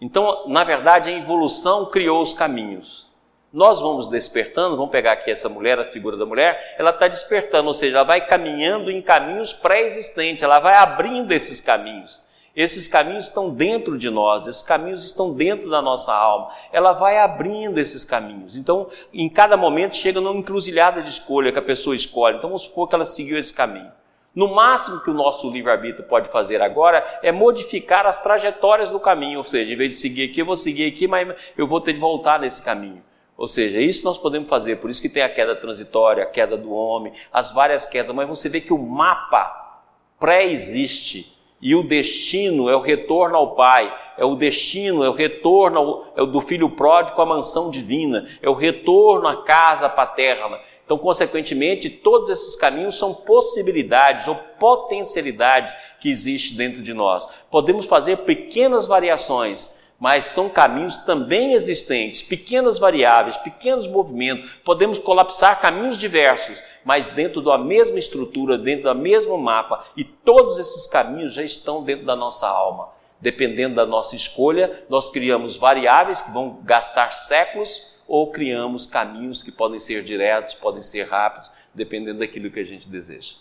Então, 0.00 0.44
na 0.48 0.64
verdade, 0.64 1.10
a 1.10 1.12
evolução 1.12 1.86
criou 1.86 2.22
os 2.22 2.32
caminhos 2.32 3.11
nós 3.52 3.80
vamos 3.82 4.08
despertando, 4.08 4.76
vamos 4.76 4.90
pegar 4.90 5.12
aqui 5.12 5.30
essa 5.30 5.48
mulher, 5.48 5.78
a 5.78 5.84
figura 5.84 6.16
da 6.16 6.24
mulher, 6.24 6.74
ela 6.78 6.90
está 6.90 7.06
despertando, 7.06 7.68
ou 7.68 7.74
seja, 7.74 7.98
ela 7.98 8.04
vai 8.04 8.24
caminhando 8.24 8.90
em 8.90 9.02
caminhos 9.02 9.52
pré-existentes, 9.52 10.42
ela 10.42 10.58
vai 10.58 10.74
abrindo 10.74 11.30
esses 11.32 11.60
caminhos. 11.60 12.22
Esses 12.54 12.86
caminhos 12.86 13.26
estão 13.26 13.50
dentro 13.50 13.96
de 13.96 14.10
nós, 14.10 14.46
esses 14.46 14.62
caminhos 14.62 15.04
estão 15.04 15.32
dentro 15.32 15.70
da 15.70 15.80
nossa 15.80 16.14
alma. 16.14 16.50
Ela 16.70 16.92
vai 16.92 17.18
abrindo 17.18 17.78
esses 17.78 18.04
caminhos. 18.04 18.56
Então, 18.56 18.88
em 19.12 19.28
cada 19.28 19.56
momento 19.56 19.96
chega 19.96 20.20
numa 20.20 20.38
encruzilhada 20.38 21.00
de 21.00 21.08
escolha 21.08 21.50
que 21.50 21.58
a 21.58 21.62
pessoa 21.62 21.96
escolhe. 21.96 22.36
Então, 22.36 22.50
vamos 22.50 22.62
supor 22.62 22.88
que 22.88 22.94
ela 22.94 23.06
seguiu 23.06 23.38
esse 23.38 23.54
caminho. 23.54 23.90
No 24.34 24.54
máximo 24.54 25.00
que 25.00 25.10
o 25.10 25.14
nosso 25.14 25.50
livre-arbítrio 25.50 26.04
pode 26.04 26.28
fazer 26.28 26.60
agora 26.62 27.04
é 27.22 27.32
modificar 27.32 28.06
as 28.06 28.22
trajetórias 28.22 28.90
do 28.90 29.00
caminho, 29.00 29.38
ou 29.38 29.44
seja, 29.44 29.72
em 29.72 29.76
vez 29.76 29.90
de 29.92 29.96
seguir 29.98 30.30
aqui, 30.30 30.40
eu 30.40 30.46
vou 30.46 30.56
seguir 30.56 30.86
aqui, 30.86 31.06
mas 31.06 31.34
eu 31.56 31.66
vou 31.66 31.80
ter 31.80 31.92
de 31.92 32.00
voltar 32.00 32.40
nesse 32.40 32.62
caminho. 32.62 33.02
Ou 33.36 33.48
seja, 33.48 33.80
isso 33.80 34.04
nós 34.04 34.18
podemos 34.18 34.48
fazer, 34.48 34.76
por 34.76 34.90
isso 34.90 35.02
que 35.02 35.08
tem 35.08 35.22
a 35.22 35.28
queda 35.28 35.56
transitória, 35.56 36.22
a 36.22 36.26
queda 36.26 36.56
do 36.56 36.72
homem, 36.72 37.12
as 37.32 37.50
várias 37.52 37.86
quedas, 37.86 38.14
mas 38.14 38.28
você 38.28 38.48
vê 38.48 38.60
que 38.60 38.72
o 38.72 38.78
mapa 38.78 39.80
pré-existe 40.20 41.32
e 41.60 41.76
o 41.76 41.82
destino 41.84 42.68
é 42.68 42.74
o 42.74 42.80
retorno 42.80 43.36
ao 43.36 43.54
Pai, 43.54 43.96
é 44.18 44.24
o 44.24 44.34
destino, 44.34 45.04
é 45.04 45.08
o 45.08 45.12
retorno 45.12 45.78
ao, 45.78 46.12
é 46.16 46.22
o 46.22 46.26
do 46.26 46.40
filho 46.40 46.68
pródigo 46.70 47.22
à 47.22 47.24
mansão 47.24 47.70
divina, 47.70 48.26
é 48.42 48.50
o 48.50 48.54
retorno 48.54 49.28
à 49.28 49.44
casa 49.44 49.88
paterna. 49.88 50.58
Então, 50.84 50.98
consequentemente, 50.98 51.88
todos 51.88 52.28
esses 52.28 52.56
caminhos 52.56 52.98
são 52.98 53.14
possibilidades 53.14 54.26
ou 54.26 54.34
potencialidades 54.34 55.72
que 56.00 56.10
existem 56.10 56.56
dentro 56.56 56.82
de 56.82 56.92
nós. 56.92 57.26
Podemos 57.48 57.86
fazer 57.86 58.18
pequenas 58.18 58.86
variações, 58.86 59.72
mas 60.02 60.24
são 60.24 60.48
caminhos 60.48 60.96
também 60.96 61.52
existentes, 61.52 62.22
pequenas 62.22 62.76
variáveis, 62.76 63.36
pequenos 63.36 63.86
movimentos. 63.86 64.56
Podemos 64.64 64.98
colapsar 64.98 65.60
caminhos 65.60 65.96
diversos, 65.96 66.60
mas 66.84 67.06
dentro 67.06 67.40
da 67.40 67.56
mesma 67.56 68.00
estrutura, 68.00 68.58
dentro 68.58 68.92
do 68.92 68.98
mesmo 68.98 69.38
mapa, 69.38 69.84
e 69.96 70.02
todos 70.02 70.58
esses 70.58 70.88
caminhos 70.88 71.34
já 71.34 71.44
estão 71.44 71.84
dentro 71.84 72.04
da 72.04 72.16
nossa 72.16 72.48
alma. 72.48 72.88
Dependendo 73.20 73.76
da 73.76 73.86
nossa 73.86 74.16
escolha, 74.16 74.84
nós 74.88 75.08
criamos 75.08 75.56
variáveis 75.56 76.20
que 76.20 76.32
vão 76.32 76.58
gastar 76.64 77.12
séculos 77.12 77.94
ou 78.08 78.28
criamos 78.32 78.86
caminhos 78.86 79.40
que 79.40 79.52
podem 79.52 79.78
ser 79.78 80.02
diretos, 80.02 80.54
podem 80.54 80.82
ser 80.82 81.06
rápidos, 81.06 81.48
dependendo 81.72 82.18
daquilo 82.18 82.50
que 82.50 82.58
a 82.58 82.66
gente 82.66 82.88
deseja. 82.88 83.34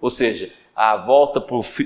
Ou 0.00 0.10
seja, 0.10 0.52
a 0.76 0.96
volta 0.96 1.40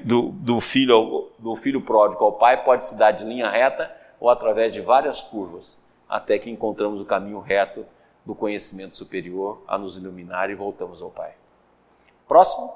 do, 0.05 0.29
do, 0.33 0.61
filho, 0.61 1.31
do 1.39 1.57
filho 1.57 1.81
pródigo 1.81 2.23
ao 2.23 2.33
pai 2.33 2.63
pode 2.63 2.85
se 2.85 2.95
dar 2.95 3.13
de 3.13 3.25
linha 3.25 3.49
reta 3.49 4.02
ou 4.23 4.31
através 4.31 4.73
de 4.73 4.81
várias 4.81 5.21
curvas, 5.21 5.85
até 6.09 6.39
que 6.39 6.49
encontramos 6.49 7.01
o 7.01 7.05
caminho 7.05 7.41
reto 7.41 7.85
do 8.25 8.37
conhecimento 8.37 8.97
superior 8.97 9.61
a 9.67 9.77
nos 9.77 9.97
iluminar 9.97 10.49
e 10.49 10.55
voltamos 10.55 11.03
ao 11.03 11.11
Pai. 11.11 11.35
Próximo. 12.29 12.73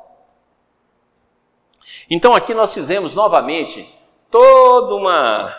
Então 2.11 2.35
aqui 2.35 2.53
nós 2.53 2.75
fizemos 2.75 3.15
novamente 3.15 3.89
toda 4.29 4.97
uma. 4.97 5.55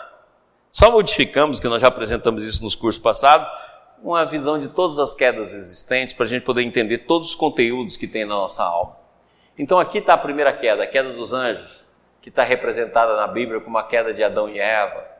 Só 0.70 0.90
modificamos, 0.90 1.58
que 1.58 1.66
nós 1.66 1.80
já 1.80 1.88
apresentamos 1.88 2.42
isso 2.42 2.62
nos 2.62 2.74
cursos 2.74 3.00
passados, 3.00 3.48
uma 4.02 4.26
visão 4.26 4.58
de 4.58 4.68
todas 4.68 4.98
as 4.98 5.14
quedas 5.14 5.54
existentes 5.54 6.12
para 6.12 6.26
a 6.26 6.28
gente 6.28 6.42
poder 6.42 6.60
entender 6.64 6.98
todos 6.98 7.30
os 7.30 7.34
conteúdos 7.34 7.96
que 7.96 8.06
tem 8.06 8.26
na 8.26 8.34
nossa 8.34 8.62
alma. 8.62 8.94
Então 9.56 9.78
aqui 9.78 9.98
está 9.98 10.12
a 10.12 10.18
primeira 10.18 10.52
queda, 10.52 10.82
a 10.82 10.86
queda 10.86 11.14
dos 11.14 11.32
anjos, 11.32 11.86
que 12.20 12.28
está 12.28 12.42
representada 12.42 13.16
na 13.16 13.26
Bíblia 13.26 13.58
como 13.58 13.78
a 13.78 13.84
queda 13.84 14.12
de 14.12 14.22
Adão 14.22 14.50
e 14.50 14.60
Eva 14.60 15.16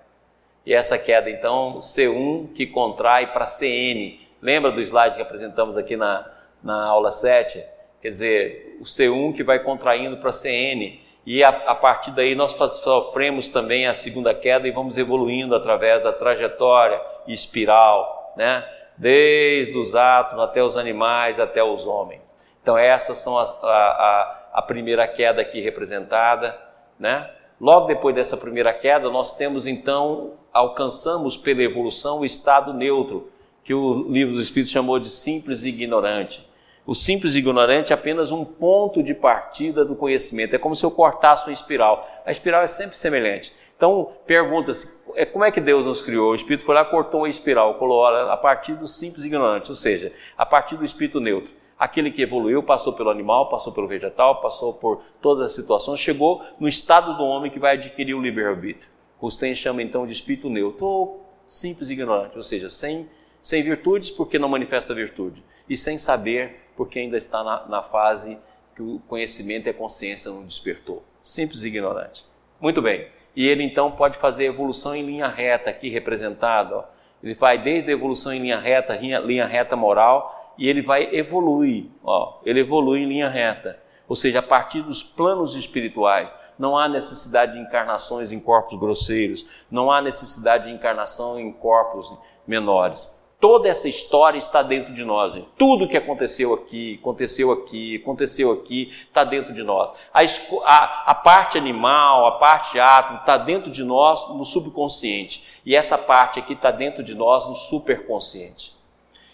e 0.69 0.75
essa 0.75 0.99
queda, 0.99 1.31
então, 1.31 1.79
C1 1.79 2.53
que 2.53 2.67
contrai 2.67 3.29
para 3.29 3.47
CN. 3.47 4.21
Lembra 4.39 4.71
do 4.71 4.83
slide 4.83 5.17
que 5.17 5.23
apresentamos 5.23 5.79
aqui 5.79 5.97
na, 5.97 6.31
na 6.63 6.85
aula 6.85 7.11
7? 7.11 7.65
Quer 8.03 8.09
dizer, 8.11 8.77
o 8.79 8.85
C1 8.85 9.35
que 9.35 9.43
vai 9.43 9.61
contraindo 9.61 10.19
para 10.19 10.31
CN. 10.31 11.01
E 11.25 11.43
a, 11.43 11.49
a, 11.49 11.75
partir 11.75 12.11
daí 12.11 12.35
nós 12.35 12.53
sofremos 12.53 13.49
também 13.49 13.87
a 13.87 13.95
segunda 13.95 14.35
queda 14.35 14.69
e 14.69 14.71
vamos 14.71 14.99
evoluindo 14.99 15.55
através 15.55 16.03
da 16.03 16.13
trajetória 16.13 17.01
espiral, 17.27 18.35
né? 18.37 18.63
Desde 18.99 19.75
os 19.75 19.95
átomos 19.95 20.45
até 20.45 20.63
os 20.63 20.77
animais, 20.77 21.41
até 21.41 21.65
os 21.65 21.87
homens. 21.87 22.21
Então 22.63 22.77
essas 22.77 23.17
são 23.17 23.39
as, 23.39 23.53
a, 23.65 23.67
a, 23.67 24.49
a 24.53 24.61
primeira 24.61 25.09
queda 25.09 25.41
aqui 25.41 25.63
representada, 25.63 26.55
né? 26.99 27.31
Logo 27.61 27.87
depois 27.87 28.15
dessa 28.15 28.37
primeira 28.37 28.73
queda, 28.73 29.11
nós 29.11 29.37
temos 29.37 29.67
então, 29.67 30.35
alcançamos 30.53 31.37
pela 31.37 31.63
evolução 31.63 32.21
o 32.21 32.25
estado 32.25 32.73
neutro, 32.73 33.31
que 33.65 33.75
o 33.75 34.09
livro 34.09 34.35
dos 34.35 34.45
Espíritos 34.45 34.73
chamou 34.73 34.99
de 34.99 35.11
simples 35.11 35.65
e 35.65 35.69
ignorante. 35.69 36.49
O 36.87 36.95
simples 36.95 37.35
e 37.35 37.39
ignorante 37.39 37.93
é 37.93 37.95
apenas 37.95 38.33
um 38.33 38.47
ponto 38.47 39.03
de 39.03 39.13
partida 39.13 39.85
do 39.85 39.95
conhecimento. 39.95 40.57
É 40.57 40.59
como 40.59 40.75
se 40.75 40.87
eu 40.87 40.91
cortasse 40.91 41.47
uma 41.47 41.53
espiral. 41.53 42.09
A 42.25 42.31
espiral 42.31 42.63
é 42.63 42.67
sempre 42.67 42.97
semelhante. 42.97 43.53
Então, 43.77 44.09
pergunta-se, 44.27 44.97
é, 45.15 45.27
como 45.27 45.45
é 45.45 45.51
que 45.51 45.61
Deus 45.61 45.85
nos 45.85 46.01
criou? 46.01 46.31
O 46.31 46.35
Espírito 46.35 46.65
foi 46.65 46.75
lá, 46.75 46.85
cortou 46.87 47.25
a 47.25 47.29
espiral, 47.29 47.75
colocou 47.75 48.07
a 48.07 48.37
partir 48.39 48.75
do 48.75 48.87
simples 48.87 49.25
e 49.25 49.27
ignorante, 49.27 49.69
ou 49.69 49.75
seja, 49.75 50.13
a 50.37 50.47
partir 50.47 50.77
do 50.77 50.85
Espírito 50.85 51.21
neutro. 51.21 51.53
Aquele 51.79 52.11
que 52.11 52.23
evoluiu 52.23 52.63
passou 52.63 52.93
pelo 52.93 53.11
animal, 53.11 53.49
passou 53.49 53.73
pelo 53.73 53.87
vegetal, 53.87 54.41
passou 54.41 54.75
por 54.75 55.01
todas 55.21 55.49
as 55.49 55.55
situações, 55.55 56.01
chegou 56.01 56.43
no 56.59 56.69
estado 56.69 57.17
do 57.17 57.25
homem 57.25 57.51
que 57.51 57.61
vai 57.61 57.75
adquirir 57.75 58.15
o 58.15 58.21
livre-arbítrio. 58.21 58.91
Rustem 59.19 59.55
chama 59.55 59.83
então 59.83 60.07
de 60.07 60.13
espírito 60.13 60.51
neutro, 60.51 60.87
ou 60.87 61.27
simples 61.47 61.91
ignorante, 61.91 62.37
ou 62.37 62.43
seja, 62.43 62.69
sem, 62.69 63.09
sem 63.41 63.63
virtudes 63.63 64.11
porque 64.11 64.39
não 64.39 64.49
manifesta 64.49 64.93
virtude, 64.95 65.43
e 65.69 65.77
sem 65.77 65.97
saber 65.99 66.69
porque 66.77 66.99
ainda 66.99 67.17
está 67.17 67.43
na, 67.45 67.67
na 67.67 67.83
fase 67.83 68.39
que 68.75 68.83
o 68.83 69.01
conhecimento 69.09 69.67
e 69.67 69.71
a 69.71 69.75
consciência 69.75 70.31
não 70.31 70.45
despertou. 70.45 71.03
Simples 71.21 71.65
ignorante. 71.65 72.25
Muito 72.61 72.83
bem. 72.83 73.09
E 73.35 73.47
ele 73.47 73.63
então 73.63 73.91
pode 73.93 74.17
fazer 74.17 74.47
evolução 74.47 74.95
em 74.95 75.05
linha 75.05 75.29
reta, 75.29 75.71
aqui 75.71 75.89
representado. 75.89 76.85
Ele 77.23 77.35
vai 77.35 77.59
desde 77.59 77.91
a 77.91 77.93
evolução 77.93 78.33
em 78.33 78.41
linha 78.41 78.59
reta, 78.59 78.97
linha, 78.97 79.19
linha 79.19 79.47
reta 79.47 79.75
moral, 79.75 80.48
e 80.59 80.69
ele 80.69 80.83
vai 80.83 81.09
evoluir, 81.15 81.87
ó, 82.03 82.41
ele 82.45 82.61
evolui 82.61 83.01
em 83.01 83.07
linha 83.07 83.29
reta, 83.29 83.81
ou 84.09 84.17
seja, 84.17 84.41
a 84.41 84.43
partir 84.43 84.83
dos 84.83 85.03
planos 85.03 85.55
espirituais. 85.55 86.29
Não 86.59 86.77
há 86.77 86.89
necessidade 86.89 87.53
de 87.53 87.61
encarnações 87.61 88.33
em 88.33 88.41
corpos 88.41 88.77
grosseiros, 88.81 89.47
não 89.71 89.93
há 89.93 90.03
necessidade 90.03 90.65
de 90.65 90.73
encarnação 90.73 91.39
em 91.39 91.53
corpos 91.53 92.13
menores. 92.45 93.17
Toda 93.41 93.69
essa 93.69 93.89
história 93.89 94.37
está 94.37 94.65
dentro 94.65 94.93
de 94.93 95.05
nós. 95.05 95.35
Gente. 95.35 95.49
Tudo 95.57 95.87
que 95.87 95.97
aconteceu 95.97 96.53
aqui, 96.53 96.99
aconteceu 97.01 97.53
aqui, 97.53 98.01
aconteceu 98.03 98.51
aqui, 98.51 98.89
está 98.89 99.23
dentro 99.23 99.53
de 99.53 99.63
nós. 99.63 99.97
A, 100.13 100.23
a, 100.65 101.11
a 101.13 101.15
parte 101.15 101.57
animal, 101.57 102.27
a 102.27 102.33
parte 102.33 102.81
átomo, 102.81 103.21
está 103.21 103.37
dentro 103.37 103.71
de 103.71 103.85
nós 103.85 104.29
no 104.31 104.45
subconsciente. 104.45 105.45
E 105.65 105.77
essa 105.77 105.97
parte 105.97 106.41
aqui 106.41 106.55
está 106.55 106.73
dentro 106.73 107.05
de 107.05 107.15
nós 107.15 107.47
no 107.47 107.55
superconsciente. 107.55 108.77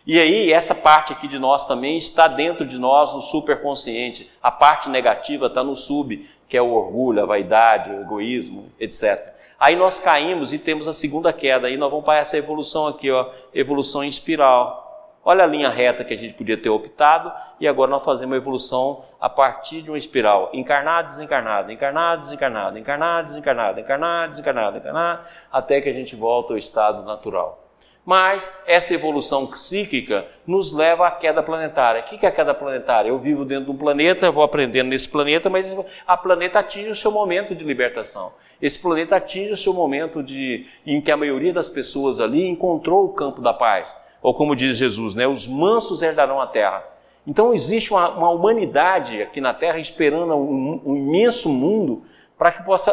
E 0.06 0.20
aí, 0.20 0.52
essa 0.52 0.74
parte 0.74 1.14
aqui 1.14 1.26
de 1.26 1.38
nós 1.38 1.64
também 1.64 1.96
está 1.96 2.28
dentro 2.28 2.66
de 2.66 2.78
nós 2.78 3.14
no 3.14 3.22
superconsciente. 3.22 4.30
A 4.42 4.50
parte 4.50 4.90
negativa 4.90 5.46
está 5.46 5.64
no 5.64 5.74
sub, 5.74 6.28
que 6.46 6.58
é 6.58 6.60
o 6.60 6.74
orgulho, 6.74 7.22
a 7.22 7.26
vaidade, 7.26 7.90
o 7.90 8.02
egoísmo, 8.02 8.70
etc. 8.78 9.32
Aí 9.58 9.74
nós 9.76 9.98
caímos 9.98 10.52
e 10.52 10.58
temos 10.58 10.86
a 10.88 10.92
segunda 10.92 11.32
queda. 11.32 11.68
Aí 11.68 11.78
nós 11.78 11.90
vamos 11.90 12.04
para 12.04 12.18
essa 12.18 12.36
evolução 12.36 12.86
aqui, 12.86 13.10
ó, 13.10 13.30
evolução 13.54 14.04
em 14.04 14.08
espiral. 14.08 14.82
Olha 15.24 15.44
a 15.44 15.46
linha 15.46 15.70
reta 15.70 16.04
que 16.04 16.12
a 16.12 16.18
gente 16.18 16.34
podia 16.34 16.58
ter 16.58 16.68
optado 16.68 17.32
e 17.58 17.66
agora 17.66 17.90
nós 17.90 18.04
fazemos 18.04 18.32
uma 18.32 18.36
evolução 18.36 19.02
a 19.18 19.30
partir 19.30 19.80
de 19.80 19.90
uma 19.90 19.96
espiral. 19.96 20.50
Encarnado, 20.52 21.08
desencarnado, 21.08 21.72
encarnado, 21.72 22.20
desencarnado, 22.20 22.78
encarnado, 22.78 23.28
desencarnado, 23.28 23.80
encarnado, 23.80 24.30
desencarnado, 24.32 24.76
encarnado, 24.76 25.26
até 25.50 25.80
que 25.80 25.88
a 25.88 25.94
gente 25.94 26.14
volta 26.14 26.52
ao 26.52 26.58
estado 26.58 27.02
natural. 27.04 27.63
Mas 28.04 28.54
essa 28.66 28.92
evolução 28.92 29.46
psíquica 29.46 30.26
nos 30.46 30.72
leva 30.72 31.06
à 31.06 31.10
queda 31.10 31.42
planetária. 31.42 32.02
O 32.02 32.04
que 32.04 32.26
é 32.26 32.28
a 32.28 32.32
queda 32.32 32.52
planetária? 32.52 33.08
Eu 33.08 33.18
vivo 33.18 33.44
dentro 33.44 33.66
de 33.66 33.70
um 33.70 33.76
planeta, 33.76 34.30
vou 34.30 34.42
aprendendo 34.42 34.88
nesse 34.88 35.08
planeta, 35.08 35.48
mas 35.48 35.74
a 36.06 36.16
planeta 36.16 36.58
atinge 36.58 36.90
o 36.90 36.96
seu 36.96 37.10
momento 37.10 37.54
de 37.54 37.64
libertação. 37.64 38.32
Esse 38.60 38.78
planeta 38.78 39.16
atinge 39.16 39.52
o 39.52 39.56
seu 39.56 39.72
momento 39.72 40.22
de, 40.22 40.66
em 40.84 41.00
que 41.00 41.10
a 41.10 41.16
maioria 41.16 41.52
das 41.52 41.70
pessoas 41.70 42.20
ali 42.20 42.46
encontrou 42.46 43.06
o 43.06 43.12
campo 43.14 43.40
da 43.40 43.54
paz. 43.54 43.96
Ou 44.20 44.34
como 44.34 44.54
diz 44.54 44.76
Jesus, 44.76 45.14
né, 45.14 45.26
os 45.26 45.46
mansos 45.46 46.02
herdarão 46.02 46.40
a 46.40 46.46
terra. 46.46 46.84
Então 47.26 47.54
existe 47.54 47.90
uma, 47.90 48.10
uma 48.10 48.30
humanidade 48.30 49.22
aqui 49.22 49.40
na 49.40 49.54
Terra 49.54 49.78
esperando 49.78 50.34
um, 50.34 50.82
um 50.84 50.96
imenso 50.96 51.48
mundo 51.48 52.02
para 52.36 52.52
que 52.52 52.62
possa 52.62 52.92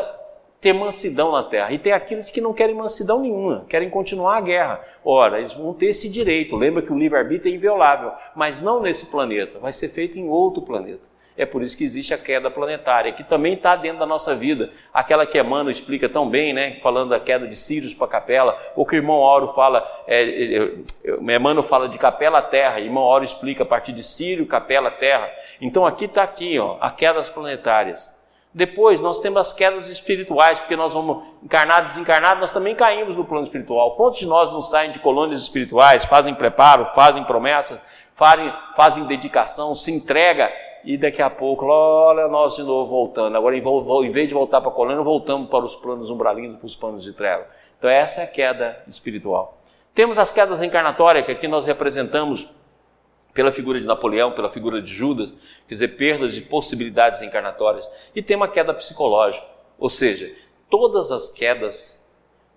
ter 0.62 0.74
mansidão 0.74 1.32
na 1.32 1.43
terra. 1.43 1.74
E 1.74 1.80
tem 1.80 1.91
aqueles 1.91 2.30
que 2.30 2.39
não 2.39 2.53
querem 2.53 2.76
mansidão 2.76 3.20
nenhuma, 3.20 3.66
querem 3.68 3.89
continuar 3.89 4.38
a 4.38 4.41
guerra. 4.41 4.80
Ora, 5.03 5.39
eles 5.39 5.53
vão 5.53 5.74
ter 5.74 5.88
esse 5.88 6.07
direito. 6.07 6.55
Lembra 6.55 6.84
que 6.84 6.93
o 6.93 6.97
livre-arbítrio 6.97 7.51
é 7.51 7.55
inviolável, 7.55 8.12
mas 8.36 8.62
não 8.62 8.80
nesse 8.80 9.07
planeta, 9.07 9.57
vai 9.57 9.74
ser 9.74 9.89
feito 9.89 10.20
em 10.20 10.30
outro 10.30 10.62
planeta. 10.62 11.09
É 11.36 11.45
por 11.45 11.64
isso 11.64 11.76
que 11.76 11.84
existe 11.84 12.14
a 12.14 12.18
queda 12.18 12.51
planetária, 12.51 13.12
que 13.12 13.24
também 13.24 13.53
está 13.53 13.76
dentro 13.76 13.99
da 13.99 14.05
nossa 14.05 14.36
vida. 14.36 14.70
Aquela 14.93 15.26
que 15.26 15.39
Emmanuel 15.39 15.72
explica 15.72 16.07
tão 16.07 16.30
bem, 16.30 16.53
né? 16.53 16.78
falando 16.84 17.09
da 17.09 17.20
queda 17.20 17.47
de 17.47 17.55
Sirius 17.55 17.93
para 17.93 18.07
Capela, 18.07 18.59
ou 18.76 18.86
que 18.86 18.95
o 18.95 18.97
irmão 18.97 19.16
Auro 19.16 19.47
fala, 19.53 19.84
é, 20.05 20.22
é, 20.22 20.64
é, 21.05 21.36
Emmanuel 21.36 21.64
fala 21.64 21.88
de 21.88 21.97
Capela 21.97 22.39
à 22.39 22.41
Terra, 22.41 22.80
irmão 22.80 23.03
Auro 23.03 23.24
explica 23.24 23.64
a 23.64 23.66
partir 23.66 23.93
de 23.93 24.03
Sírio, 24.03 24.45
Capela, 24.45 24.91
Terra. 24.91 25.32
Então 25.59 25.86
aqui 25.86 26.05
está 26.05 26.22
aqui, 26.22 26.59
ó, 26.59 26.78
a 26.80 26.91
quedas 26.91 27.30
planetárias. 27.30 28.20
Depois 28.53 28.99
nós 28.99 29.19
temos 29.19 29.39
as 29.39 29.53
quedas 29.53 29.87
espirituais, 29.87 30.59
porque 30.59 30.75
nós 30.75 30.93
vamos 30.93 31.23
encarnar, 31.41 31.85
desencarnar, 31.85 32.37
nós 32.39 32.51
também 32.51 32.75
caímos 32.75 33.15
no 33.15 33.23
plano 33.23 33.45
espiritual. 33.45 33.95
Quantos 33.95 34.19
de 34.19 34.25
nós 34.25 34.51
não 34.51 34.61
saem 34.61 34.91
de 34.91 34.99
colônias 34.99 35.41
espirituais, 35.41 36.03
fazem 36.03 36.35
preparo, 36.35 36.85
fazem 36.93 37.23
promessas, 37.23 37.79
fazem, 38.13 38.53
fazem 38.75 39.05
dedicação, 39.05 39.73
se 39.73 39.91
entrega 39.91 40.51
e 40.83 40.97
daqui 40.97 41.21
a 41.21 41.29
pouco, 41.29 41.65
olha 41.65 42.27
nós 42.27 42.55
de 42.55 42.63
novo 42.63 42.89
voltando. 42.89 43.37
Agora, 43.37 43.55
em 43.55 44.11
vez 44.11 44.27
de 44.27 44.33
voltar 44.33 44.59
para 44.59 44.69
a 44.69 44.73
colônia, 44.73 45.01
voltamos 45.01 45.49
para 45.49 45.63
os 45.63 45.75
planos 45.75 46.09
umbralinos, 46.09 46.57
para 46.57 46.65
os 46.65 46.75
planos 46.75 47.03
de 47.03 47.13
treva. 47.13 47.45
Então, 47.77 47.89
essa 47.89 48.21
é 48.21 48.23
a 48.25 48.27
queda 48.27 48.83
espiritual. 48.87 49.57
Temos 49.93 50.19
as 50.19 50.29
quedas 50.29 50.59
reencarnatórias, 50.59 51.25
que 51.25 51.31
aqui 51.31 51.47
nós 51.47 51.65
representamos 51.65 52.49
pela 53.34 53.51
figura 53.51 53.79
de 53.79 53.86
Napoleão, 53.86 54.32
pela 54.32 54.49
figura 54.49 54.82
de 54.82 54.93
Judas, 54.93 55.34
quer 55.67 55.73
dizer, 55.73 55.89
perdas 55.89 56.34
de 56.34 56.41
possibilidades 56.41 57.21
encarnatórias. 57.21 57.88
E 58.15 58.21
tem 58.21 58.36
uma 58.36 58.47
queda 58.47 58.73
psicológica, 58.73 59.47
ou 59.79 59.89
seja, 59.89 60.34
todas 60.69 61.11
as 61.11 61.29
quedas 61.29 61.99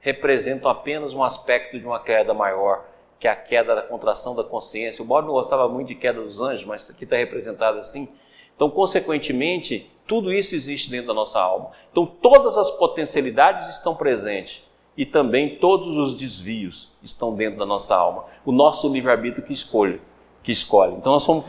representam 0.00 0.70
apenas 0.70 1.14
um 1.14 1.22
aspecto 1.22 1.78
de 1.78 1.86
uma 1.86 1.98
queda 1.98 2.34
maior, 2.34 2.84
que 3.18 3.26
é 3.26 3.30
a 3.30 3.36
queda 3.36 3.74
da 3.74 3.82
contração 3.82 4.34
da 4.34 4.44
consciência. 4.44 5.02
O 5.02 5.06
Bob 5.06 5.26
não 5.26 5.32
gostava 5.32 5.68
muito 5.68 5.88
de 5.88 5.94
queda 5.94 6.20
dos 6.20 6.40
anjos, 6.40 6.64
mas 6.64 6.90
aqui 6.90 7.04
está 7.04 7.16
representado 7.16 7.78
assim. 7.78 8.08
Então, 8.54 8.68
consequentemente, 8.68 9.90
tudo 10.06 10.32
isso 10.32 10.54
existe 10.54 10.90
dentro 10.90 11.08
da 11.08 11.14
nossa 11.14 11.40
alma. 11.40 11.70
Então, 11.90 12.04
todas 12.04 12.58
as 12.58 12.70
potencialidades 12.70 13.68
estão 13.68 13.94
presentes 13.94 14.62
e 14.96 15.06
também 15.06 15.56
todos 15.56 15.96
os 15.96 16.16
desvios 16.16 16.92
estão 17.02 17.34
dentro 17.34 17.58
da 17.58 17.66
nossa 17.66 17.96
alma. 17.96 18.26
O 18.44 18.52
nosso 18.52 18.92
livre-arbítrio 18.92 19.44
que 19.44 19.52
escolhe 19.52 20.00
que 20.44 20.52
escolhe. 20.52 20.94
Então 20.94 21.10
nós 21.10 21.24
somos 21.24 21.46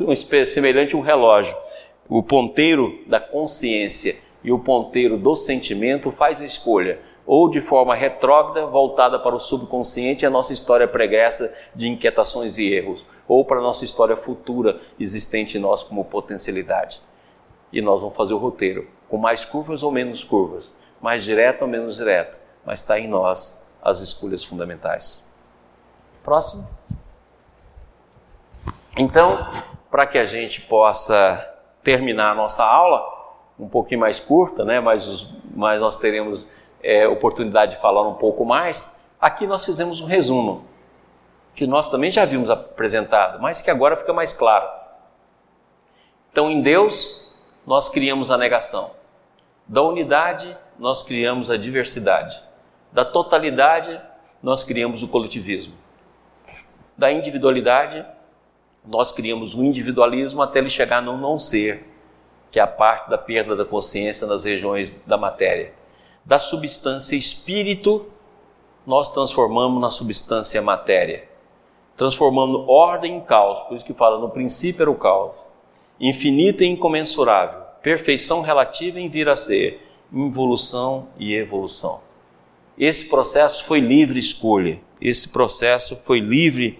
semelhante 0.47 0.95
a 0.95 0.97
um 0.97 1.01
relógio. 1.01 1.55
O 2.09 2.23
ponteiro 2.23 2.99
da 3.05 3.19
consciência 3.19 4.15
e 4.43 4.51
o 4.51 4.59
ponteiro 4.59 5.17
do 5.17 5.35
sentimento 5.35 6.09
faz 6.09 6.39
a 6.39 6.45
escolha, 6.45 6.99
ou 7.25 7.49
de 7.49 7.59
forma 7.59 7.95
retrógrada, 7.95 8.65
voltada 8.67 9.19
para 9.19 9.35
o 9.35 9.39
subconsciente, 9.39 10.25
a 10.25 10.29
nossa 10.29 10.53
história 10.53 10.87
pregressa 10.87 11.51
de 11.73 11.89
inquietações 11.89 12.57
e 12.57 12.71
erros, 12.71 13.05
ou 13.27 13.43
para 13.43 13.57
a 13.57 13.63
nossa 13.63 13.83
história 13.83 14.15
futura 14.15 14.79
existente 14.99 15.57
em 15.57 15.61
nós 15.61 15.83
como 15.83 16.05
potencialidade. 16.05 17.01
E 17.73 17.81
nós 17.81 18.01
vamos 18.01 18.15
fazer 18.15 18.35
o 18.35 18.37
roteiro, 18.37 18.87
com 19.09 19.17
mais 19.17 19.43
curvas 19.43 19.81
ou 19.81 19.91
menos 19.91 20.23
curvas, 20.23 20.73
mais 21.01 21.23
direto 21.23 21.63
ou 21.63 21.67
menos 21.67 21.95
direto, 21.95 22.39
mas 22.63 22.79
está 22.79 22.99
em 22.99 23.07
nós 23.07 23.63
as 23.81 23.99
escolhas 23.99 24.43
fundamentais. 24.43 25.25
Próximo. 26.23 26.67
Então, 28.97 29.45
para 29.91 30.05
que 30.05 30.17
a 30.17 30.23
gente 30.23 30.61
possa 30.61 31.53
terminar 31.83 32.31
a 32.31 32.35
nossa 32.35 32.63
aula, 32.63 33.05
um 33.59 33.67
pouquinho 33.67 33.99
mais 33.99 34.19
curta, 34.21 34.63
né? 34.63 34.79
mas, 34.79 35.27
mas 35.53 35.81
nós 35.81 35.97
teremos 35.97 36.47
é, 36.81 37.05
oportunidade 37.07 37.75
de 37.75 37.81
falar 37.81 38.07
um 38.07 38.13
pouco 38.13 38.45
mais, 38.45 38.95
aqui 39.19 39.45
nós 39.45 39.65
fizemos 39.65 39.99
um 39.99 40.05
resumo, 40.05 40.65
que 41.53 41.67
nós 41.67 41.89
também 41.89 42.09
já 42.09 42.23
vimos 42.23 42.49
apresentado, 42.49 43.41
mas 43.41 43.61
que 43.61 43.69
agora 43.69 43.97
fica 43.97 44.13
mais 44.13 44.31
claro. 44.31 44.67
Então, 46.31 46.49
em 46.49 46.61
Deus, 46.61 47.33
nós 47.65 47.89
criamos 47.89 48.31
a 48.31 48.37
negação. 48.37 48.91
Da 49.67 49.81
unidade, 49.81 50.55
nós 50.77 51.01
criamos 51.03 51.49
a 51.49 51.57
diversidade. 51.57 52.41
Da 52.91 53.03
totalidade, 53.03 53.99
nós 54.43 54.63
criamos 54.63 55.01
o 55.01 55.07
coletivismo. 55.07 55.73
Da 56.97 57.11
individualidade, 57.11 58.05
nós 58.87 59.11
criamos 59.11 59.55
o 59.55 59.63
individualismo 59.63 60.41
até 60.41 60.59
ele 60.59 60.69
chegar 60.69 61.01
no 61.01 61.17
não 61.17 61.39
ser, 61.39 61.85
que 62.51 62.59
é 62.59 62.61
a 62.61 62.67
parte 62.67 63.09
da 63.09 63.17
perda 63.17 63.55
da 63.55 63.65
consciência 63.65 64.27
nas 64.27 64.43
regiões 64.43 64.95
da 65.05 65.17
matéria. 65.17 65.73
Da 66.23 66.39
substância 66.39 67.15
espírito, 67.15 68.05
nós 68.85 69.09
transformamos 69.09 69.81
na 69.81 69.91
substância 69.91 70.61
matéria, 70.61 71.27
transformando 71.97 72.69
ordem 72.69 73.17
em 73.17 73.21
caos, 73.21 73.61
por 73.61 73.75
isso 73.75 73.85
que 73.85 73.93
fala, 73.93 74.19
no 74.19 74.29
princípio 74.29 74.83
era 74.83 74.91
o 74.91 74.95
caos, 74.95 75.49
infinito 75.99 76.63
e 76.63 76.67
incomensurável, 76.67 77.61
perfeição 77.81 78.41
relativa 78.41 78.99
em 78.99 79.09
vir 79.09 79.27
a 79.27 79.35
ser, 79.35 79.81
involução 80.11 81.07
e 81.17 81.33
evolução. 81.33 82.01
Esse 82.77 83.05
processo 83.05 83.65
foi 83.65 83.79
livre 83.79 84.19
escolha, 84.19 84.79
esse 85.01 85.29
processo 85.29 85.95
foi 85.95 86.19
livre 86.19 86.79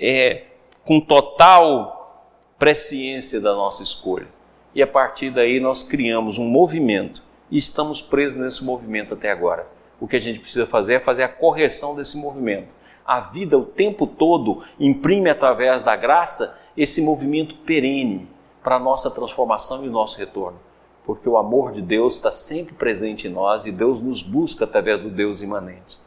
é, 0.00 0.44
com 0.86 1.00
total 1.00 2.32
presciência 2.56 3.40
da 3.40 3.52
nossa 3.54 3.82
escolha. 3.82 4.28
E 4.72 4.80
a 4.80 4.86
partir 4.86 5.30
daí 5.30 5.58
nós 5.58 5.82
criamos 5.82 6.38
um 6.38 6.46
movimento 6.46 7.24
e 7.50 7.58
estamos 7.58 8.00
presos 8.00 8.40
nesse 8.40 8.64
movimento 8.64 9.12
até 9.12 9.32
agora. 9.32 9.66
O 10.00 10.06
que 10.06 10.14
a 10.14 10.20
gente 10.20 10.38
precisa 10.38 10.64
fazer 10.64 10.94
é 10.94 11.00
fazer 11.00 11.24
a 11.24 11.28
correção 11.28 11.96
desse 11.96 12.16
movimento. 12.16 12.72
A 13.04 13.18
vida 13.18 13.58
o 13.58 13.64
tempo 13.64 14.06
todo 14.06 14.62
imprime 14.78 15.28
através 15.28 15.82
da 15.82 15.96
graça 15.96 16.56
esse 16.76 17.02
movimento 17.02 17.56
perene 17.56 18.28
para 18.62 18.76
a 18.76 18.80
nossa 18.80 19.10
transformação 19.10 19.84
e 19.84 19.88
o 19.88 19.92
nosso 19.92 20.16
retorno. 20.18 20.58
Porque 21.04 21.28
o 21.28 21.36
amor 21.36 21.72
de 21.72 21.82
Deus 21.82 22.14
está 22.14 22.30
sempre 22.30 22.74
presente 22.74 23.26
em 23.26 23.30
nós 23.30 23.66
e 23.66 23.72
Deus 23.72 24.00
nos 24.00 24.22
busca 24.22 24.64
através 24.64 25.00
do 25.00 25.10
Deus 25.10 25.42
imanente. 25.42 25.98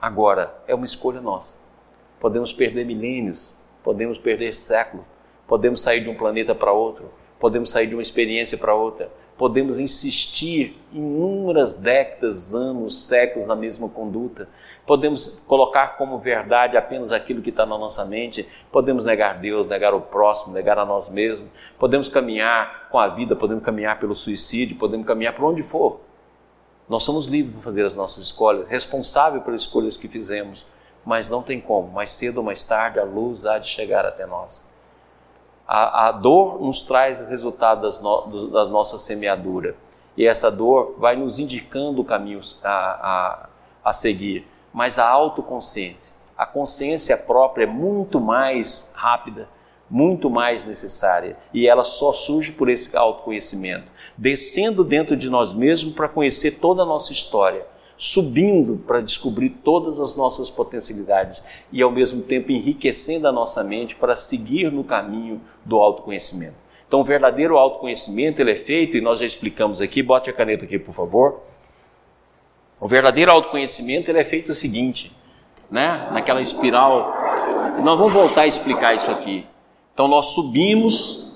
Agora, 0.00 0.62
é 0.66 0.74
uma 0.74 0.86
escolha 0.86 1.22
nossa. 1.22 1.58
Podemos 2.18 2.52
perder 2.52 2.84
milênios, 2.84 3.54
podemos 3.86 4.18
perder 4.18 4.52
séculos, 4.52 5.06
podemos 5.46 5.80
sair 5.80 6.00
de 6.00 6.10
um 6.10 6.16
planeta 6.16 6.56
para 6.56 6.72
outro, 6.72 7.08
podemos 7.38 7.70
sair 7.70 7.86
de 7.86 7.94
uma 7.94 8.02
experiência 8.02 8.58
para 8.58 8.74
outra, 8.74 9.08
podemos 9.38 9.78
insistir 9.78 10.76
inúmeras 10.92 11.76
décadas, 11.76 12.52
anos, 12.52 12.98
séculos 13.02 13.46
na 13.46 13.54
mesma 13.54 13.88
conduta, 13.88 14.48
podemos 14.84 15.40
colocar 15.46 15.96
como 15.96 16.18
verdade 16.18 16.76
apenas 16.76 17.12
aquilo 17.12 17.40
que 17.40 17.50
está 17.50 17.64
na 17.64 17.78
nossa 17.78 18.04
mente, 18.04 18.48
podemos 18.72 19.04
negar 19.04 19.38
Deus, 19.38 19.68
negar 19.68 19.94
o 19.94 20.00
próximo, 20.00 20.52
negar 20.52 20.80
a 20.80 20.84
nós 20.84 21.08
mesmos, 21.08 21.48
podemos 21.78 22.08
caminhar 22.08 22.88
com 22.90 22.98
a 22.98 23.06
vida, 23.06 23.36
podemos 23.36 23.62
caminhar 23.62 24.00
pelo 24.00 24.16
suicídio, 24.16 24.76
podemos 24.76 25.06
caminhar 25.06 25.32
por 25.32 25.44
onde 25.44 25.62
for. 25.62 26.00
Nós 26.88 27.04
somos 27.04 27.28
livres 27.28 27.54
para 27.54 27.62
fazer 27.62 27.84
as 27.84 27.94
nossas 27.94 28.24
escolhas, 28.24 28.66
responsáveis 28.66 29.44
pelas 29.44 29.60
escolhas 29.60 29.96
que 29.96 30.08
fizemos, 30.08 30.66
mas 31.06 31.28
não 31.28 31.40
tem 31.40 31.60
como. 31.60 31.92
Mais 31.92 32.10
cedo 32.10 32.38
ou 32.38 32.42
mais 32.42 32.64
tarde 32.64 32.98
a 32.98 33.04
luz 33.04 33.46
há 33.46 33.58
de 33.58 33.68
chegar 33.68 34.04
até 34.04 34.26
nós. 34.26 34.66
A, 35.66 36.08
a 36.08 36.12
dor 36.12 36.60
nos 36.60 36.82
traz 36.82 37.20
o 37.20 37.26
resultado 37.26 37.88
no, 38.02 38.48
da 38.48 38.66
nossa 38.66 38.98
semeadura. 38.98 39.76
E 40.16 40.26
essa 40.26 40.50
dor 40.50 40.96
vai 40.98 41.14
nos 41.14 41.38
indicando 41.38 42.02
o 42.02 42.04
caminho 42.04 42.40
a, 42.64 42.68
a, 42.68 43.48
a 43.84 43.92
seguir. 43.92 44.48
Mas 44.72 44.98
a 44.98 45.08
autoconsciência, 45.08 46.16
a 46.36 46.44
consciência 46.44 47.16
própria 47.16 47.64
é 47.64 47.66
muito 47.66 48.20
mais 48.20 48.92
rápida, 48.94 49.48
muito 49.88 50.28
mais 50.28 50.64
necessária. 50.64 51.36
E 51.54 51.68
ela 51.68 51.84
só 51.84 52.12
surge 52.12 52.50
por 52.52 52.68
esse 52.68 52.96
autoconhecimento, 52.96 53.92
descendo 54.18 54.82
dentro 54.82 55.16
de 55.16 55.30
nós 55.30 55.54
mesmos 55.54 55.94
para 55.94 56.08
conhecer 56.08 56.58
toda 56.58 56.82
a 56.82 56.86
nossa 56.86 57.12
história 57.12 57.64
subindo 57.96 58.76
para 58.86 59.00
descobrir 59.00 59.50
todas 59.50 59.98
as 59.98 60.16
nossas 60.16 60.50
potencialidades 60.50 61.42
e 61.72 61.82
ao 61.82 61.90
mesmo 61.90 62.22
tempo 62.22 62.52
enriquecendo 62.52 63.26
a 63.26 63.32
nossa 63.32 63.64
mente 63.64 63.96
para 63.96 64.14
seguir 64.14 64.70
no 64.70 64.84
caminho 64.84 65.40
do 65.64 65.78
autoconhecimento. 65.78 66.66
Então, 66.86 67.00
o 67.00 67.04
verdadeiro 67.04 67.56
autoconhecimento 67.56 68.40
ele 68.40 68.52
é 68.52 68.56
feito, 68.56 68.96
e 68.96 69.00
nós 69.00 69.18
já 69.18 69.26
explicamos 69.26 69.80
aqui, 69.80 70.02
bote 70.02 70.30
a 70.30 70.32
caneta 70.32 70.64
aqui, 70.64 70.78
por 70.78 70.94
favor. 70.94 71.40
O 72.80 72.86
verdadeiro 72.86 73.32
autoconhecimento 73.32 74.10
ele 74.10 74.20
é 74.20 74.24
feito 74.24 74.52
o 74.52 74.54
seguinte, 74.54 75.12
né? 75.68 76.08
naquela 76.12 76.40
espiral. 76.40 77.12
Nós 77.82 77.98
vamos 77.98 78.12
voltar 78.12 78.42
a 78.42 78.46
explicar 78.46 78.94
isso 78.94 79.10
aqui. 79.10 79.44
Então, 79.92 80.06
nós 80.06 80.26
subimos 80.26 81.32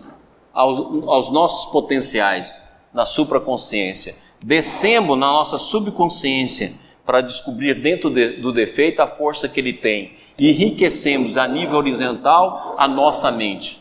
aos, 0.53 0.79
aos 1.09 1.33
nossos 1.33 1.73
potenciais 1.73 2.61
na 2.93 3.05
supraconsciência 3.05 4.15
descemos 4.43 5.19
na 5.19 5.27
nossa 5.27 5.59
subconsciência 5.59 6.73
para 7.05 7.21
descobrir 7.21 7.75
dentro 7.75 8.09
de, 8.11 8.41
do 8.41 8.53
defeito 8.53 9.01
a 9.01 9.07
força 9.07 9.49
que 9.49 9.59
ele 9.59 9.73
tem 9.73 10.13
e 10.39 10.51
enriquecemos 10.51 11.37
a 11.37 11.47
nível 11.49 11.77
horizontal 11.77 12.75
a 12.79 12.87
nossa 12.87 13.31
mente 13.31 13.81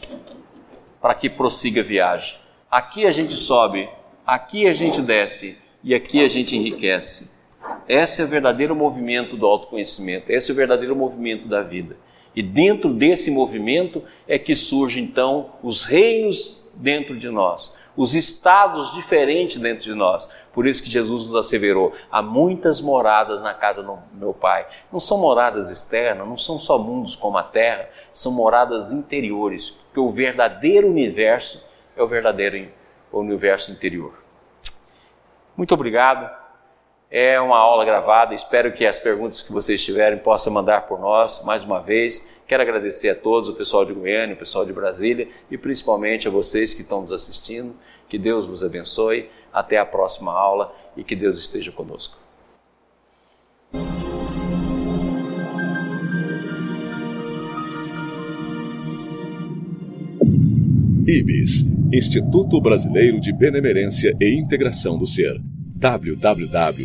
para 1.01 1.13
que 1.13 1.29
prossiga 1.29 1.81
a 1.81 1.83
viagem. 1.83 2.37
Aqui 2.69 3.05
a 3.05 3.11
gente 3.11 3.33
sobe, 3.33 3.89
aqui 4.25 4.67
a 4.67 4.73
gente 4.73 5.01
desce 5.01 5.57
e 5.83 5.93
aqui 5.93 6.23
a 6.23 6.27
gente 6.27 6.55
enriquece. 6.55 7.29
Esse 7.87 8.21
é 8.21 8.25
o 8.25 8.27
verdadeiro 8.27 8.75
movimento 8.75 9.35
do 9.35 9.45
autoconhecimento, 9.45 10.31
esse 10.31 10.51
é 10.51 10.53
o 10.53 10.57
verdadeiro 10.57 10.95
movimento 10.95 11.47
da 11.47 11.61
vida. 11.61 11.97
E 12.35 12.41
dentro 12.41 12.93
desse 12.93 13.31
movimento 13.31 14.03
é 14.27 14.37
que 14.37 14.55
surgem 14.55 15.03
então 15.03 15.51
os 15.63 15.83
reinos 15.83 16.68
dentro 16.79 17.17
de 17.17 17.29
nós, 17.29 17.75
os 17.95 18.15
estados 18.15 18.93
diferentes 18.93 19.57
dentro 19.57 19.83
de 19.83 19.93
nós. 19.93 20.27
Por 20.53 20.65
isso 20.65 20.81
que 20.81 20.89
Jesus 20.89 21.27
nos 21.27 21.35
asseverou: 21.35 21.93
há 22.09 22.21
muitas 22.21 22.81
moradas 22.81 23.41
na 23.41 23.53
casa 23.53 23.83
do 23.83 23.99
meu 24.13 24.33
Pai. 24.33 24.65
Não 24.91 24.99
são 24.99 25.17
moradas 25.17 25.69
externas, 25.69 26.27
não 26.27 26.37
são 26.37 26.57
só 26.57 26.77
mundos 26.77 27.15
como 27.15 27.37
a 27.37 27.43
terra, 27.43 27.89
são 28.11 28.31
moradas 28.31 28.91
interiores, 28.91 29.69
porque 29.69 29.99
o 29.99 30.09
verdadeiro 30.09 30.87
universo 30.87 31.63
é 31.95 32.01
o 32.01 32.07
verdadeiro 32.07 32.71
universo 33.11 33.71
interior. 33.71 34.13
Muito 35.55 35.73
obrigado. 35.73 36.39
É 37.11 37.41
uma 37.41 37.57
aula 37.57 37.83
gravada, 37.83 38.35
espero 38.35 38.71
que 38.71 38.85
as 38.85 38.99
perguntas 38.99 39.41
que 39.41 39.51
vocês 39.51 39.83
tiverem 39.83 40.19
possam 40.19 40.53
mandar 40.53 40.85
por 40.85 40.99
nós 40.99 41.43
mais 41.43 41.63
uma 41.63 41.81
vez. 41.81 42.29
Quero 42.47 42.61
agradecer 42.61 43.09
a 43.09 43.15
todos, 43.15 43.49
o 43.49 43.55
pessoal 43.55 43.83
de 43.83 43.93
Goiânia, 43.93 44.35
o 44.35 44.37
pessoal 44.37 44.63
de 44.63 44.71
Brasília 44.71 45.27
e 45.49 45.57
principalmente 45.57 46.27
a 46.27 46.31
vocês 46.31 46.71
que 46.71 46.83
estão 46.83 47.01
nos 47.01 47.11
assistindo. 47.11 47.75
Que 48.07 48.19
Deus 48.19 48.45
vos 48.45 48.63
abençoe. 48.63 49.27
Até 49.51 49.79
a 49.79 49.85
próxima 49.87 50.31
aula 50.31 50.71
e 50.95 51.03
que 51.03 51.15
Deus 51.15 51.39
esteja 51.39 51.71
conosco. 51.71 52.19
IBIS 61.07 61.65
Instituto 61.91 62.61
Brasileiro 62.61 63.19
de 63.19 63.33
Benemerência 63.33 64.15
e 64.21 64.39
Integração 64.39 64.95
do 64.95 65.07
Ser 65.07 65.41
www.ibis.org 65.79 66.79